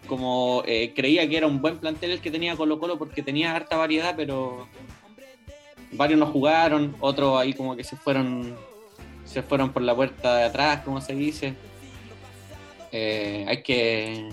como 0.08 0.64
eh, 0.66 0.94
creía 0.94 1.28
que 1.28 1.38
era 1.38 1.48
un 1.48 1.62
buen 1.62 1.78
plantel 1.78 2.12
el 2.12 2.22
que 2.22 2.32
tenía 2.32 2.56
Colo 2.56 2.80
Colo 2.80 2.98
porque 2.98 3.24
tenía 3.24 3.56
harta 3.56 3.78
variedad, 3.78 4.14
pero 4.16 4.68
varios 5.94 6.20
no 6.20 6.26
jugaron, 6.28 6.96
otros 7.00 7.40
ahí 7.40 7.54
como 7.54 7.76
que 7.76 7.84
se 7.84 7.96
fueron, 7.96 8.56
se 9.24 9.42
fueron 9.42 9.72
por 9.72 9.82
la 9.82 9.96
puerta 9.96 10.36
de 10.38 10.44
atrás, 10.44 10.82
como 10.84 11.00
se 11.02 11.16
dice. 11.16 11.56
Eh, 12.92 13.46
hay 13.48 13.64
que 13.64 14.30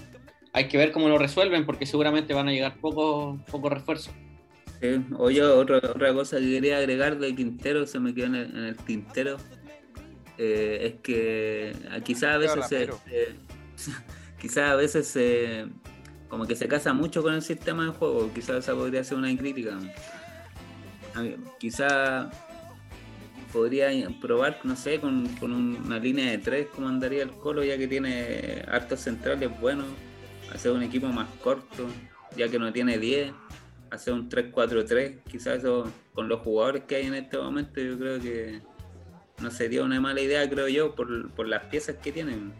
hay 0.53 0.67
que 0.67 0.79
ver 0.79 0.91
cómo 0.91 1.09
lo 1.09 1.19
resuelven 1.19 1.65
porque 1.65 1.87
seguramente 1.87 2.35
van 2.35 2.49
a 2.49 2.53
llegar 2.53 2.77
pocos 2.81 3.41
poco 3.51 3.69
refuerzos. 3.69 4.13
oye, 5.17 5.43
otra, 5.43 5.77
otra 5.77 6.13
cosa 6.13 6.39
que 6.39 6.51
quería 6.51 6.79
agregar 6.79 7.19
de 7.19 7.35
Quintero, 7.35 7.87
se 7.87 8.01
me 8.01 8.15
quedó 8.15 8.27
en 8.27 8.35
el, 8.35 8.77
tintero, 8.77 9.37
eh, 10.39 10.79
es 10.83 11.01
que 11.01 11.73
quizás 12.05 12.35
a 12.35 12.39
veces 12.39 12.67
se, 12.67 12.89
quizás 14.41 14.71
a 14.71 14.77
veces 14.77 15.07
se, 15.07 15.67
como 16.29 16.47
que 16.47 16.57
se 16.57 16.67
casa 16.67 16.93
mucho 16.93 17.23
con 17.23 17.35
el 17.35 17.43
sistema 17.43 17.85
de 17.85 17.91
juego, 17.91 18.31
quizás 18.35 18.57
esa 18.57 18.75
podría 18.75 19.05
ser 19.05 19.19
una 19.19 19.37
crítica. 19.37 19.79
Quizás 21.59 22.29
podría 23.53 23.91
probar, 24.21 24.61
no 24.65 24.77
sé, 24.77 25.01
con, 25.01 25.29
una 25.43 25.99
línea 25.99 26.31
de 26.31 26.39
tres, 26.39 26.67
como 26.75 26.89
andaría 26.89 27.23
el 27.23 27.31
Colo, 27.31 27.65
ya 27.65 27.79
que 27.79 27.89
tiene 27.89 28.65
hartos 28.69 29.01
centrales 29.01 29.51
buenos, 29.61 29.87
hacer 30.53 30.73
un 30.73 30.83
equipo 30.83 31.09
más 31.09 31.29
corto, 31.43 31.87
ya 32.37 32.49
que 32.49 32.59
no 32.59 32.73
tiene 32.73 32.99
10, 32.99 33.33
hacer 33.91 34.15
un 34.15 34.29
3-4-3, 34.29 35.23
quizás 35.31 35.59
eso 35.59 35.91
con 36.15 36.29
los 36.29 36.41
jugadores 36.41 36.85
que 36.85 36.97
hay 36.97 37.07
en 37.07 37.15
este 37.15 37.39
momento, 37.39 37.81
yo 37.81 37.99
creo 37.99 38.21
que 38.21 38.61
no 39.41 39.51
sería 39.51 39.83
una 39.83 40.01
mala 40.01 40.21
idea, 40.21 40.49
creo 40.49 40.69
yo, 40.69 40.95
por, 40.95 41.49
las 41.49 41.65
piezas 41.65 41.97
que 41.97 42.13
tienen. 42.13 42.53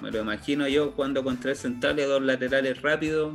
Me 0.00 0.10
lo 0.10 0.20
imagino 0.20 0.66
yo 0.66 0.92
jugando 0.92 1.22
con 1.22 1.38
tres 1.38 1.58
centrales, 1.58 2.06
dos 2.08 2.22
laterales 2.22 2.80
rápidos, 2.82 3.34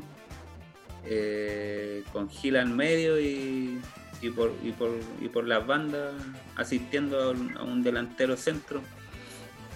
eh, 1.06 2.04
con 2.12 2.30
Gila 2.30 2.62
en 2.62 2.76
medio 2.76 3.20
y 3.20 3.80
y 4.22 4.30
por, 4.30 4.54
y 4.64 4.72
por, 4.72 4.92
y 5.22 5.30
por 5.30 5.48
las 5.48 5.66
bandas 5.66 6.16
asistiendo 6.56 7.22
a 7.22 7.64
un, 7.64 7.84
delantero 7.84 8.36
centro, 8.36 8.82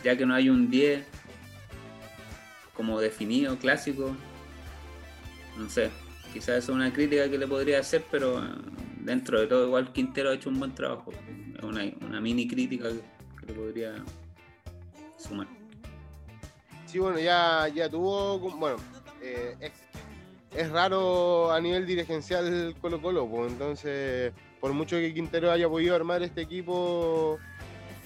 ya 0.03 0.17
que 0.17 0.25
no 0.25 0.33
hay 0.33 0.49
un 0.49 0.69
10 0.69 1.05
como 2.73 2.99
definido, 2.99 3.57
clásico. 3.57 4.15
No 5.57 5.69
sé, 5.69 5.91
quizás 6.33 6.63
es 6.63 6.69
una 6.69 6.91
crítica 6.91 7.29
que 7.29 7.37
le 7.37 7.47
podría 7.47 7.79
hacer, 7.79 8.03
pero 8.09 8.43
eh, 8.43 8.47
dentro 8.99 9.39
de 9.39 9.47
todo 9.47 9.67
igual 9.67 9.91
Quintero 9.91 10.31
ha 10.31 10.33
hecho 10.33 10.49
un 10.49 10.59
buen 10.59 10.73
trabajo. 10.73 11.11
Es 11.57 11.63
una, 11.63 12.21
mini 12.21 12.47
crítica 12.47 12.89
que, 12.89 13.45
le 13.45 13.53
podría 13.53 13.93
sumar. 15.17 15.47
Sí, 16.87 16.99
bueno, 16.99 17.19
ya, 17.19 17.67
ya 17.73 17.89
tuvo, 17.89 18.39
bueno, 18.39 18.77
eh, 19.21 19.71
es 20.55 20.69
raro 20.69 21.51
a 21.51 21.59
nivel 21.61 21.85
dirigencial 21.85 22.75
Colo 22.81 23.01
Colo, 23.01 23.27
pues 23.27 23.51
entonces 23.51 24.33
por 24.59 24.73
mucho 24.73 24.97
que 24.97 25.13
Quintero 25.13 25.51
haya 25.51 25.67
podido 25.67 25.95
armar 25.95 26.21
este 26.21 26.41
equipo 26.41 27.39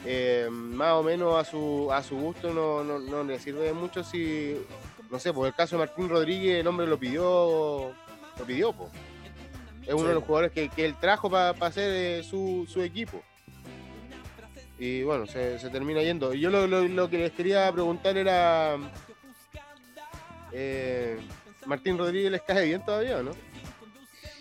eh, 0.05 0.47
más 0.51 0.93
o 0.93 1.03
menos 1.03 1.35
a 1.35 1.43
su, 1.43 1.91
a 1.91 2.03
su 2.03 2.15
gusto, 2.15 2.53
no, 2.53 2.83
no, 2.83 3.23
le 3.23 3.39
sirve 3.39 3.61
de 3.61 3.73
mucho 3.73 4.03
si, 4.03 4.55
no 5.09 5.19
sé, 5.19 5.33
por 5.33 5.47
el 5.47 5.55
caso 5.55 5.75
de 5.75 5.85
Martín 5.85 6.07
Rodríguez, 6.07 6.59
el 6.59 6.67
hombre 6.67 6.85
lo 6.85 6.99
pidió, 6.99 7.91
lo 8.37 8.45
pidió, 8.45 8.71
pues. 8.71 8.91
Es 9.87 9.93
uno 9.93 10.07
de 10.07 10.13
los 10.15 10.23
jugadores 10.23 10.51
que, 10.51 10.69
él 10.83 10.95
trajo 10.99 11.29
para 11.29 11.49
hacer 11.49 11.91
eh, 11.91 12.23
su, 12.23 12.81
equipo. 12.81 13.21
Y 14.79 15.03
bueno, 15.03 15.25
se, 15.25 15.57
termina 15.71 16.01
yendo. 16.01 16.33
Yo 16.33 16.49
lo, 16.49 16.67
lo, 16.67 17.09
que 17.09 17.17
les 17.17 17.31
quería 17.31 17.71
preguntar 17.71 18.17
era... 18.17 18.77
Eh, 20.51 21.19
Martín 21.65 21.97
Rodríguez 21.97 22.31
les 22.31 22.41
cae 22.41 22.65
bien 22.65 22.83
todavía, 22.85 23.21
¿no? 23.23 23.31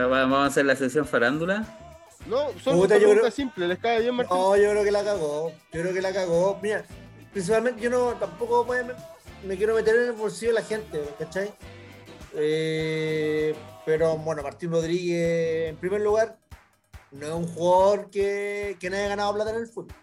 vamos 0.09 0.39
a 0.39 0.45
hacer 0.45 0.65
la 0.65 0.75
sesión 0.75 1.05
farándula. 1.05 1.79
No, 2.25 2.51
son 2.63 2.79
una 2.79 2.95
pregunta 2.95 3.31
simple, 3.31 3.67
¿les 3.67 3.79
cae 3.79 4.01
bien 4.01 4.15
Martín? 4.15 4.37
No, 4.37 4.55
yo 4.55 4.69
creo 4.71 4.83
que 4.83 4.91
la 4.91 5.03
cagó. 5.03 5.51
Yo 5.73 5.81
creo 5.81 5.93
que 5.93 6.01
la 6.01 6.13
cagó. 6.13 6.59
Mira, 6.61 6.85
principalmente 7.33 7.81
yo 7.81 7.89
no 7.89 8.13
tampoco 8.13 8.65
me, 9.43 9.57
quiero 9.57 9.75
meter 9.75 9.95
en 9.95 10.03
el 10.03 10.11
bolsillo 10.13 10.53
de 10.53 10.59
la 10.59 10.65
gente, 10.65 11.03
¿cachai? 11.19 11.53
Eh, 12.35 13.53
pero 13.85 14.17
bueno, 14.17 14.41
Martín 14.41 14.71
Rodríguez, 14.71 15.69
en 15.69 15.75
primer 15.77 16.01
lugar, 16.01 16.37
no 17.11 17.27
es 17.27 17.33
un 17.33 17.47
jugador 17.47 18.09
que, 18.09 18.77
que 18.79 18.89
no 18.89 18.95
haya 18.95 19.09
ganado 19.09 19.33
plata 19.33 19.51
en 19.51 19.57
el 19.57 19.67
fútbol. 19.67 20.02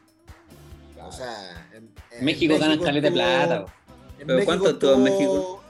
O 1.07 1.13
sea, 1.13 1.69
en, 1.73 2.25
México, 2.25 2.57
gana 2.59 2.79
caleta 2.79 3.09
de 3.09 3.13
plata. 3.13 3.67
¿Pero 4.27 4.45
cuánto 4.45 4.71
estuvo 4.71 4.95
en 4.95 5.03
México? 5.03 5.63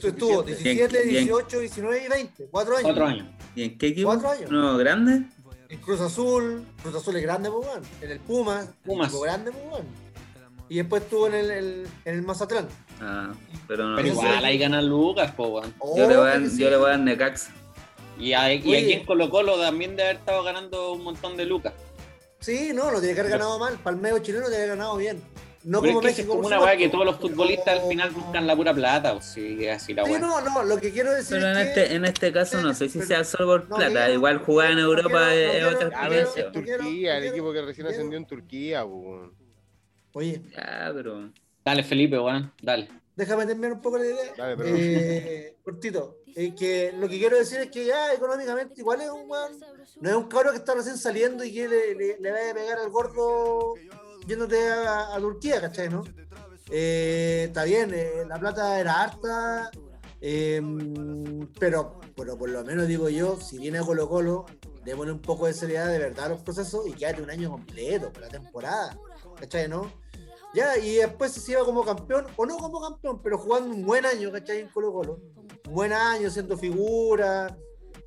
estuvo 0.00 0.42
17, 0.42 1.04
18, 1.04 1.58
19 1.60 2.04
y 2.04 2.08
20. 2.08 2.48
Cuatro 2.50 2.76
años. 2.76 2.84
Cuatro 2.84 3.06
años. 3.06 3.26
¿Y 3.54 3.64
en 3.64 3.78
qué 3.78 3.88
equipo? 3.88 4.08
Cuatro 4.08 4.30
años. 4.30 4.50
¿No 4.50 4.76
grande? 4.76 5.22
En 5.68 5.80
Cruz 5.80 6.00
Azul. 6.00 6.64
Cruz 6.82 6.94
Azul 6.94 7.16
es 7.16 7.22
grande, 7.22 7.50
pues, 7.50 7.66
En 8.00 8.10
el 8.10 8.20
Puma. 8.20 8.66
Pumas. 8.84 9.12
grande, 9.20 9.52
pues, 9.52 9.84
Y 10.68 10.76
después 10.76 11.02
estuvo 11.02 11.26
en 11.28 11.34
el, 11.34 11.50
el, 11.50 11.86
en 12.04 12.14
el 12.14 12.22
Mazatlán. 12.22 12.68
Ah, 13.00 13.32
pero 13.66 13.88
no. 13.88 13.96
Pero 13.96 14.08
igual 14.08 14.44
ahí 14.44 14.58
gana 14.58 14.80
Lucas, 14.82 15.32
pues, 15.36 15.66
yo, 15.96 16.08
le 16.08 16.16
voy 16.16 16.28
a, 16.28 16.38
yo 16.38 16.70
le 16.70 16.76
voy 16.76 16.86
a 16.86 16.90
dar 16.90 17.00
Necaxa. 17.00 17.52
Y, 18.18 18.34
a, 18.34 18.52
y 18.52 18.58
aquí 18.58 18.92
en 18.92 19.06
Colo 19.06 19.30
Colo 19.30 19.58
también 19.58 19.96
debe 19.96 20.10
haber 20.10 20.16
estado 20.16 20.42
ganando 20.42 20.92
un 20.92 21.02
montón 21.02 21.36
de 21.36 21.46
lucas. 21.46 21.72
Sí, 22.42 22.72
no, 22.74 22.90
lo 22.90 22.98
tiene 22.98 23.14
que 23.14 23.20
haber 23.20 23.32
ganado 23.32 23.58
mal. 23.58 23.78
Palmeo 23.78 24.18
chileno 24.18 24.46
tiene 24.46 24.56
que 24.56 24.62
haber 24.64 24.76
ganado 24.76 24.96
bien. 24.96 25.22
No 25.64 25.78
como 25.78 26.00
es 26.00 26.06
México. 26.06 26.32
Es 26.32 26.36
como 26.36 26.48
una 26.48 26.60
weá 26.60 26.76
que 26.76 26.88
todos 26.88 27.04
los 27.04 27.16
futbolistas 27.18 27.80
al 27.80 27.88
final 27.88 28.10
buscan 28.10 28.46
la 28.48 28.56
pura 28.56 28.74
plata, 28.74 29.12
o 29.12 29.22
sí, 29.22 29.68
así 29.68 29.94
la 29.94 30.04
Sí, 30.04 30.14
no, 30.20 30.40
no, 30.40 30.64
lo 30.64 30.80
que 30.80 30.90
quiero 30.90 31.12
decir 31.12 31.36
Pero 31.36 31.52
en, 31.52 31.58
este, 31.58 31.94
en 31.94 32.04
este 32.04 32.32
caso 32.32 32.60
no 32.60 32.74
sé 32.74 32.88
si 32.88 33.00
sea 33.02 33.22
solo 33.22 33.46
por 33.46 33.68
plata, 33.68 34.10
igual 34.10 34.38
jugar 34.38 34.72
en 34.72 34.80
Europa 34.80 35.32
es 35.32 35.64
otra 35.64 35.88
experiencia. 35.88 36.50
Turquía, 36.50 37.18
el 37.18 37.24
equipo 37.26 37.52
que 37.52 37.62
recién 37.62 37.86
ascendió 37.86 38.18
en 38.18 38.26
Turquía, 38.26 38.84
weón. 38.84 39.34
Oye. 40.14 40.42
Ya, 40.52 40.90
pero... 40.92 41.30
Dale, 41.64 41.84
Felipe, 41.84 42.18
weón, 42.18 42.52
dale. 42.60 42.88
Déjame 43.14 43.46
terminar 43.46 43.72
un 43.72 43.80
poco 43.80 43.98
la 43.98 44.06
idea. 44.06 44.34
Dale. 44.36 44.56
Eh, 44.66 45.56
cortito. 45.62 46.18
Eh, 46.34 46.54
que 46.54 46.92
lo 46.92 47.08
que 47.08 47.18
quiero 47.18 47.36
decir 47.36 47.60
es 47.60 47.70
que 47.70 47.84
ya 47.84 48.12
económicamente 48.14 48.74
igual 48.80 49.00
es 49.00 49.10
un 49.10 49.30
weón. 49.30 49.60
No 50.00 50.08
es 50.08 50.16
un 50.16 50.28
cabrón 50.28 50.52
que 50.52 50.58
está 50.58 50.74
recién 50.74 50.96
saliendo 50.96 51.44
y 51.44 51.52
que 51.52 51.68
le, 51.68 51.94
le, 51.94 52.18
le 52.18 52.30
vaya 52.30 52.50
a 52.50 52.54
pegar 52.54 52.78
al 52.78 52.90
gordo 52.90 53.74
yéndote 54.26 54.56
a, 54.70 55.16
Turquía, 55.18 55.60
¿cachai? 55.60 55.88
¿no? 55.88 56.04
Eh, 56.70 57.44
está 57.48 57.64
bien, 57.64 57.92
eh, 57.94 58.24
la 58.26 58.38
plata 58.38 58.78
era 58.80 59.02
harta, 59.02 59.70
em, 60.20 61.46
pero, 61.58 62.00
pero 62.16 62.38
por 62.38 62.48
lo 62.48 62.64
menos 62.64 62.86
digo 62.86 63.08
yo, 63.08 63.38
si 63.40 63.58
viene 63.58 63.78
a 63.78 63.82
Colo 63.82 64.08
Colo, 64.08 64.46
démosle 64.84 65.12
un 65.12 65.20
poco 65.20 65.46
de 65.46 65.54
seriedad 65.54 65.88
de 65.88 65.98
verdad 65.98 66.26
a 66.26 66.28
los 66.30 66.42
procesos 66.42 66.86
y 66.86 66.92
quédate 66.92 67.22
un 67.22 67.30
año 67.30 67.50
completo 67.50 68.12
por 68.12 68.22
la 68.22 68.28
temporada, 68.28 68.96
¿cachai? 69.38 69.68
¿no? 69.68 69.92
Ya, 70.54 70.76
y 70.76 70.96
después 70.96 71.32
se 71.32 71.52
iba 71.52 71.64
como 71.64 71.84
campeón, 71.84 72.26
o 72.36 72.44
no 72.44 72.58
como 72.58 72.80
campeón, 72.80 73.22
pero 73.22 73.38
jugando 73.38 73.74
un 73.74 73.84
buen 73.84 74.04
año, 74.04 74.30
¿cachai? 74.30 74.60
En 74.60 74.68
Colo 74.68 74.92
Colo. 74.92 75.20
Un 75.66 75.74
buen 75.74 75.92
año, 75.92 76.30
siendo 76.30 76.58
figura, 76.58 77.56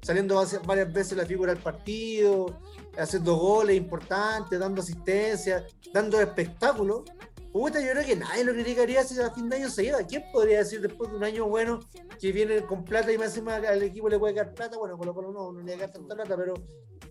saliendo 0.01 0.43
varias 0.65 0.93
veces 0.93 1.17
la 1.17 1.25
figura 1.25 1.53
del 1.53 1.63
partido, 1.63 2.59
haciendo 2.97 3.35
goles 3.35 3.75
importantes, 3.75 4.59
dando 4.59 4.81
asistencia, 4.81 5.65
dando 5.91 6.21
espectáculos. 6.21 7.03
Puta, 7.51 7.79
yo 7.79 7.91
creo 7.91 8.05
que 8.05 8.15
nadie 8.17 8.43
lo 8.43 8.53
criticaría 8.53 9.03
si 9.03 9.19
a 9.19 9.31
fin 9.31 9.49
de 9.49 9.55
año 9.55 9.69
se 9.69 9.85
iba. 9.85 9.97
¿Quién 9.99 10.23
podría 10.31 10.59
decir 10.59 10.81
después 10.81 11.09
de 11.09 11.15
un 11.15 11.23
año 11.23 11.47
bueno 11.47 11.79
que 12.19 12.31
viene 12.31 12.61
con 12.65 12.83
plata 12.83 13.11
y 13.11 13.17
más 13.17 13.29
encima 13.29 13.55
al 13.55 13.81
equipo 13.81 14.09
le 14.09 14.19
puede 14.19 14.33
dar 14.33 14.53
plata? 14.53 14.77
Bueno, 14.77 14.97
con 14.97 15.07
lo 15.07 15.13
cual 15.13 15.27
no, 15.31 15.53
no 15.53 15.61
le 15.61 15.77
dar 15.77 15.91
tanta 15.91 16.15
plata, 16.15 16.35
pero 16.35 16.53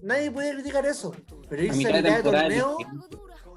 nadie 0.02 0.30
puede 0.30 0.52
criticar 0.52 0.84
eso. 0.84 1.12
Pero 1.48 1.62
irse 1.62 1.88
a 1.88 1.96
mitad 1.96 2.16
de 2.16 2.22
torneo, 2.22 2.76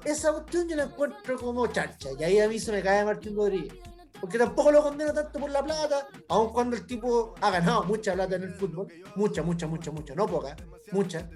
esa 0.04 0.32
cuestión 0.32 0.68
yo 0.68 0.76
la 0.76 0.84
encuentro 0.84 1.36
como 1.38 1.66
charcha. 1.66 2.10
Y 2.18 2.24
ahí 2.24 2.40
a 2.40 2.48
mí 2.48 2.58
se 2.58 2.72
me 2.72 2.82
cae 2.82 3.04
Martín 3.04 3.36
Rodríguez. 3.36 3.74
Porque 4.20 4.38
tampoco 4.38 4.72
lo 4.72 4.82
condeno 4.82 5.12
tanto 5.12 5.38
por 5.38 5.50
la 5.50 5.62
plata, 5.62 6.08
aun 6.28 6.52
cuando 6.52 6.76
el 6.76 6.86
tipo 6.86 7.34
ha 7.40 7.50
ganado 7.50 7.84
mucha 7.84 8.14
plata 8.14 8.36
en 8.36 8.44
el 8.44 8.54
fútbol. 8.54 8.88
Mucha, 9.14 9.42
mucha, 9.42 9.66
mucha, 9.66 9.90
mucha. 9.92 10.14
No 10.14 10.26
poca, 10.26 10.56
mucha. 10.90 11.28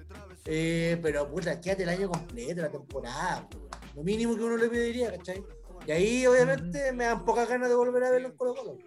Eh, 0.45 0.99
pero 1.01 1.29
puta, 1.29 1.61
quédate 1.61 1.83
el 1.83 1.89
año 1.89 2.09
completo, 2.09 2.61
la 2.61 2.69
temporada. 2.69 3.47
po. 3.49 3.69
Lo 3.95 4.03
mínimo 4.03 4.35
que 4.35 4.43
uno 4.43 4.57
le 4.57 4.67
pediría, 4.67 5.15
¿cachai? 5.15 5.43
Y 5.87 5.91
ahí 5.91 6.25
obviamente 6.25 6.91
me 6.91 7.05
dan 7.05 7.23
pocas 7.23 7.47
ganas 7.47 7.69
de 7.69 7.75
volver 7.75 8.03
a 8.03 8.11
verlo 8.11 8.29
en 8.29 8.37
Colo 8.37 8.55
Colo. 8.55 8.77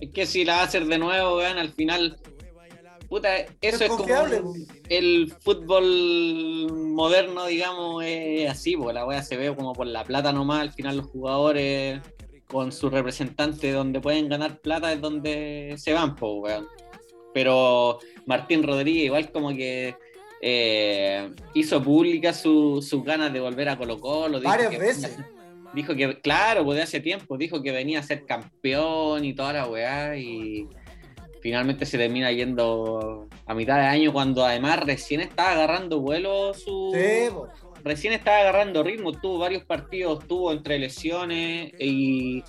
Es 0.00 0.10
que 0.12 0.26
si 0.26 0.44
la 0.44 0.56
va 0.56 0.60
a 0.62 0.64
hacer 0.64 0.84
de 0.86 0.98
nuevo, 0.98 1.36
weón, 1.36 1.58
al 1.58 1.72
final. 1.72 2.18
Puta, 3.08 3.36
eso 3.60 3.84
Es 3.84 3.90
como 3.90 4.06
el 4.88 5.32
fútbol 5.40 6.72
moderno, 6.92 7.46
digamos, 7.46 8.02
es 8.06 8.50
así, 8.50 8.76
porque 8.76 8.94
la 8.94 9.06
weá 9.06 9.22
se 9.22 9.36
ve 9.36 9.54
como 9.54 9.72
por 9.72 9.86
la 9.86 10.04
plata 10.04 10.32
nomás, 10.32 10.60
al 10.60 10.72
final 10.72 10.96
los 10.98 11.06
jugadores 11.06 12.00
con 12.46 12.72
su 12.72 12.90
representante 12.90 13.72
donde 13.72 14.00
pueden 14.00 14.28
ganar 14.28 14.58
plata 14.60 14.92
es 14.92 15.00
donde 15.00 15.74
se 15.78 15.92
van, 15.92 16.14
po, 16.16 16.34
weón. 16.40 16.66
Pero 17.32 17.98
Martín 18.26 18.62
Rodríguez 18.62 19.04
igual 19.06 19.30
como 19.32 19.50
que 19.50 19.96
eh, 20.40 21.30
hizo 21.54 21.82
pública 21.82 22.32
su- 22.32 22.80
sus 22.82 23.02
ganas 23.02 23.32
de 23.32 23.40
volver 23.40 23.68
a 23.70 23.76
Colo 23.78 23.98
Colo. 23.98 24.38
dijo 24.38 24.50
Varias 24.50 24.70
que- 24.70 24.78
veces. 24.78 25.16
Dijo 25.72 25.96
que, 25.96 26.20
claro, 26.20 26.64
pues 26.64 26.76
de 26.76 26.82
hace 26.82 27.00
tiempo, 27.00 27.36
dijo 27.36 27.60
que 27.60 27.72
venía 27.72 27.98
a 27.98 28.02
ser 28.04 28.24
campeón 28.26 29.24
y 29.24 29.34
toda 29.34 29.52
la 29.54 29.66
weá 29.66 30.16
y 30.16 30.68
finalmente 31.44 31.84
se 31.84 31.98
termina 31.98 32.32
yendo 32.32 33.28
a 33.44 33.54
mitad 33.54 33.76
de 33.76 33.84
año 33.84 34.14
cuando 34.14 34.46
además 34.46 34.80
recién 34.80 35.20
estaba 35.20 35.52
agarrando 35.52 36.00
vuelo 36.00 36.54
su... 36.54 36.90
Sí. 36.94 37.28
Recién 37.84 38.14
estaba 38.14 38.38
agarrando 38.38 38.82
ritmo, 38.82 39.12
tuvo 39.12 39.40
varios 39.40 39.62
partidos, 39.62 40.26
tuvo 40.26 40.52
entre 40.52 40.78
lesiones 40.78 41.70
y, 41.78 42.42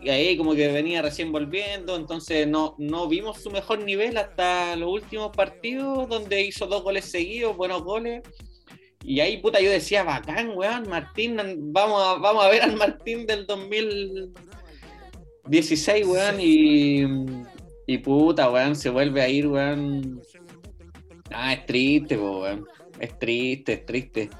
y 0.00 0.10
ahí 0.10 0.36
como 0.36 0.54
que 0.54 0.68
venía 0.68 1.02
recién 1.02 1.32
volviendo, 1.32 1.96
entonces 1.96 2.46
no, 2.46 2.76
no 2.78 3.08
vimos 3.08 3.42
su 3.42 3.50
mejor 3.50 3.82
nivel 3.82 4.16
hasta 4.16 4.76
los 4.76 4.92
últimos 4.92 5.36
partidos 5.36 6.08
donde 6.08 6.42
hizo 6.42 6.68
dos 6.68 6.84
goles 6.84 7.06
seguidos, 7.06 7.56
buenos 7.56 7.82
goles. 7.82 8.22
Y 9.02 9.18
ahí, 9.18 9.38
puta, 9.38 9.60
yo 9.60 9.72
decía, 9.72 10.04
bacán, 10.04 10.52
weón, 10.54 10.88
Martín, 10.88 11.36
vamos 11.72 12.00
a, 12.00 12.14
vamos 12.20 12.44
a 12.44 12.48
ver 12.48 12.62
al 12.62 12.76
Martín 12.76 13.26
del 13.26 13.44
2016, 13.44 16.06
weón, 16.06 16.40
y, 16.40 17.04
y 17.86 17.98
puta, 17.98 18.50
weón, 18.50 18.74
se 18.74 18.90
vuelve 18.90 19.22
a 19.22 19.28
ir, 19.28 19.46
weón. 19.46 20.20
Ah, 21.32 21.52
es 21.52 21.66
triste, 21.66 22.16
weón. 22.16 22.66
Es 22.98 23.18
triste, 23.18 23.74
es 23.74 23.86
triste. 23.86 24.30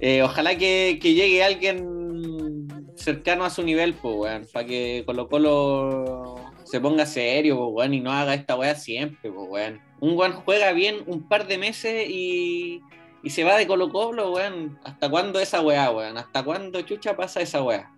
Eh, 0.00 0.22
ojalá 0.22 0.56
que, 0.56 0.98
que 1.00 1.14
llegue 1.14 1.42
alguien 1.42 2.66
cercano 2.96 3.44
a 3.44 3.50
su 3.50 3.62
nivel, 3.62 3.94
pues, 3.94 4.14
weón, 4.16 4.46
para 4.52 4.66
que 4.66 5.04
Colo 5.06 5.28
Colo 5.28 6.34
se 6.64 6.80
ponga 6.80 7.06
serio, 7.06 7.56
pues, 7.56 7.70
weón, 7.72 7.94
y 7.94 8.00
no 8.00 8.12
haga 8.12 8.34
esta 8.34 8.56
weá 8.56 8.74
siempre, 8.74 9.30
pues, 9.30 9.48
weón. 9.48 9.80
Un 10.00 10.18
weón 10.18 10.32
juega 10.32 10.72
bien 10.72 10.96
un 11.06 11.28
par 11.28 11.46
de 11.46 11.58
meses 11.58 12.08
y, 12.08 12.82
y 13.22 13.30
se 13.30 13.44
va 13.44 13.56
de 13.56 13.66
Colo 13.66 13.90
Colo, 13.90 14.32
weón. 14.32 14.78
¿Hasta 14.84 15.08
cuándo 15.08 15.38
esa 15.38 15.60
weá, 15.62 15.90
weón? 15.90 16.18
¿Hasta 16.18 16.42
cuándo 16.42 16.80
chucha 16.82 17.16
pasa 17.16 17.40
esa 17.40 17.62
weá? 17.62 17.94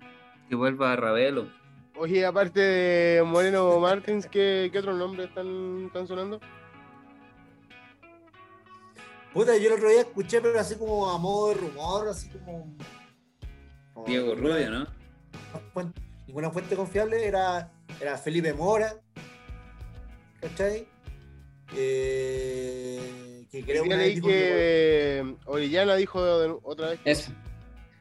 Que 0.48 0.54
vuelva 0.54 0.92
a 0.92 0.96
Ravelo. 0.96 1.48
Oye, 1.98 2.24
aparte 2.24 2.60
de 2.60 3.22
Moreno 3.24 3.78
Martins, 3.80 4.26
¿qué, 4.26 4.68
qué 4.72 4.78
otros 4.78 4.96
nombres 4.96 5.28
están, 5.28 5.86
están 5.86 6.06
sonando? 6.06 6.40
Puta, 9.32 9.56
yo 9.56 9.66
el 9.68 9.72
otro 9.74 9.88
día 9.90 10.00
escuché, 10.02 10.40
pero 10.40 10.58
así 10.60 10.76
como 10.76 11.10
a 11.10 11.18
modo 11.18 11.48
de 11.48 11.54
rumor, 11.54 12.08
así 12.08 12.28
como. 12.30 12.76
como 13.94 14.06
Diego 14.06 14.34
Rubio, 14.34 14.70
¿no? 14.70 14.86
fuente- 15.72 16.00
ninguna 16.26 16.50
fuente 16.50 16.76
confiable 16.76 17.26
era, 17.26 17.70
era 18.00 18.16
Felipe 18.16 18.52
Mora. 18.54 18.94
¿Cachai? 20.40 20.86
Eh, 21.76 23.44
que 23.50 23.64
creo 23.64 23.82
que 23.82 23.96
leí 23.96 24.14
dijo 24.14 24.26
que- 24.28 24.32
que 24.32 25.36
Orellana 25.46 25.96
dijo 25.96 26.24
de- 26.24 26.56
otra 26.62 26.90
vez 26.90 27.00
que 27.00 27.10
Eso. 27.10 27.32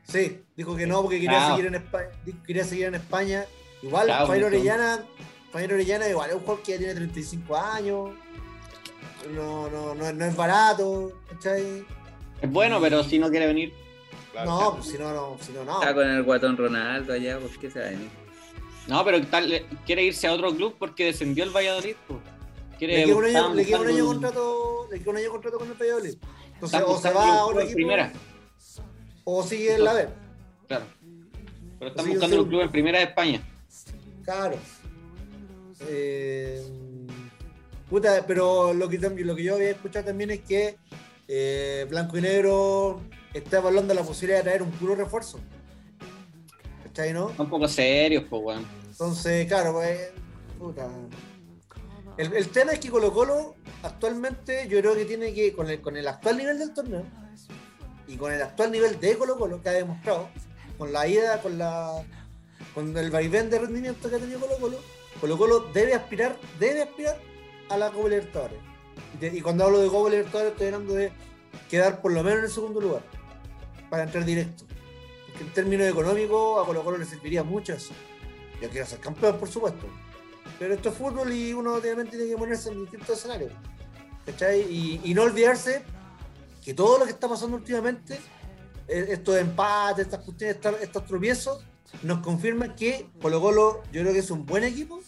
Sí, 0.03 0.43
dijo 0.55 0.75
que 0.75 0.85
no, 0.87 1.01
porque 1.01 1.15
quería 1.19 1.31
Claro. 1.39 1.55
seguir 1.55 1.67
en 1.67 1.75
España. 1.75 2.09
Quería 2.45 2.63
seguir 2.63 2.85
en 2.85 2.95
España. 2.95 3.45
Igual, 3.81 4.07
Claro, 4.07 4.31
Orellana, 4.47 5.05
Jairo 5.53 5.75
Orellana 5.75 6.09
igual 6.09 6.29
es 6.29 6.35
un 6.35 6.41
jugador 6.41 6.63
que 6.63 6.71
ya 6.73 6.77
tiene 6.77 6.95
35 6.95 7.57
años. 7.57 8.09
No, 9.33 9.69
no, 9.69 9.93
no, 9.93 10.13
no 10.13 10.25
es 10.25 10.35
barato, 10.35 11.11
¿cachai? 11.29 11.85
Es 12.41 12.51
bueno, 12.51 12.79
pero 12.79 13.03
si 13.03 13.19
no 13.19 13.29
quiere 13.29 13.47
venir. 13.47 13.73
Claro, 14.31 14.49
no, 14.49 14.57
claro. 14.57 14.75
pues 14.75 14.85
si 14.87 14.97
no, 14.97 15.13
no, 15.13 15.37
si 15.41 15.51
no, 15.51 15.63
no. 15.63 15.79
Está 15.79 15.93
con 15.93 16.07
el 16.07 16.23
guatón 16.23 16.57
Ronaldo 16.57 17.13
allá, 17.13 17.39
¿por 17.39 17.49
qué 17.57 17.69
se 17.69 17.79
va 17.79 17.85
a 17.85 17.89
venir? 17.89 18.09
No, 18.87 19.03
pero 19.03 19.21
tal, 19.27 19.65
quiere 19.85 20.03
irse 20.03 20.27
a 20.27 20.33
otro 20.33 20.55
club 20.55 20.75
porque 20.79 21.05
descendió 21.05 21.43
el 21.43 21.49
Valladolid, 21.49 21.95
pues. 22.07 22.19
Quiere 22.77 22.97
Le 22.97 23.05
queda 23.05 23.15
un 23.15 23.23
año, 23.23 23.27
estaban 23.27 23.55
le 23.55 23.65
queda 23.65 23.79
un 23.79 23.87
año 23.87 24.05
contrato, 24.05 24.87
le 24.91 24.99
queda 24.99 25.11
un 25.11 25.17
año 25.17 25.31
contrato 25.31 25.57
con 25.57 25.67
el 25.67 25.73
Valladolid. 25.73 26.15
Entonces, 26.53 26.81
o 26.85 26.97
se 26.97 27.11
va 27.11 27.37
a 27.37 27.45
otro 27.45 27.61
equipo, 27.61 27.75
primera. 27.75 28.13
o 29.23 29.43
sigue 29.43 29.75
en 29.75 29.83
la 29.83 29.93
B. 29.93 30.09
Claro. 30.67 30.85
Pero 31.79 31.91
están 31.91 32.09
buscando 32.09 32.41
un 32.43 32.49
club 32.49 32.61
en 32.61 32.71
primera 32.71 32.99
de 32.99 33.05
España. 33.05 33.41
Claro. 34.27 34.57
Eh, 35.87 36.61
puta, 37.89 38.25
pero 38.27 38.73
lo 38.73 38.89
que, 38.89 38.97
lo 38.97 39.35
que 39.37 39.43
yo 39.43 39.55
había 39.55 39.69
escuchado 39.69 40.07
también 40.07 40.31
es 40.31 40.41
que 40.41 40.75
eh, 41.29 41.85
Blanco 41.89 42.17
y 42.17 42.21
Negro 42.21 42.99
está 43.33 43.59
evaluando 43.59 43.93
la 43.93 44.03
posibilidad 44.03 44.39
de 44.39 44.43
traer 44.43 44.63
un 44.63 44.71
puro 44.71 44.95
refuerzo. 44.95 45.39
¿Cachai, 46.83 47.13
no? 47.13 47.27
Un 47.37 47.49
poco 47.49 47.69
serios, 47.69 48.25
pues, 48.29 48.41
weón. 48.43 48.67
Entonces, 48.89 49.47
claro, 49.47 49.71
pues. 49.71 50.11
Puta. 50.59 50.89
El, 52.17 52.33
el 52.33 52.49
tema 52.49 52.73
es 52.73 52.79
que 52.79 52.89
Colo 52.89 53.13
Colo 53.13 53.55
actualmente 53.81 54.67
yo 54.67 54.77
creo 54.81 54.93
que 54.93 55.05
tiene 55.05 55.33
que, 55.33 55.53
con 55.53 55.69
el, 55.69 55.79
con 55.79 55.95
el 55.95 56.05
actual 56.05 56.35
nivel 56.35 56.59
del 56.59 56.73
torneo 56.73 57.05
y 58.09 58.17
con 58.17 58.33
el 58.33 58.41
actual 58.41 58.73
nivel 58.73 58.99
de 58.99 59.17
Colo 59.17 59.37
Colo 59.37 59.61
que 59.61 59.69
ha 59.69 59.73
demostrado, 59.73 60.27
con 60.77 60.91
la 60.91 61.07
ida, 61.07 61.41
con 61.41 61.57
la 61.57 62.03
con 62.73 62.95
el 62.95 63.11
vaivén 63.11 63.49
de 63.49 63.59
rendimiento 63.59 64.09
que 64.09 64.15
ha 64.15 64.19
tenido 64.19 64.39
Colo 64.39 64.57
Colo, 64.59 64.79
Colo 65.19 65.37
Colo 65.37 65.59
debe 65.73 65.93
aspirar, 65.93 66.37
debe 66.59 66.83
aspirar 66.83 67.19
a 67.69 67.77
la 67.77 67.91
Copa 67.91 68.09
Libertadores. 68.09 68.59
Y, 69.21 69.41
cuando 69.41 69.65
hablo 69.65 69.79
de 69.79 69.87
Copa 69.87 70.09
Libertadores 70.09 70.51
estoy 70.51 70.67
hablando 70.67 70.93
de 70.93 71.11
quedar 71.69 72.01
por 72.01 72.11
lo 72.11 72.23
menos 72.23 72.39
en 72.39 72.45
el 72.45 72.51
segundo 72.51 72.81
lugar 72.81 73.01
para 73.89 74.03
entrar 74.03 74.25
directo. 74.25 74.65
Porque 75.27 75.43
en 75.43 75.53
términos 75.53 75.87
económicos 75.87 76.61
a 76.61 76.65
Colo 76.65 76.83
Colo 76.83 76.97
le 76.97 77.05
serviría 77.05 77.43
mucho 77.43 77.73
eso. 77.73 77.93
Yo 78.61 78.69
quiero 78.69 78.85
ser 78.85 78.99
campeón, 78.99 79.37
por 79.37 79.49
supuesto. 79.49 79.87
Pero 80.59 80.73
esto 80.73 80.89
es 80.89 80.95
fútbol 80.95 81.31
y 81.31 81.53
uno 81.53 81.75
obviamente 81.75 82.17
tiene 82.17 82.31
que 82.31 82.37
ponerse 82.37 82.69
en 82.69 82.81
distintos 82.81 83.17
escenarios. 83.17 83.51
¿Cachai? 84.25 84.61
Y, 84.61 85.01
y 85.03 85.13
no 85.13 85.23
olvidarse 85.23 85.83
que 86.67 86.73
todo 86.73 86.99
lo 86.99 87.05
que 87.05 87.11
está 87.11 87.29
pasando 87.29 87.55
últimamente, 87.55 88.19
eh, 88.89 89.05
estos 89.09 89.37
empates, 89.37 90.05
estas 90.05 90.19
cuestiones, 90.21 90.57
estos 90.81 91.05
tropiezos, 91.05 91.63
nos 92.03 92.19
confirman 92.19 92.75
que 92.75 93.07
Colo 93.21 93.41
Colo 93.41 93.83
yo 93.91 94.01
creo 94.01 94.13
que 94.13 94.19
es 94.19 94.31
un 94.31 94.45
buen 94.45 94.63
equipo, 94.63 94.99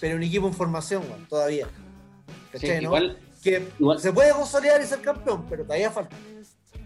pero 0.00 0.16
un 0.16 0.22
equipo 0.22 0.46
en 0.46 0.54
formación 0.54 1.02
todavía. 1.28 1.66
Sí, 1.66 2.60
¿Cachai? 2.60 2.76
no? 2.76 2.82
igual, 2.82 3.18
Que 3.42 3.68
igual- 3.78 4.00
se 4.00 4.12
puede 4.12 4.32
consolidar 4.32 4.80
y 4.80 4.86
ser 4.86 5.00
campeón, 5.00 5.46
pero 5.48 5.64
todavía 5.64 5.90
falta. 5.90 6.16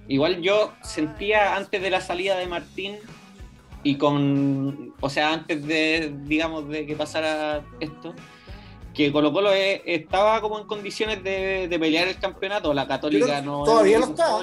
igual 0.09 0.41
yo 0.41 0.73
sentía 0.83 1.55
antes 1.57 1.81
de 1.83 1.91
la 1.91 2.01
salida 2.01 2.37
de 2.39 2.47
Martín 2.47 2.97
y 3.83 3.97
con, 3.97 4.95
o 5.01 5.11
sea, 5.11 5.33
antes 5.33 5.65
de, 5.67 6.15
digamos, 6.25 6.69
de 6.69 6.87
que 6.87 6.97
pasara 6.97 7.65
esto, 7.81 8.15
que 8.95 9.13
Colo 9.13 9.33
Colo 9.33 9.53
eh, 9.53 9.83
estaba 9.87 10.41
como 10.41 10.59
en 10.59 10.67
condiciones 10.67 11.23
de, 11.23 11.69
de 11.69 11.79
pelear 11.79 12.09
el 12.09 12.19
campeonato, 12.19 12.73
la 12.75 12.89
Católica 12.89 13.41
no 13.43 13.63
todavía 13.65 13.99
está. 14.01 14.41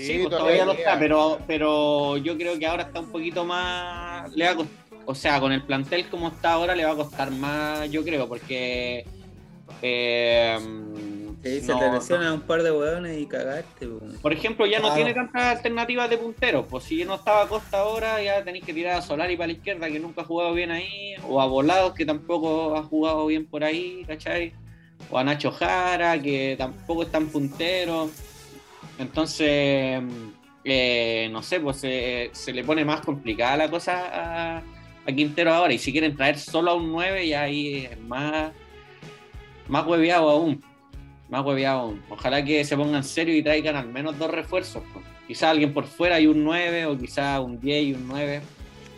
Sí, 0.00 0.06
Sí, 0.06 0.18
pues 0.18 0.30
todavía 0.30 0.64
lo 0.64 0.72
está, 0.72 0.98
pero, 0.98 1.38
pero 1.46 2.16
yo 2.16 2.36
creo 2.36 2.58
que 2.58 2.66
ahora 2.66 2.84
está 2.84 3.00
un 3.00 3.10
poquito 3.12 3.44
más. 3.44 4.30
Le 4.34 4.44
va 4.46 4.50
a 4.52 4.56
cost- 4.56 4.70
o 5.06 5.14
sea, 5.14 5.40
con 5.40 5.52
el 5.52 5.62
plantel 5.64 6.08
como 6.08 6.28
está 6.28 6.52
ahora, 6.52 6.74
le 6.74 6.84
va 6.84 6.92
a 6.92 6.96
costar 6.96 7.30
más, 7.30 7.90
yo 7.90 8.02
creo, 8.04 8.28
porque. 8.28 9.04
eh, 9.82 10.58
Sí, 11.42 11.60
se 11.62 11.72
no- 11.72 11.78
te 11.78 11.90
lesiona 11.90 12.34
un 12.34 12.42
par 12.42 12.62
de 12.62 12.70
hueones 12.70 13.18
y 13.18 13.24
cagaste, 13.24 13.86
po. 13.86 13.98
por 14.20 14.30
ejemplo, 14.34 14.66
ya 14.66 14.78
no 14.78 14.92
tiene 14.94 15.14
tantas 15.14 15.56
alternativas 15.56 16.10
de 16.10 16.18
punteros. 16.18 16.66
Pues 16.68 16.84
si 16.84 17.02
no 17.04 17.14
estaba 17.14 17.44
a 17.44 17.48
Costa 17.48 17.78
ahora, 17.78 18.22
ya 18.22 18.44
tenéis 18.44 18.62
que 18.64 18.74
tirar 18.74 18.98
a 18.98 19.02
Solari 19.02 19.36
para 19.38 19.46
la 19.46 19.54
izquierda, 19.54 19.88
que 19.88 19.98
nunca 19.98 20.20
ha 20.20 20.24
jugado 20.26 20.52
bien 20.52 20.70
ahí, 20.70 21.14
o 21.26 21.40
a 21.40 21.46
Volados, 21.46 21.94
que 21.94 22.04
tampoco 22.04 22.76
ha 22.76 22.82
jugado 22.82 23.24
bien 23.26 23.46
por 23.46 23.64
ahí, 23.64 24.04
¿cachai? 24.06 24.52
O 25.10 25.16
a 25.16 25.24
Nacho 25.24 25.50
Jara, 25.50 26.20
que 26.20 26.56
tampoco 26.58 27.04
es 27.04 27.10
tan 27.10 27.26
puntero. 27.28 28.10
Entonces, 29.00 30.02
eh, 30.64 31.28
no 31.32 31.42
sé, 31.42 31.58
pues 31.60 31.78
se, 31.78 32.28
se 32.32 32.52
le 32.52 32.62
pone 32.64 32.84
más 32.84 33.00
complicada 33.00 33.56
la 33.56 33.70
cosa 33.70 34.08
a, 34.12 34.58
a 34.58 35.12
Quintero 35.14 35.52
ahora. 35.54 35.72
Y 35.72 35.78
si 35.78 35.90
quieren 35.90 36.14
traer 36.16 36.38
solo 36.38 36.72
a 36.72 36.74
un 36.74 36.92
9, 36.92 37.26
ya 37.26 37.42
ahí 37.42 37.88
es 37.90 37.98
más, 38.00 38.52
más 39.68 39.86
hueveado 39.86 40.28
aún. 40.28 40.62
Más 41.30 41.44
hueveado 41.46 41.80
aún. 41.80 42.02
Ojalá 42.10 42.44
que 42.44 42.62
se 42.64 42.76
pongan 42.76 43.02
serio 43.02 43.34
y 43.34 43.42
traigan 43.42 43.76
al 43.76 43.88
menos 43.88 44.18
dos 44.18 44.30
refuerzos. 44.30 44.82
pues. 44.92 45.04
Quizá 45.26 45.48
alguien 45.50 45.72
por 45.72 45.86
fuera 45.86 46.20
y 46.20 46.26
un 46.26 46.44
9, 46.44 46.86
o 46.86 46.98
quizá 46.98 47.40
un 47.40 47.58
10 47.58 47.84
y 47.84 47.94
un 47.94 48.06
9. 48.08 48.40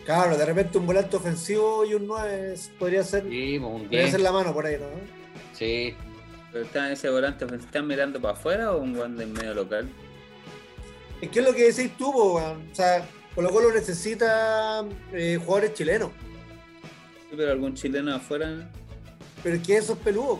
Claro, 0.03 0.35
de 0.35 0.45
repente 0.45 0.77
un 0.79 0.85
volante 0.85 1.15
ofensivo 1.15 1.85
y 1.85 1.93
un 1.93 2.07
9 2.07 2.55
podría 2.77 3.03
ser, 3.03 3.23
Sí, 3.29 3.57
pues, 3.57 3.71
un 3.71 3.81
podría 3.83 3.99
10. 4.01 4.11
ser 4.11 4.19
la 4.21 4.31
mano 4.33 4.51
por 4.53 4.65
ahí, 4.65 4.75
¿no? 4.79 4.87
Sí. 5.53 5.93
¿Pero 6.53 6.65
están 6.65 6.91
ese 6.91 7.09
volante, 7.09 7.45
¿están 7.55 7.87
mirando 7.87 8.21
para 8.21 8.35
afuera 8.35 8.71
o 8.71 8.79
un 8.79 8.93
guante 8.93 9.23
en 9.23 9.33
medio 9.33 9.55
local? 9.55 9.89
Es 11.19 11.29
que 11.29 11.39
es 11.39 11.45
lo 11.45 11.53
que 11.53 11.71
decís 11.71 11.97
tú, 11.97 12.11
weón. 12.11 12.69
O 12.71 12.75
sea, 12.75 13.03
Colo 13.33 13.49
Colo 13.49 13.73
necesita 13.73 14.85
eh, 15.11 15.39
jugadores 15.43 15.73
chilenos. 15.73 16.11
Sí, 17.29 17.35
pero 17.35 17.51
algún 17.51 17.73
chileno 17.73 18.13
afuera 18.13 18.69
Pero 19.41 19.55
es 19.55 19.63
que 19.63 19.77
eso 19.77 19.93
es 19.93 19.99
peludo. 19.99 20.39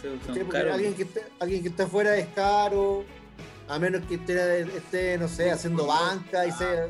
sí, 0.00 0.08
porque 0.26 0.44
caros. 0.48 0.74
alguien, 0.74 0.94
que 0.94 1.02
esté, 1.02 1.22
alguien 1.38 1.62
que 1.62 1.68
esté 1.68 1.82
afuera 1.82 2.16
es 2.16 2.26
caro, 2.34 3.04
a 3.68 3.78
menos 3.78 4.02
que 4.06 4.14
esté, 4.14 4.62
esté, 4.62 5.18
no 5.18 5.28
sé, 5.28 5.50
haciendo 5.50 5.86
banca 5.86 6.46
y 6.46 6.52
sea. 6.52 6.86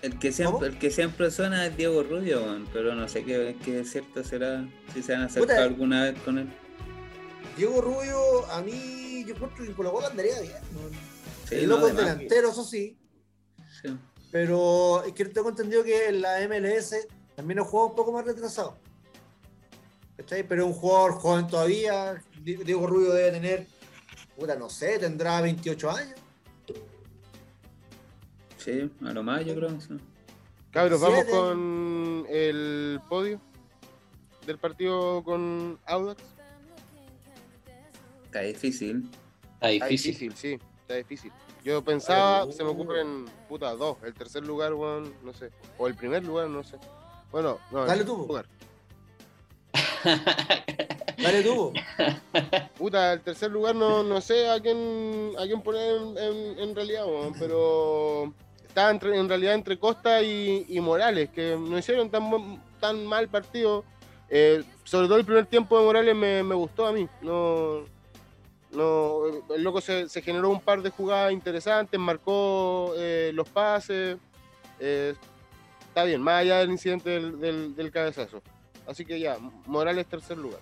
El 0.00 0.18
que 0.18 0.32
siempre, 0.32 0.52
¿Cómo? 0.54 0.64
el 0.64 0.78
que 0.78 0.90
siempre 0.90 1.30
suena 1.30 1.66
es 1.66 1.76
Diego 1.76 2.02
Rubio, 2.02 2.40
weón, 2.42 2.66
pero 2.72 2.94
no 2.94 3.06
sé 3.06 3.24
qué, 3.24 3.54
qué 3.62 3.84
cierto 3.84 4.24
será 4.24 4.64
si 4.94 5.02
se 5.02 5.14
han 5.14 5.22
acercado 5.22 5.58
Puta. 5.58 5.64
alguna 5.64 6.04
vez 6.04 6.18
con 6.20 6.38
él. 6.38 6.48
Diego 7.56 7.80
Rubio, 7.80 8.46
a 8.52 8.62
mí, 8.62 9.24
yo 9.26 9.34
encuentro 9.34 9.64
que 9.64 9.72
Colo 9.72 9.92
Colo 9.92 10.06
andaría 10.06 10.40
bien. 10.40 10.54
el 11.50 11.68
loco 11.68 11.88
es 11.88 11.96
delantero, 11.96 12.50
eso 12.50 12.64
sí, 12.64 12.98
sí. 13.82 13.96
pero 14.30 15.02
es 15.04 15.12
que 15.12 15.24
tengo 15.26 15.48
entendido 15.50 15.82
que 15.84 16.08
en 16.08 16.22
la 16.22 16.38
MLS 16.48 17.06
también 17.36 17.58
es 17.58 17.64
un 17.64 17.70
juego 17.70 17.86
un 17.88 17.94
poco 17.96 18.12
más 18.12 18.24
retrasado. 18.24 18.76
¿Cachai? 20.16 20.46
Pero 20.46 20.62
es 20.64 20.68
un 20.68 20.74
jugador 20.74 21.12
joven 21.12 21.46
todavía. 21.46 22.22
Di- 22.42 22.56
Diego 22.56 22.86
Rubio 22.86 23.12
debe 23.12 23.30
tener, 23.32 23.66
puta, 24.36 24.54
no 24.54 24.68
sé, 24.68 24.98
tendrá 24.98 25.40
28 25.40 25.90
años. 25.90 26.14
Sí, 28.58 28.90
a 29.04 29.12
lo 29.12 29.22
más 29.22 29.44
yo 29.44 29.54
creo. 29.54 29.80
sí. 29.80 29.96
Cabros, 30.70 31.00
vamos 31.00 31.24
con 31.24 32.26
el 32.28 33.00
podio 33.08 33.40
del 34.46 34.58
partido 34.58 35.24
con 35.24 35.78
Audax. 35.86 36.22
Está 38.30 38.42
difícil. 38.42 39.10
Está 39.54 39.70
Está 39.72 39.86
difícil. 39.86 40.12
difícil, 40.12 40.36
sí, 40.36 40.58
está 40.82 40.94
difícil. 40.94 41.32
Yo 41.64 41.82
pensaba, 41.82 42.42
Ay, 42.42 42.52
se 42.52 42.62
me 42.62 42.70
ocurren, 42.70 43.24
puta, 43.48 43.74
dos. 43.74 43.96
El 44.04 44.14
tercer 44.14 44.46
lugar, 44.46 44.72
weón, 44.72 45.12
no 45.24 45.34
sé. 45.34 45.50
O 45.76 45.88
el 45.88 45.94
primer 45.96 46.24
lugar, 46.24 46.48
no 46.48 46.62
sé. 46.62 46.76
Bueno, 47.32 47.58
no, 47.72 47.84
Dale 47.86 48.04
tú. 48.04 48.16
lugar. 48.18 48.46
Dale 51.18 51.42
tú. 51.42 51.72
Puta, 52.78 53.12
el 53.14 53.20
tercer 53.20 53.50
lugar 53.50 53.74
no, 53.74 54.02
no 54.04 54.20
sé 54.20 54.48
a 54.48 54.60
quién, 54.60 55.32
a 55.38 55.42
quién 55.44 55.60
poner 55.60 55.96
en, 55.96 56.18
en- 56.18 56.58
en 56.60 56.74
realidad, 56.74 57.04
weón, 57.06 57.34
pero 57.38 58.32
está 58.66 58.90
entre- 58.90 59.18
en 59.18 59.28
realidad 59.28 59.54
entre 59.54 59.78
Costa 59.78 60.22
y, 60.22 60.64
y 60.68 60.80
Morales, 60.80 61.28
que 61.30 61.56
no 61.60 61.76
hicieron 61.76 62.08
tan, 62.10 62.30
buen- 62.30 62.60
tan 62.80 63.04
mal 63.06 63.28
partido. 63.28 63.84
Eh, 64.30 64.62
sobre 64.84 65.08
todo 65.08 65.18
el 65.18 65.24
primer 65.26 65.46
tiempo 65.46 65.76
de 65.78 65.84
Morales 65.84 66.14
me, 66.16 66.42
me 66.42 66.54
gustó 66.54 66.86
a 66.86 66.92
mí. 66.92 67.06
No, 67.20 67.84
no, 68.72 69.22
el 69.54 69.62
loco 69.62 69.80
se, 69.80 70.08
generó 70.22 70.50
un 70.50 70.60
par 70.60 70.82
de 70.82 70.90
jugadas 70.90 71.32
interesantes, 71.32 71.98
marcó 71.98 72.92
eh, 72.96 73.32
los 73.34 73.48
pases. 73.48 74.16
eh, 74.78 75.14
está 75.88 76.04
bien, 76.04 76.22
más 76.22 76.40
allá 76.42 76.58
del 76.58 76.70
incidente 76.70 77.10
del, 77.20 77.90
cabezazo. 77.90 78.42
Así 78.86 79.04
que 79.04 79.18
ya, 79.18 79.38
Morales 79.66 80.06
tercer 80.06 80.38
lugar. 80.38 80.60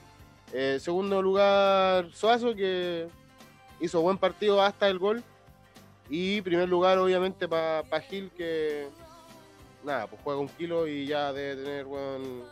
Eh, 0.52 0.78
segundo 0.80 1.20
lugar, 1.20 2.10
Suazo, 2.12 2.54
que 2.54 3.08
hizo 3.80 4.00
buen 4.00 4.16
partido 4.16 4.62
hasta 4.62 4.88
el 4.88 4.98
gol. 4.98 5.22
Y 6.08 6.40
primer 6.40 6.68
lugar, 6.68 6.96
obviamente, 6.98 7.46
para 7.46 8.00
Gil, 8.00 8.30
que 8.30 8.88
nada, 9.84 10.06
pues 10.06 10.22
juega 10.24 10.40
un 10.40 10.48
kilo 10.48 10.88
y 10.88 11.06
ya 11.06 11.32
debe 11.34 11.62
tener 11.62 11.86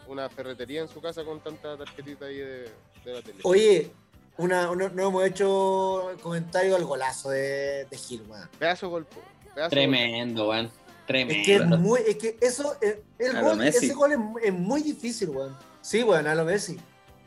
una 0.07 0.29
ferretería 0.29 0.83
en 0.83 0.89
su 0.89 1.01
casa 1.01 1.25
con 1.25 1.41
tanta 1.41 1.77
tarjetita 1.77 2.27
ahí 2.27 2.37
de, 2.37 2.71
de 3.05 3.13
la 3.13 3.23
tele. 3.23 3.41
Oye, 3.45 3.91
una, 4.39 4.71
una- 4.71 4.89
no 4.91 5.09
hemos 5.09 5.25
hecho 5.25 6.13
comentario 6.23 6.77
al 6.77 6.85
golazo 6.85 7.31
de, 7.31 7.87
de 7.91 7.97
Gil, 7.97 8.23
weón. 8.29 8.49
Pedazo 8.59 8.87
de 8.87 8.91
gol. 8.91 9.05
po, 9.07 9.21
pedazo 9.55 9.55
de 9.57 9.61
gol. 9.63 9.71
Tremendo, 9.71 10.49
weón. 10.49 10.67
Es 10.67 11.07
Tremendo. 11.07 11.45
que 11.45 11.55
es 11.55 11.67
muy, 11.67 12.01
es 12.07 12.17
que 12.17 12.37
eso, 12.41 12.77
eh, 12.81 13.03
el 13.19 13.41
gol, 13.41 13.63
ese 13.65 13.95
gol 13.95 14.13
es, 14.13 14.19
mu- 14.19 14.39
es 14.39 14.53
muy 14.53 14.83
difícil, 14.83 15.31
weón. 15.31 15.57
Sí, 15.81 16.03
weón, 16.03 16.27
a 16.27 16.35
lo 16.35 16.45
Messi. 16.45 16.79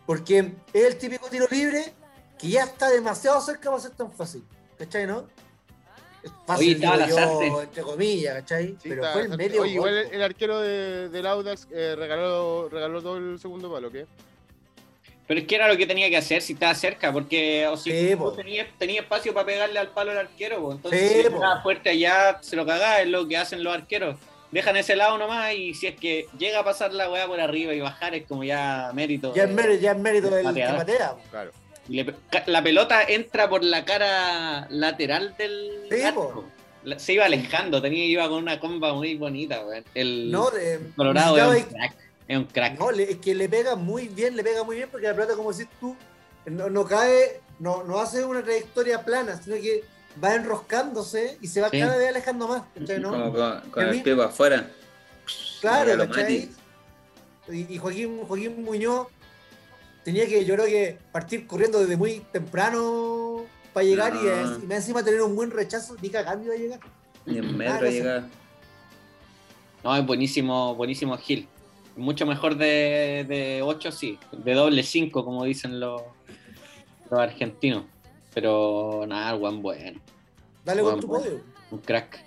Porque 0.06 0.54
es 0.74 0.84
el 0.86 0.98
típico 0.98 1.28
tiro 1.30 1.46
libre 1.50 1.94
que 2.38 2.50
ya 2.50 2.64
está 2.64 2.90
demasiado 2.90 3.40
cerca 3.42 3.70
para 3.70 3.82
ser 3.82 3.92
tan 3.92 4.12
fácil. 4.12 4.44
¿Cachai, 4.78 5.06
no? 5.08 5.28
Es 6.22 6.32
fácil, 6.46 6.76
Oye, 6.86 7.06
digo 7.06 7.42
yo, 7.48 7.62
entre 7.62 7.84
comillas, 7.84 8.34
¿cachai? 8.36 8.68
Sí, 8.82 8.90
Pero 8.90 9.02
está- 9.04 9.14
fue 9.14 9.22
el 9.24 9.38
medio 9.38 9.62
Oye, 9.62 9.72
igual 9.74 9.94
el 10.12 10.22
arquero 10.22 10.60
de, 10.60 11.08
del 11.10 11.26
Audax 11.26 11.68
eh, 11.72 11.96
regaló, 11.98 12.68
regaló 12.70 13.02
todo 13.02 13.18
el 13.18 13.40
segundo 13.40 13.72
palo, 13.72 13.90
¿qué? 13.90 14.06
Pero 15.30 15.42
es 15.42 15.46
que 15.46 15.56
era 15.56 15.68
lo 15.68 15.78
que 15.78 15.86
tenía 15.86 16.10
que 16.10 16.18
hacer 16.18 16.42
si 16.42 16.54
estaba 16.54 16.74
cerca, 16.74 17.14
porque 17.14 17.68
o 17.68 17.78
si 17.78 17.92
Sí, 17.92 18.10
no 18.14 18.18
po. 18.18 18.32
tenía, 18.34 18.68
tenía 18.80 19.02
espacio 19.02 19.32
para 19.32 19.46
pegarle 19.46 19.78
al 19.78 19.90
palo 19.90 20.10
al 20.10 20.18
arquero, 20.18 20.60
po. 20.60 20.72
entonces 20.72 21.08
Sí, 21.12 21.18
si 21.22 21.30
pegaba 21.30 21.62
fuerte 21.62 21.92
allá, 21.92 22.40
se 22.42 22.56
lo 22.56 22.66
cagaba, 22.66 23.00
es 23.02 23.08
lo 23.10 23.28
que 23.28 23.38
hacen 23.38 23.64
los 23.64 23.72
arqueros. 23.72 24.16
Dejan 24.52 24.76
ese 24.78 24.96
lado 24.96 25.20
nomás 25.20 25.54
y 25.54 25.76
si 25.76 25.86
es 25.86 25.96
que 25.96 26.26
llega 26.40 26.62
a 26.62 26.64
pasar 26.64 26.92
la 26.94 27.12
weá 27.12 27.28
por 27.28 27.40
arriba 27.40 27.76
y 27.76 27.80
bajar 27.80 28.16
es 28.16 28.26
como 28.26 28.44
ya 28.44 28.90
mérito. 28.96 29.32
Ya 29.36 29.44
es 29.44 29.52
mérito, 29.52 29.80
ya 29.80 29.92
es 29.92 29.98
mérito 30.00 30.32
del 30.32 30.40
que 30.56 30.62
patea. 30.64 31.16
Claro. 31.30 31.52
y 31.88 32.02
le 32.04 32.16
la 32.48 32.64
pelota 32.64 33.04
entra 33.04 33.48
por 33.48 33.64
la 33.64 33.86
cara 33.86 34.66
lateral 34.72 35.36
del 35.38 35.84
Sí, 35.92 36.02
arco. 36.02 36.46
Se 36.98 37.14
iba 37.14 37.26
alejando, 37.26 37.80
tenía 37.84 38.04
iba 38.06 38.28
con 38.28 38.42
una 38.42 38.60
comba 38.60 38.94
muy 38.96 39.14
bonita, 39.16 39.64
weón. 39.64 39.84
El 39.94 40.32
No, 40.32 40.50
de, 40.50 40.80
Colorado 40.96 41.54
es 41.54 41.64
un 41.66 41.70
crack. 41.70 41.94
Es 42.30 42.38
un 42.38 42.46
crack. 42.46 42.78
No, 42.80 42.92
le- 42.92 43.12
es 43.12 43.18
que 43.18 43.34
le 43.36 43.50
pega 43.50 43.76
muy 43.76 44.08
bien, 44.08 44.36
le 44.38 44.44
pega 44.44 44.64
muy 44.64 44.76
bien 44.78 44.88
porque 44.92 45.08
la 45.08 45.14
pelota, 45.16 45.34
como 45.36 45.52
decís 45.52 45.68
tú, 45.80 45.96
no, 46.46 46.70
no 46.70 46.86
cae, 46.86 47.42
no, 47.60 47.84
no 47.84 48.00
hace 48.00 48.24
una 48.24 48.44
trayectoria 48.44 49.04
plana, 49.04 49.42
sino 49.42 49.56
que 49.58 49.84
va 50.24 50.36
enroscándose 50.36 51.38
y 51.42 51.48
se 51.48 51.60
va 51.60 51.70
Sí. 51.72 51.80
cada 51.80 51.98
vez 51.98 52.10
alejando 52.10 52.48
más. 52.48 52.64
¿cachai, 52.78 53.00
no? 53.00 53.10
Como 53.12 53.34
con, 53.72 53.84
el 53.84 53.92
mí- 53.96 54.02
pie 54.02 54.16
para 54.16 54.30
afuera. 54.30 54.70
Claro, 55.60 55.98
¿cachai? 56.08 56.50
Y, 57.52 57.74
y 57.74 57.78
Joaquín, 57.80 58.22
Joaquín 58.28 58.64
Muñoz 58.64 59.08
tenía 60.06 60.28
que, 60.28 60.46
yo 60.46 60.54
creo 60.54 60.68
que 60.68 61.00
partir 61.12 61.48
corriendo 61.48 61.80
desde 61.80 61.98
muy 61.98 62.20
temprano 62.32 63.44
para 63.74 63.86
llegar 63.86 64.14
y, 64.16 64.20
No. 64.26 64.60
y 64.70 64.72
encima 64.74 65.04
tener 65.04 65.22
un 65.24 65.36
buen 65.36 65.50
rechazo, 65.50 65.96
ni 66.00 66.10
cagando 66.12 66.46
iba 66.46 66.54
a 66.54 66.58
llegar. 66.58 66.80
Ni 67.26 67.40
en 67.40 67.58
metro 67.58 67.76
hacer. 67.78 67.92
llegaba. 67.92 68.28
No, 69.84 69.96
es 69.96 70.06
buenísimo, 70.06 70.76
buenísimo 70.76 71.18
Gil. 71.18 71.48
Mucho 72.00 72.26
mejor 72.26 72.56
de, 72.56 73.26
de 73.28 73.62
8, 73.62 73.92
sí. 73.92 74.18
De 74.32 74.54
doble 74.54 74.84
5, 74.84 75.24
como 75.24 75.44
dicen 75.44 75.80
los, 75.80 76.02
los 77.10 77.20
argentinos. 77.20 77.84
Pero 78.34 79.06
nada, 79.08 79.36
weón, 79.36 79.62
bueno. 79.62 80.00
Dale 80.64 80.82
con 80.82 81.00
tu 81.00 81.08
podio. 81.08 81.42
Un 81.72 81.80
crack. 81.80 82.24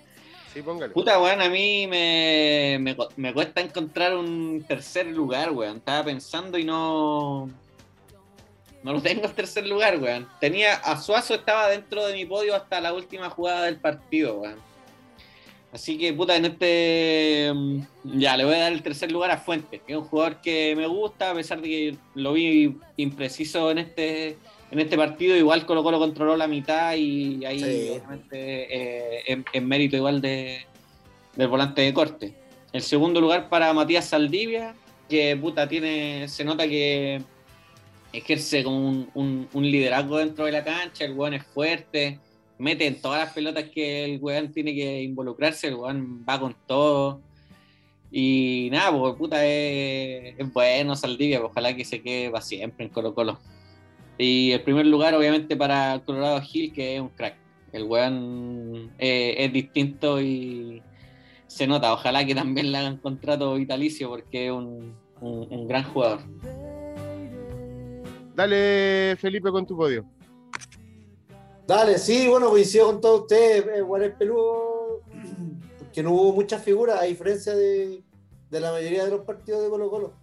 Sí, 0.53 0.61
póngale. 0.61 0.93
Puta, 0.93 1.19
weón, 1.19 1.41
a 1.41 1.49
mí 1.49 1.87
me, 1.87 2.77
me, 2.79 2.95
me 3.15 3.33
cuesta 3.33 3.61
encontrar 3.61 4.15
un 4.15 4.63
tercer 4.67 5.07
lugar, 5.07 5.51
weón. 5.51 5.77
Estaba 5.77 6.05
pensando 6.05 6.57
y 6.57 6.63
no. 6.63 7.49
No 8.83 8.93
lo 8.93 9.01
tengo 9.01 9.25
en 9.25 9.33
tercer 9.33 9.65
lugar, 9.65 9.99
weón. 9.99 10.27
Tenía. 10.39 10.75
A 10.75 11.01
Suazo 11.01 11.35
estaba 11.35 11.69
dentro 11.69 12.05
de 12.05 12.13
mi 12.13 12.25
podio 12.25 12.55
hasta 12.55 12.79
la 12.81 12.93
última 12.93 13.29
jugada 13.29 13.63
del 13.63 13.77
partido, 13.77 14.35
weón. 14.35 14.72
Así 15.73 15.97
que, 15.97 16.13
puta, 16.13 16.35
en 16.35 16.45
este. 16.45 17.51
mm, 17.53 17.79
Ya, 18.19 18.37
le 18.37 18.45
voy 18.45 18.53
a 18.55 18.59
dar 18.59 18.73
el 18.73 18.83
tercer 18.83 19.11
lugar 19.11 19.31
a 19.31 19.37
Fuentes, 19.37 19.81
que 19.85 19.93
es 19.93 19.97
un 19.97 20.05
jugador 20.05 20.39
que 20.41 20.75
me 20.75 20.85
gusta, 20.87 21.31
a 21.31 21.33
pesar 21.33 21.61
de 21.61 21.67
que 21.67 21.95
lo 22.15 22.33
vi 22.33 22.77
impreciso 22.97 23.71
en 23.71 23.79
este. 23.79 24.37
En 24.71 24.79
este 24.79 24.97
partido, 24.97 25.35
igual 25.35 25.65
Colo 25.67 25.83
Colo 25.83 25.99
controló 25.99 26.35
la 26.35 26.47
mitad 26.47 26.95
y 26.95 27.45
ahí, 27.45 27.59
Sí. 27.59 27.89
obviamente, 27.91 29.17
eh, 29.17 29.23
en, 29.27 29.45
en 29.53 29.67
mérito 29.67 29.95
igual 29.95 30.19
de, 30.19 30.65
del 31.35 31.47
volante 31.47 31.81
de 31.83 31.93
corte. 31.93 32.33
El 32.71 32.81
segundo 32.81 33.21
lugar 33.21 33.49
para 33.49 33.71
Matías 33.73 34.05
Saldivia, 34.05 34.73
que 35.07 35.37
puta 35.37 35.67
tiene, 35.69 36.27
se 36.27 36.43
nota 36.43 36.67
que 36.67 37.21
ejerce 38.11 38.63
como 38.63 38.77
un, 38.89 39.09
un- 39.13 39.47
un 39.53 39.63
liderazgo 39.69 40.17
dentro 40.17 40.45
de 40.45 40.51
la 40.53 40.63
cancha, 40.63 41.05
el 41.05 41.13
weón 41.13 41.35
es 41.35 41.45
fuerte, 41.45 42.19
mete 42.63 42.87
en 42.87 42.99
todas 43.01 43.19
las 43.19 43.33
pelotas 43.33 43.65
que 43.65 44.05
el 44.05 44.19
weón 44.21 44.51
tiene 44.51 44.73
que 44.73 45.01
involucrarse, 45.03 45.67
el 45.67 45.75
weón 45.75 46.25
va 46.27 46.39
con 46.39 46.55
todo. 46.65 47.21
Y 48.11 48.69
nada, 48.71 48.97
pues 48.97 49.15
puta 49.15 49.45
es, 49.45 50.35
bueno 50.53 50.95
Saldivia, 50.95 51.39
pues, 51.39 51.51
ojalá 51.51 51.75
que 51.75 51.83
se 51.83 52.01
quede 52.01 52.29
para 52.31 52.41
siempre 52.43 52.85
en 52.85 52.91
Colo 52.91 53.13
Colo. 53.13 53.39
Y 54.17 54.51
el 54.51 54.61
primer 54.61 54.85
lugar, 54.85 55.15
obviamente, 55.15 55.55
para 55.57 55.99
Colorado 56.05 56.41
Hill, 56.51 56.71
que 56.71 56.95
es 56.95 57.01
un 57.01 57.09
crack. 57.09 57.35
El 57.71 57.83
weón 57.85 58.91
eh, 58.99 59.33
es 59.39 59.51
distinto 59.51 60.21
y 60.21 60.81
se 61.47 61.65
nota. 61.65 61.91
Ojalá 61.93 62.23
que 62.23 62.35
también 62.35 62.71
le 62.71 62.77
hagan 62.77 62.97
contrato 62.97 63.55
vitalicio 63.55 64.09
porque 64.09 64.45
es 64.45 64.51
un, 64.51 64.93
un- 65.21 65.47
un 65.51 65.67
gran 65.67 65.83
jugador. 65.85 66.19
Dale, 68.35 69.15
Felipe, 69.19 69.51
con 69.51 69.65
tu 69.65 69.75
podio. 69.77 70.05
Dale, 71.65 71.97
sí, 71.97 72.27
bueno, 72.27 72.49
coincido 72.49 72.87
con 72.87 72.99
todos 72.99 73.21
ustedes. 73.21 73.65
eh, 73.65 74.15
Peludo, 74.19 75.01
porque 75.79 76.03
no 76.03 76.11
hubo 76.11 76.33
muchas 76.33 76.61
figuras, 76.61 76.99
a 76.99 77.03
diferencia 77.03 77.55
de, 77.55 78.03
la 78.49 78.71
mayoría 78.71 79.05
de 79.05 79.11
los 79.11 79.21
partidos 79.21 79.63
de 79.63 79.69
Colo 79.69 79.89
Colo. 79.89 80.13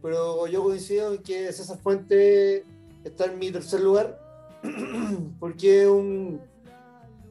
Pero 0.00 0.46
yo 0.46 0.62
coincido 0.62 1.12
en 1.12 1.22
que 1.22 1.52
César 1.52 1.78
Fuente 1.78 2.64
está 3.02 3.24
en 3.24 3.40
mi 3.40 3.50
tercer 3.50 3.80
lugar, 3.80 4.20
porque 5.40 5.88
un... 5.88 6.40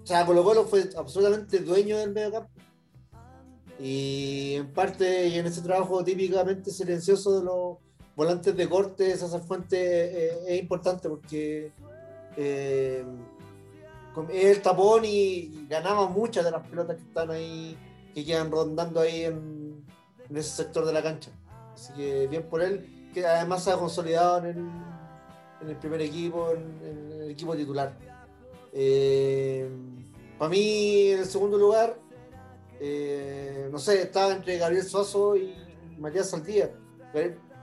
O 0.04 0.06
sea, 0.06 0.26
Colo 0.26 0.44
Colo 0.44 0.66
fue 0.66 0.90
absolutamente 0.98 1.60
dueño 1.60 1.98
del 1.98 2.12
medio 2.12 2.32
campo. 2.32 2.50
Y 3.80 4.56
en 4.56 4.74
parte, 4.74 5.28
y 5.28 5.38
en 5.38 5.46
ese 5.46 5.62
trabajo 5.62 6.04
típicamente 6.04 6.72
silencioso 6.72 7.40
de 7.40 7.46
los 7.46 7.78
volantes 8.16 8.58
de 8.58 8.68
corte, 8.68 9.16
César 9.16 9.42
Fuente 9.42 9.78
eh, 9.78 10.40
es 10.48 10.62
importante 10.62 11.08
porque 11.08 11.72
eh, 12.36 13.06
el 14.30 14.62
tapón 14.62 15.04
y, 15.06 15.66
ganaba 15.70 16.08
muchas 16.08 16.46
de 16.46 16.52
las 16.52 16.68
pelotas 16.68 16.96
que 16.96 17.04
están 17.04 17.30
ahí, 17.32 17.78
que 18.14 18.26
quedan 18.26 18.50
rondando 18.50 19.02
ahí 19.02 19.26
en, 19.26 19.86
en 20.30 20.38
ese 20.38 20.64
sector 20.64 20.86
de 20.86 20.94
la 20.94 21.04
cancha. 21.04 21.32
Así 21.74 21.94
que 21.94 22.28
bien 22.28 22.44
por 22.44 22.62
él, 22.62 23.12
que 23.14 23.26
además 23.26 23.64
se 23.64 23.72
ha 23.72 23.78
consolidado 23.78 24.40
en 24.40 24.46
el, 24.46 24.58
en 25.62 25.70
el 25.70 25.76
primer 25.76 26.02
equipo, 26.02 26.52
en, 26.52 27.22
el 27.22 27.32
equipo 27.32 27.56
titular. 27.56 27.94
Eh, 28.74 29.70
para 30.38 30.50
mí, 30.50 31.10
en 31.10 31.20
el 31.20 31.26
segundo 31.26 31.58
lugar, 31.58 31.98
eh, 32.80 33.70
no 33.72 33.80
sé, 33.80 34.04
estaba 34.04 34.34
entre 34.34 34.58
Gabriel 34.58 34.84
Suazo 34.84 35.36
y 35.36 35.56
Matías 35.98 36.30
Saldía, 36.30 36.72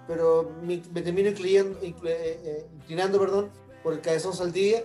pero 0.09 0.51
me, 0.63 0.79
termino 0.79 1.29
inclinando, 1.29 1.79
eh, 1.83 2.67
inclinando 2.75 3.19
perdón, 3.19 3.51
por 3.83 3.93
el 3.93 4.01
Cabezón 4.01 4.33
Saldía, 4.33 4.85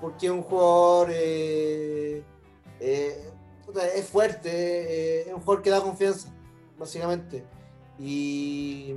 porque 0.00 0.26
es 0.26 0.32
un 0.32 0.42
jugador 0.42 1.10
es 3.94 4.06
fuerte, 4.06 5.22
es 5.22 5.34
un 5.34 5.40
jugador 5.40 5.62
que 5.62 5.70
da 5.70 5.80
confianza, 5.80 6.28
básicamente. 6.78 7.44
Y, 7.98 8.94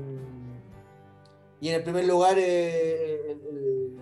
y 1.60 1.70
en 1.70 1.76
el 1.76 1.84
primer 1.84 2.06
lugar 2.06 2.40
el, 2.40 3.98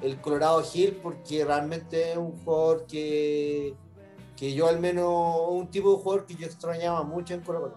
el, 0.00 0.20
Colorado 0.20 0.62
Hill, 0.72 1.00
porque 1.02 1.44
realmente 1.44 2.12
es 2.12 2.16
un 2.16 2.32
jugador 2.44 2.86
que, 2.86 3.74
que 4.36 4.54
yo 4.54 4.68
al 4.68 4.78
menos, 4.78 5.40
un 5.48 5.68
tipo 5.68 5.90
de 5.96 6.02
jugador 6.02 6.26
que 6.26 6.34
yo 6.36 6.46
extrañaba 6.46 7.02
mucho 7.02 7.34
en 7.34 7.40
Colorado. 7.40 7.76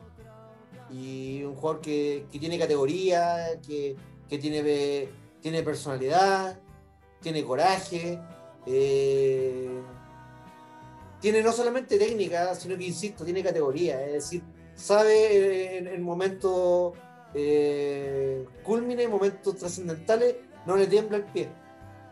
Y 0.91 1.43
un 1.43 1.55
jugador 1.55 1.81
que, 1.81 2.27
que 2.31 2.37
tiene 2.37 2.59
categoría, 2.59 3.59
que, 3.65 3.95
que, 4.29 4.37
tiene, 4.37 5.09
tiene 5.41 5.63
personalidad, 5.63 6.59
tiene 7.21 7.43
coraje. 7.43 8.19
Eh, 8.65 9.81
tiene 11.19 11.41
no 11.43 11.51
solamente 11.51 11.97
técnica, 11.97 12.53
sino 12.55 12.77
que, 12.77 12.85
insisto, 12.85 13.23
tiene 13.23 13.43
categoría. 13.43 14.05
Es 14.05 14.13
decir, 14.13 14.43
sabe 14.75 15.77
en, 15.77 15.87
el 15.87 16.01
momento 16.01 16.93
eh, 17.33 18.45
momentos 19.09 19.55
trascendentales, 19.55 20.35
no 20.65 20.75
le 20.75 20.87
tiembla 20.87 21.17
el 21.17 21.25
pie 21.25 21.49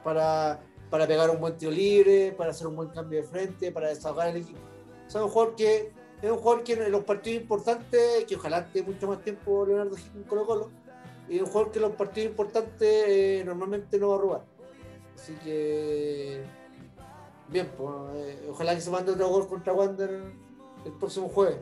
para, 0.03 0.59
para 0.89 1.07
pegar 1.07 1.29
un 1.29 1.39
buen 1.39 1.57
tiro 1.57 1.71
libre, 1.71 2.33
para 2.37 2.51
hacer 2.51 2.67
un 2.67 2.75
buen 2.75 2.89
cambio 2.89 3.21
de 3.21 3.27
frente, 3.27 3.71
para 3.71 3.89
desahogar 3.89 4.29
el 4.29 4.37
equipo. 4.37 4.59
es 5.07 5.15
un 5.15 5.27
jugador 5.27 5.55
que 5.55 5.91
es 6.21 6.29
un 6.29 6.37
jugador 6.37 6.63
que 6.63 6.73
en 6.73 6.91
los 6.91 7.03
partidos 7.05 7.41
importantes, 7.41 8.25
que 8.25 8.35
ojalá 8.35 8.59
esté 8.59 8.83
mucho 8.83 9.07
más 9.07 9.21
tiempo 9.23 9.65
Leonardo 9.65 9.95
Gil 9.95 10.11
en 10.15 10.23
Colo 10.23 10.45
Colo, 10.45 10.69
y 11.29 11.39
un 11.39 11.45
jugador 11.45 11.71
que 11.71 11.79
en 11.79 11.83
los 11.83 11.95
partidos 11.95 12.29
importantes 12.31 13.05
eh, 13.07 13.43
normalmente 13.45 13.97
no 13.97 14.09
va 14.09 14.15
a 14.15 14.19
robar. 14.19 14.41
Así 15.19 15.33
que 15.43 16.41
bien, 17.49 17.69
pues, 17.77 17.93
eh, 18.15 18.47
ojalá 18.49 18.73
que 18.73 18.79
se 18.79 18.89
mande 18.89 19.11
otro 19.11 19.27
gol 19.27 19.47
contra 19.49 19.73
Wander 19.73 20.31
el 20.85 20.91
próximo 20.93 21.27
jueves. 21.27 21.57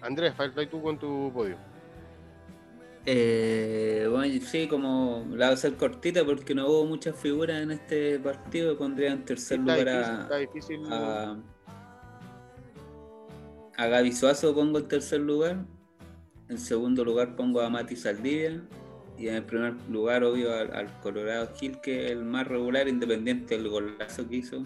Andrés, 0.00 0.34
falta 0.34 0.68
tú 0.68 0.82
con 0.82 0.98
tu 0.98 1.30
podio. 1.32 1.56
Eh, 3.06 4.08
bueno, 4.10 4.44
sí, 4.44 4.66
como 4.66 5.24
la 5.30 5.46
voy 5.46 5.50
a 5.52 5.54
hacer 5.54 5.76
cortita 5.76 6.24
porque 6.24 6.56
no 6.56 6.66
hubo 6.66 6.86
muchas 6.86 7.14
figuras 7.16 7.62
en 7.62 7.70
este 7.70 8.18
partido, 8.18 8.76
pondría 8.76 9.12
en 9.12 9.24
tercer 9.24 9.60
lugar 9.60 9.88
a, 9.88 11.36
a, 13.76 13.86
Gaby 13.86 14.12
Suazo, 14.12 14.52
pongo 14.54 14.78
en 14.78 14.88
tercer 14.88 15.20
lugar. 15.20 15.64
En 16.48 16.58
segundo 16.58 17.04
lugar 17.04 17.36
pongo 17.36 17.60
a 17.60 17.70
Mati 17.70 17.94
Saldivia. 17.94 18.60
Y 19.18 19.28
en 19.28 19.44
primer 19.44 19.74
lugar, 19.88 20.24
obvio, 20.24 20.54
al, 20.54 21.00
Colorado 21.00 21.48
Gil, 21.54 21.80
que 21.80 22.06
es 22.06 22.12
el 22.12 22.24
más 22.24 22.46
regular, 22.46 22.88
independiente 22.88 23.56
del 23.56 23.68
golazo 23.68 24.28
que 24.28 24.36
hizo. 24.36 24.64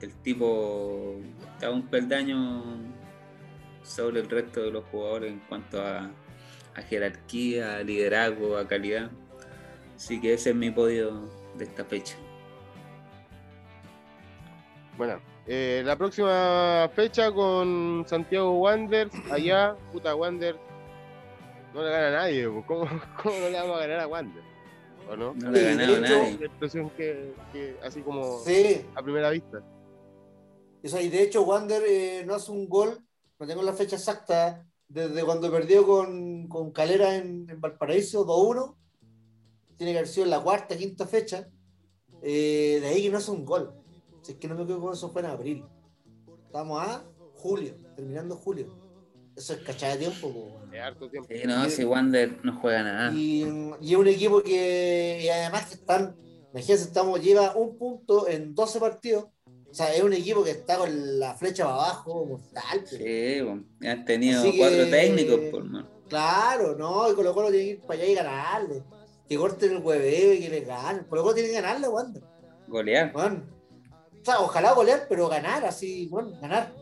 El 0.00 0.14
tipo 0.22 1.16
estaba 1.54 1.74
un 1.74 1.86
peldaño 1.86 2.62
sobre 3.82 4.20
el 4.20 4.28
resto 4.28 4.62
de 4.62 4.70
los 4.70 4.84
jugadores 4.84 5.32
en 5.32 5.40
cuanto 5.40 5.80
a, 5.80 6.10
jerarquía, 6.88 7.76
a 7.76 7.82
liderazgo, 7.82 8.56
a 8.56 8.66
calidad. 8.66 9.10
Así 9.96 10.20
que 10.20 10.34
ese 10.34 10.50
es 10.50 10.56
mi 10.56 10.70
podio 10.70 11.28
de 11.56 11.64
esta 11.64 11.84
fecha. 11.84 12.16
Bueno, 14.96 15.20
eh, 15.46 15.82
la 15.84 15.96
próxima 15.96 16.90
fecha 16.94 17.32
con 17.32 18.04
Santiago 18.06 18.52
Wanderers, 18.60 19.14
allá, 19.30 19.74
puta 19.92 20.14
Wander, 20.14 20.56
no 21.74 21.82
le 21.82 21.90
gana 21.90 22.08
a 22.08 22.22
nadie, 22.22 22.44
¿cómo, 22.66 22.86
¿cómo, 23.22 23.38
no 23.38 23.48
le 23.48 23.60
vamos 23.60 23.76
a 23.76 23.80
ganar 23.80 24.00
a 24.00 24.06
Wander? 24.08 24.42
¿O 25.10 25.16
no? 25.16 25.34
No 25.34 25.50
le 25.50 25.64
ganado 25.64 25.96
a 25.96 26.00
nadie. 26.00 26.46
expresión 26.46 26.90
que, 26.90 27.34
que, 27.52 27.76
así 27.82 28.02
como 28.02 28.40
sí. 28.40 28.84
a 28.94 29.02
primera 29.02 29.30
vista. 29.30 29.62
y 30.82 31.08
de 31.08 31.22
hecho 31.22 31.42
Wander 31.42 31.82
eh, 31.86 32.24
no 32.26 32.34
hace 32.34 32.52
un 32.52 32.68
gol 32.68 33.02
no 33.42 33.48
tengo 33.48 33.62
la 33.64 33.72
fecha 33.72 33.96
exacta, 33.96 34.64
desde 34.86 35.24
cuando 35.24 35.50
perdió 35.50 35.84
con, 35.84 36.46
con 36.46 36.70
Calera 36.70 37.16
en, 37.16 37.48
Valparaíso 37.60 38.24
2-1, 38.24 38.76
tiene 39.76 39.90
que 39.90 39.98
haber 39.98 40.08
sido 40.08 40.26
en 40.26 40.30
la 40.30 40.40
cuarta, 40.40 40.76
quinta 40.76 41.08
fecha, 41.08 41.48
eh, 42.22 42.78
de 42.80 42.86
ahí 42.86 43.02
que 43.02 43.10
no 43.10 43.18
hace 43.18 43.32
un 43.32 43.44
gol. 43.44 43.74
Si 44.20 44.30
es 44.30 44.38
que 44.38 44.46
no 44.46 44.54
me 44.54 44.62
equivoco, 44.62 44.92
eso 44.92 45.10
fue 45.10 45.22
en 45.22 45.26
abril. 45.26 45.64
Estamos 46.46 46.86
a 46.86 47.04
julio, 47.34 47.74
terminando 47.96 48.36
julio. 48.36 48.68
Eso 49.36 49.54
es 49.54 49.60
cachada 49.60 49.96
de 49.96 50.00
tiempo. 50.00 50.60
Es 50.72 50.80
harto 50.80 51.08
tiempo. 51.08 51.28
Sí, 51.30 51.42
no, 51.46 51.68
si 51.68 51.84
Wander 51.84 52.44
no 52.44 52.58
juega 52.60 52.82
nada. 52.82 53.12
Y, 53.12 53.44
y, 53.80 53.92
es 53.92 53.98
un 53.98 54.08
equipo 54.08 54.42
que, 54.42 55.20
y 55.22 55.28
además 55.28 55.66
que 55.66 55.74
están, 55.74 56.16
imagínense, 56.52 56.84
estamos, 56.84 57.22
lleva 57.22 57.56
un 57.56 57.78
punto 57.78 58.28
en 58.28 58.54
12 58.54 58.80
partidos 58.80 59.26
o 59.72 59.74
sea, 59.74 59.90
es 59.94 60.02
un 60.02 60.12
equipo 60.12 60.44
que 60.44 60.50
está 60.50 60.76
con 60.76 61.18
la 61.18 61.34
flecha 61.34 61.64
para 61.64 61.76
abajo, 61.76 62.26
mortal. 62.26 62.86
Sí, 62.86 63.38
han 63.88 64.04
tenido 64.04 64.44
cuatro 64.58 64.90
técnicos, 64.90 65.40
por 65.50 65.64
más. 65.64 65.86
Claro, 66.10 66.76
no, 66.76 67.10
y 67.10 67.14
Colo 67.14 67.32
Colo 67.32 67.48
tiene 67.48 67.64
que 67.64 67.70
ir 67.70 67.80
para 67.80 67.94
allá 67.94 68.04
y 68.04 68.14
ganarle. 68.14 68.82
Que 69.26 69.38
corten 69.38 69.72
el 69.72 69.82
hueveo 69.82 70.34
y 70.34 70.40
que 70.40 70.50
le 70.50 70.60
ganen. 70.60 71.04
Colo 71.04 71.22
Colo 71.22 71.34
tiene 71.34 71.48
que 71.48 71.54
ganarle, 71.54 71.88
Wanda. 71.88 72.20
Golear. 72.68 73.14
Bueno, 73.14 73.44
o 74.20 74.22
sea, 74.22 74.40
ojalá 74.40 74.74
golear, 74.74 75.06
pero 75.08 75.26
ganar 75.30 75.64
así, 75.64 76.06
bueno, 76.08 76.38
ganar. 76.38 76.74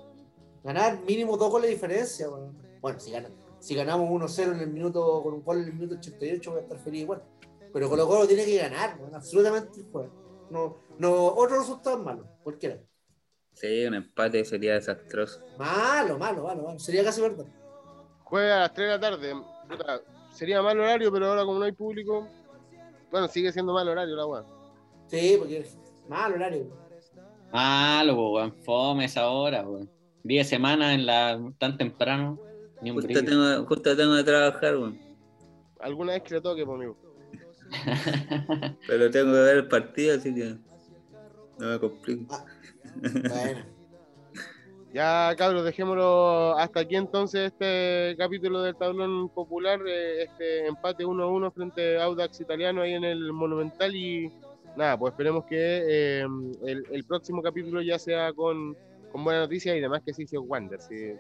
Ganar 0.63 1.01
mínimo 1.03 1.37
dos 1.37 1.51
goles 1.51 1.69
de 1.69 1.75
diferencia, 1.75 2.29
bueno. 2.29 2.55
Bueno, 2.81 2.99
si, 2.99 3.13
si 3.61 3.75
ganamos 3.75 4.09
1-0 4.09 4.53
en 4.53 4.61
el 4.61 4.71
minuto, 4.71 5.23
con 5.23 5.35
un 5.35 5.45
gol 5.45 5.59
en 5.59 5.65
el 5.65 5.75
minuto 5.75 5.97
88, 5.97 6.51
voy 6.51 6.61
a 6.61 6.63
estar 6.63 6.79
feliz 6.79 7.03
igual. 7.03 7.23
Pero 7.73 7.89
Colo 7.89 8.09
Colo 8.09 8.27
tiene 8.27 8.45
que 8.45 8.57
ganar, 8.57 8.99
bueno, 8.99 9.17
absolutamente 9.17 9.81
el 9.81 9.87
no, 10.51 10.79
no, 10.99 11.27
otro 11.27 11.61
resultado 11.61 11.99
malo, 11.99 12.27
cualquiera. 12.43 12.79
Sí, 13.53 13.85
un 13.85 13.95
empate 13.95 14.45
sería 14.45 14.75
desastroso. 14.75 15.41
Malo, 15.59 16.19
malo, 16.19 16.43
malo, 16.43 16.63
malo. 16.63 16.79
Sería 16.79 17.05
casi 17.05 17.21
verdad. 17.21 17.45
Juega 18.25 18.57
a 18.57 18.61
las 18.61 18.75
3 18.75 18.87
de 18.87 18.93
la 18.93 19.01
tarde. 19.01 19.35
sería 20.33 20.63
mal 20.63 20.79
horario, 20.79 21.13
pero 21.13 21.27
ahora 21.27 21.45
como 21.45 21.59
no 21.59 21.65
hay 21.65 21.73
público, 21.73 22.27
bueno, 23.11 23.29
sigue 23.29 23.53
siendo 23.53 23.73
mal 23.73 23.89
horario 23.89 24.17
la 24.17 24.27
weá. 24.27 24.45
Sí, 25.09 25.37
porque 25.39 25.59
es 25.59 25.77
mal 26.09 26.33
horario. 26.33 26.69
Malo, 27.53 28.31
weón. 28.31 28.53
Fome 28.63 29.05
esa 29.05 29.29
hora, 29.29 29.63
weón. 29.63 29.91
Día 30.23 30.45
semana 30.45 30.95
en 30.95 31.07
la 31.07 31.41
tan 31.59 31.77
temprano. 31.77 32.39
Ni 32.83 32.91
un 32.91 32.97
justo, 32.97 33.25
tengo, 33.25 33.65
justo 33.67 33.97
tengo 33.97 34.17
que 34.17 34.25
trabajar, 34.25 34.77
weón. 34.77 34.99
Alguna 35.81 36.13
vez 36.13 36.23
que 36.23 36.35
le 36.35 36.41
toque, 36.41 36.65
conmigo. 36.65 36.97
Pero 38.87 39.11
tengo 39.11 39.33
que 39.33 39.41
ver 39.41 39.57
el 39.59 39.69
partido, 39.69 40.17
así 40.17 40.35
que 40.35 40.57
no 41.59 41.69
me 41.69 41.79
complico. 41.79 42.35
Ah, 42.35 42.45
bueno. 43.45 43.81
Ya, 44.93 45.33
cabros, 45.39 45.65
dejémoslo 45.65 46.59
hasta 46.59 46.81
aquí 46.81 46.97
entonces 46.97 47.53
este 47.53 48.17
capítulo 48.19 48.61
del 48.61 48.75
tablón 48.75 49.29
popular, 49.29 49.81
eh, 49.87 50.25
este 50.25 50.67
empate 50.67 51.07
1-1 51.07 51.53
frente 51.53 51.97
a 51.97 52.05
Audax 52.05 52.41
Italiano 52.41 52.83
ahí 52.83 52.95
en 52.95 53.05
el 53.05 53.33
Monumental 53.33 53.95
y 53.95 54.33
nada, 54.77 54.99
pues 54.99 55.13
esperemos 55.13 55.45
que 55.45 55.55
eh, 55.57 56.27
el, 56.67 57.05
próximo 57.05 57.41
capítulo 57.41 57.83
ya 57.83 58.01
sea 58.01 58.33
con, 58.33 58.77
con 59.11 59.25
buena 59.25 59.41
noticia 59.41 59.77
y 59.77 59.81
demás 59.81 60.03
que 60.05 60.15
sí 60.15 60.27
sea 60.27 60.41
Wander. 60.41 60.81
Si, 60.81 61.15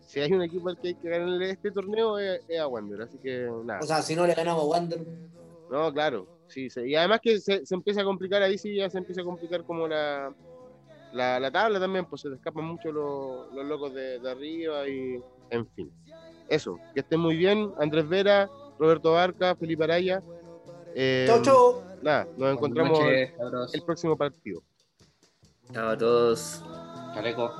si, 0.00 0.20
hay 0.20 0.32
un 0.32 0.42
equipo 0.42 0.68
al 0.68 0.78
que 0.78 0.88
hay 0.88 0.94
que 0.94 1.08
ganarle 1.08 1.50
este 1.50 1.70
torneo 1.70 2.18
es, 2.18 2.40
a 2.58 2.66
Wander, 2.66 3.02
así 3.02 3.18
que 3.18 3.48
nada. 3.64 3.80
O 3.80 3.86
sea, 3.86 4.02
si 4.02 4.14
no 4.14 4.26
le 4.26 4.34
ganamos 4.34 4.62
a 4.62 4.66
Wander 4.66 5.00
no, 5.72 5.90
claro, 5.90 6.26
sí, 6.48 6.68
sí. 6.68 6.82
Y 6.82 6.94
además 6.94 7.20
que 7.22 7.40
se, 7.40 7.62
empieza 7.70 8.02
a 8.02 8.04
complicar 8.04 8.42
ahí, 8.42 8.58
sí, 8.58 8.76
ya 8.76 8.90
se 8.90 8.98
empieza 8.98 9.22
a 9.22 9.24
complicar 9.24 9.64
como 9.64 9.88
la, 9.88 10.34
la, 11.14 11.40
la 11.40 11.50
tabla 11.50 11.80
también, 11.80 12.04
pues 12.04 12.20
se 12.20 12.28
te 12.28 12.34
escapan 12.34 12.66
mucho 12.66 12.92
los, 12.92 13.50
los 13.54 13.64
locos 13.64 13.94
de, 13.94 14.18
de 14.18 14.30
arriba 14.30 14.86
y 14.86 15.18
en 15.48 15.66
fin. 15.68 15.90
Eso, 16.50 16.78
que 16.92 17.00
estén 17.00 17.20
muy 17.20 17.36
bien. 17.36 17.72
Andrés 17.78 18.06
Vera, 18.06 18.50
Roberto 18.78 19.12
Barca, 19.12 19.56
Felipe 19.56 19.84
Araya. 19.84 20.22
Eh, 20.94 21.24
Chau, 21.26 21.40
chau. 21.40 21.82
Nada, 22.02 22.24
nos 22.24 22.36
Buenas 22.36 22.56
encontramos 22.56 22.98
noches, 22.98 23.32
el 23.72 23.82
próximo 23.82 24.16
partido. 24.16 24.62
Chao 25.72 25.88
a 25.88 25.96
todos. 25.96 26.62
Chaleco. 27.14 27.52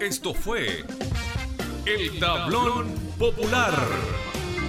Esto 0.00 0.34
fue 0.34 0.84
El 1.84 2.18
Tablón 2.20 2.94
Popular. 3.18 3.74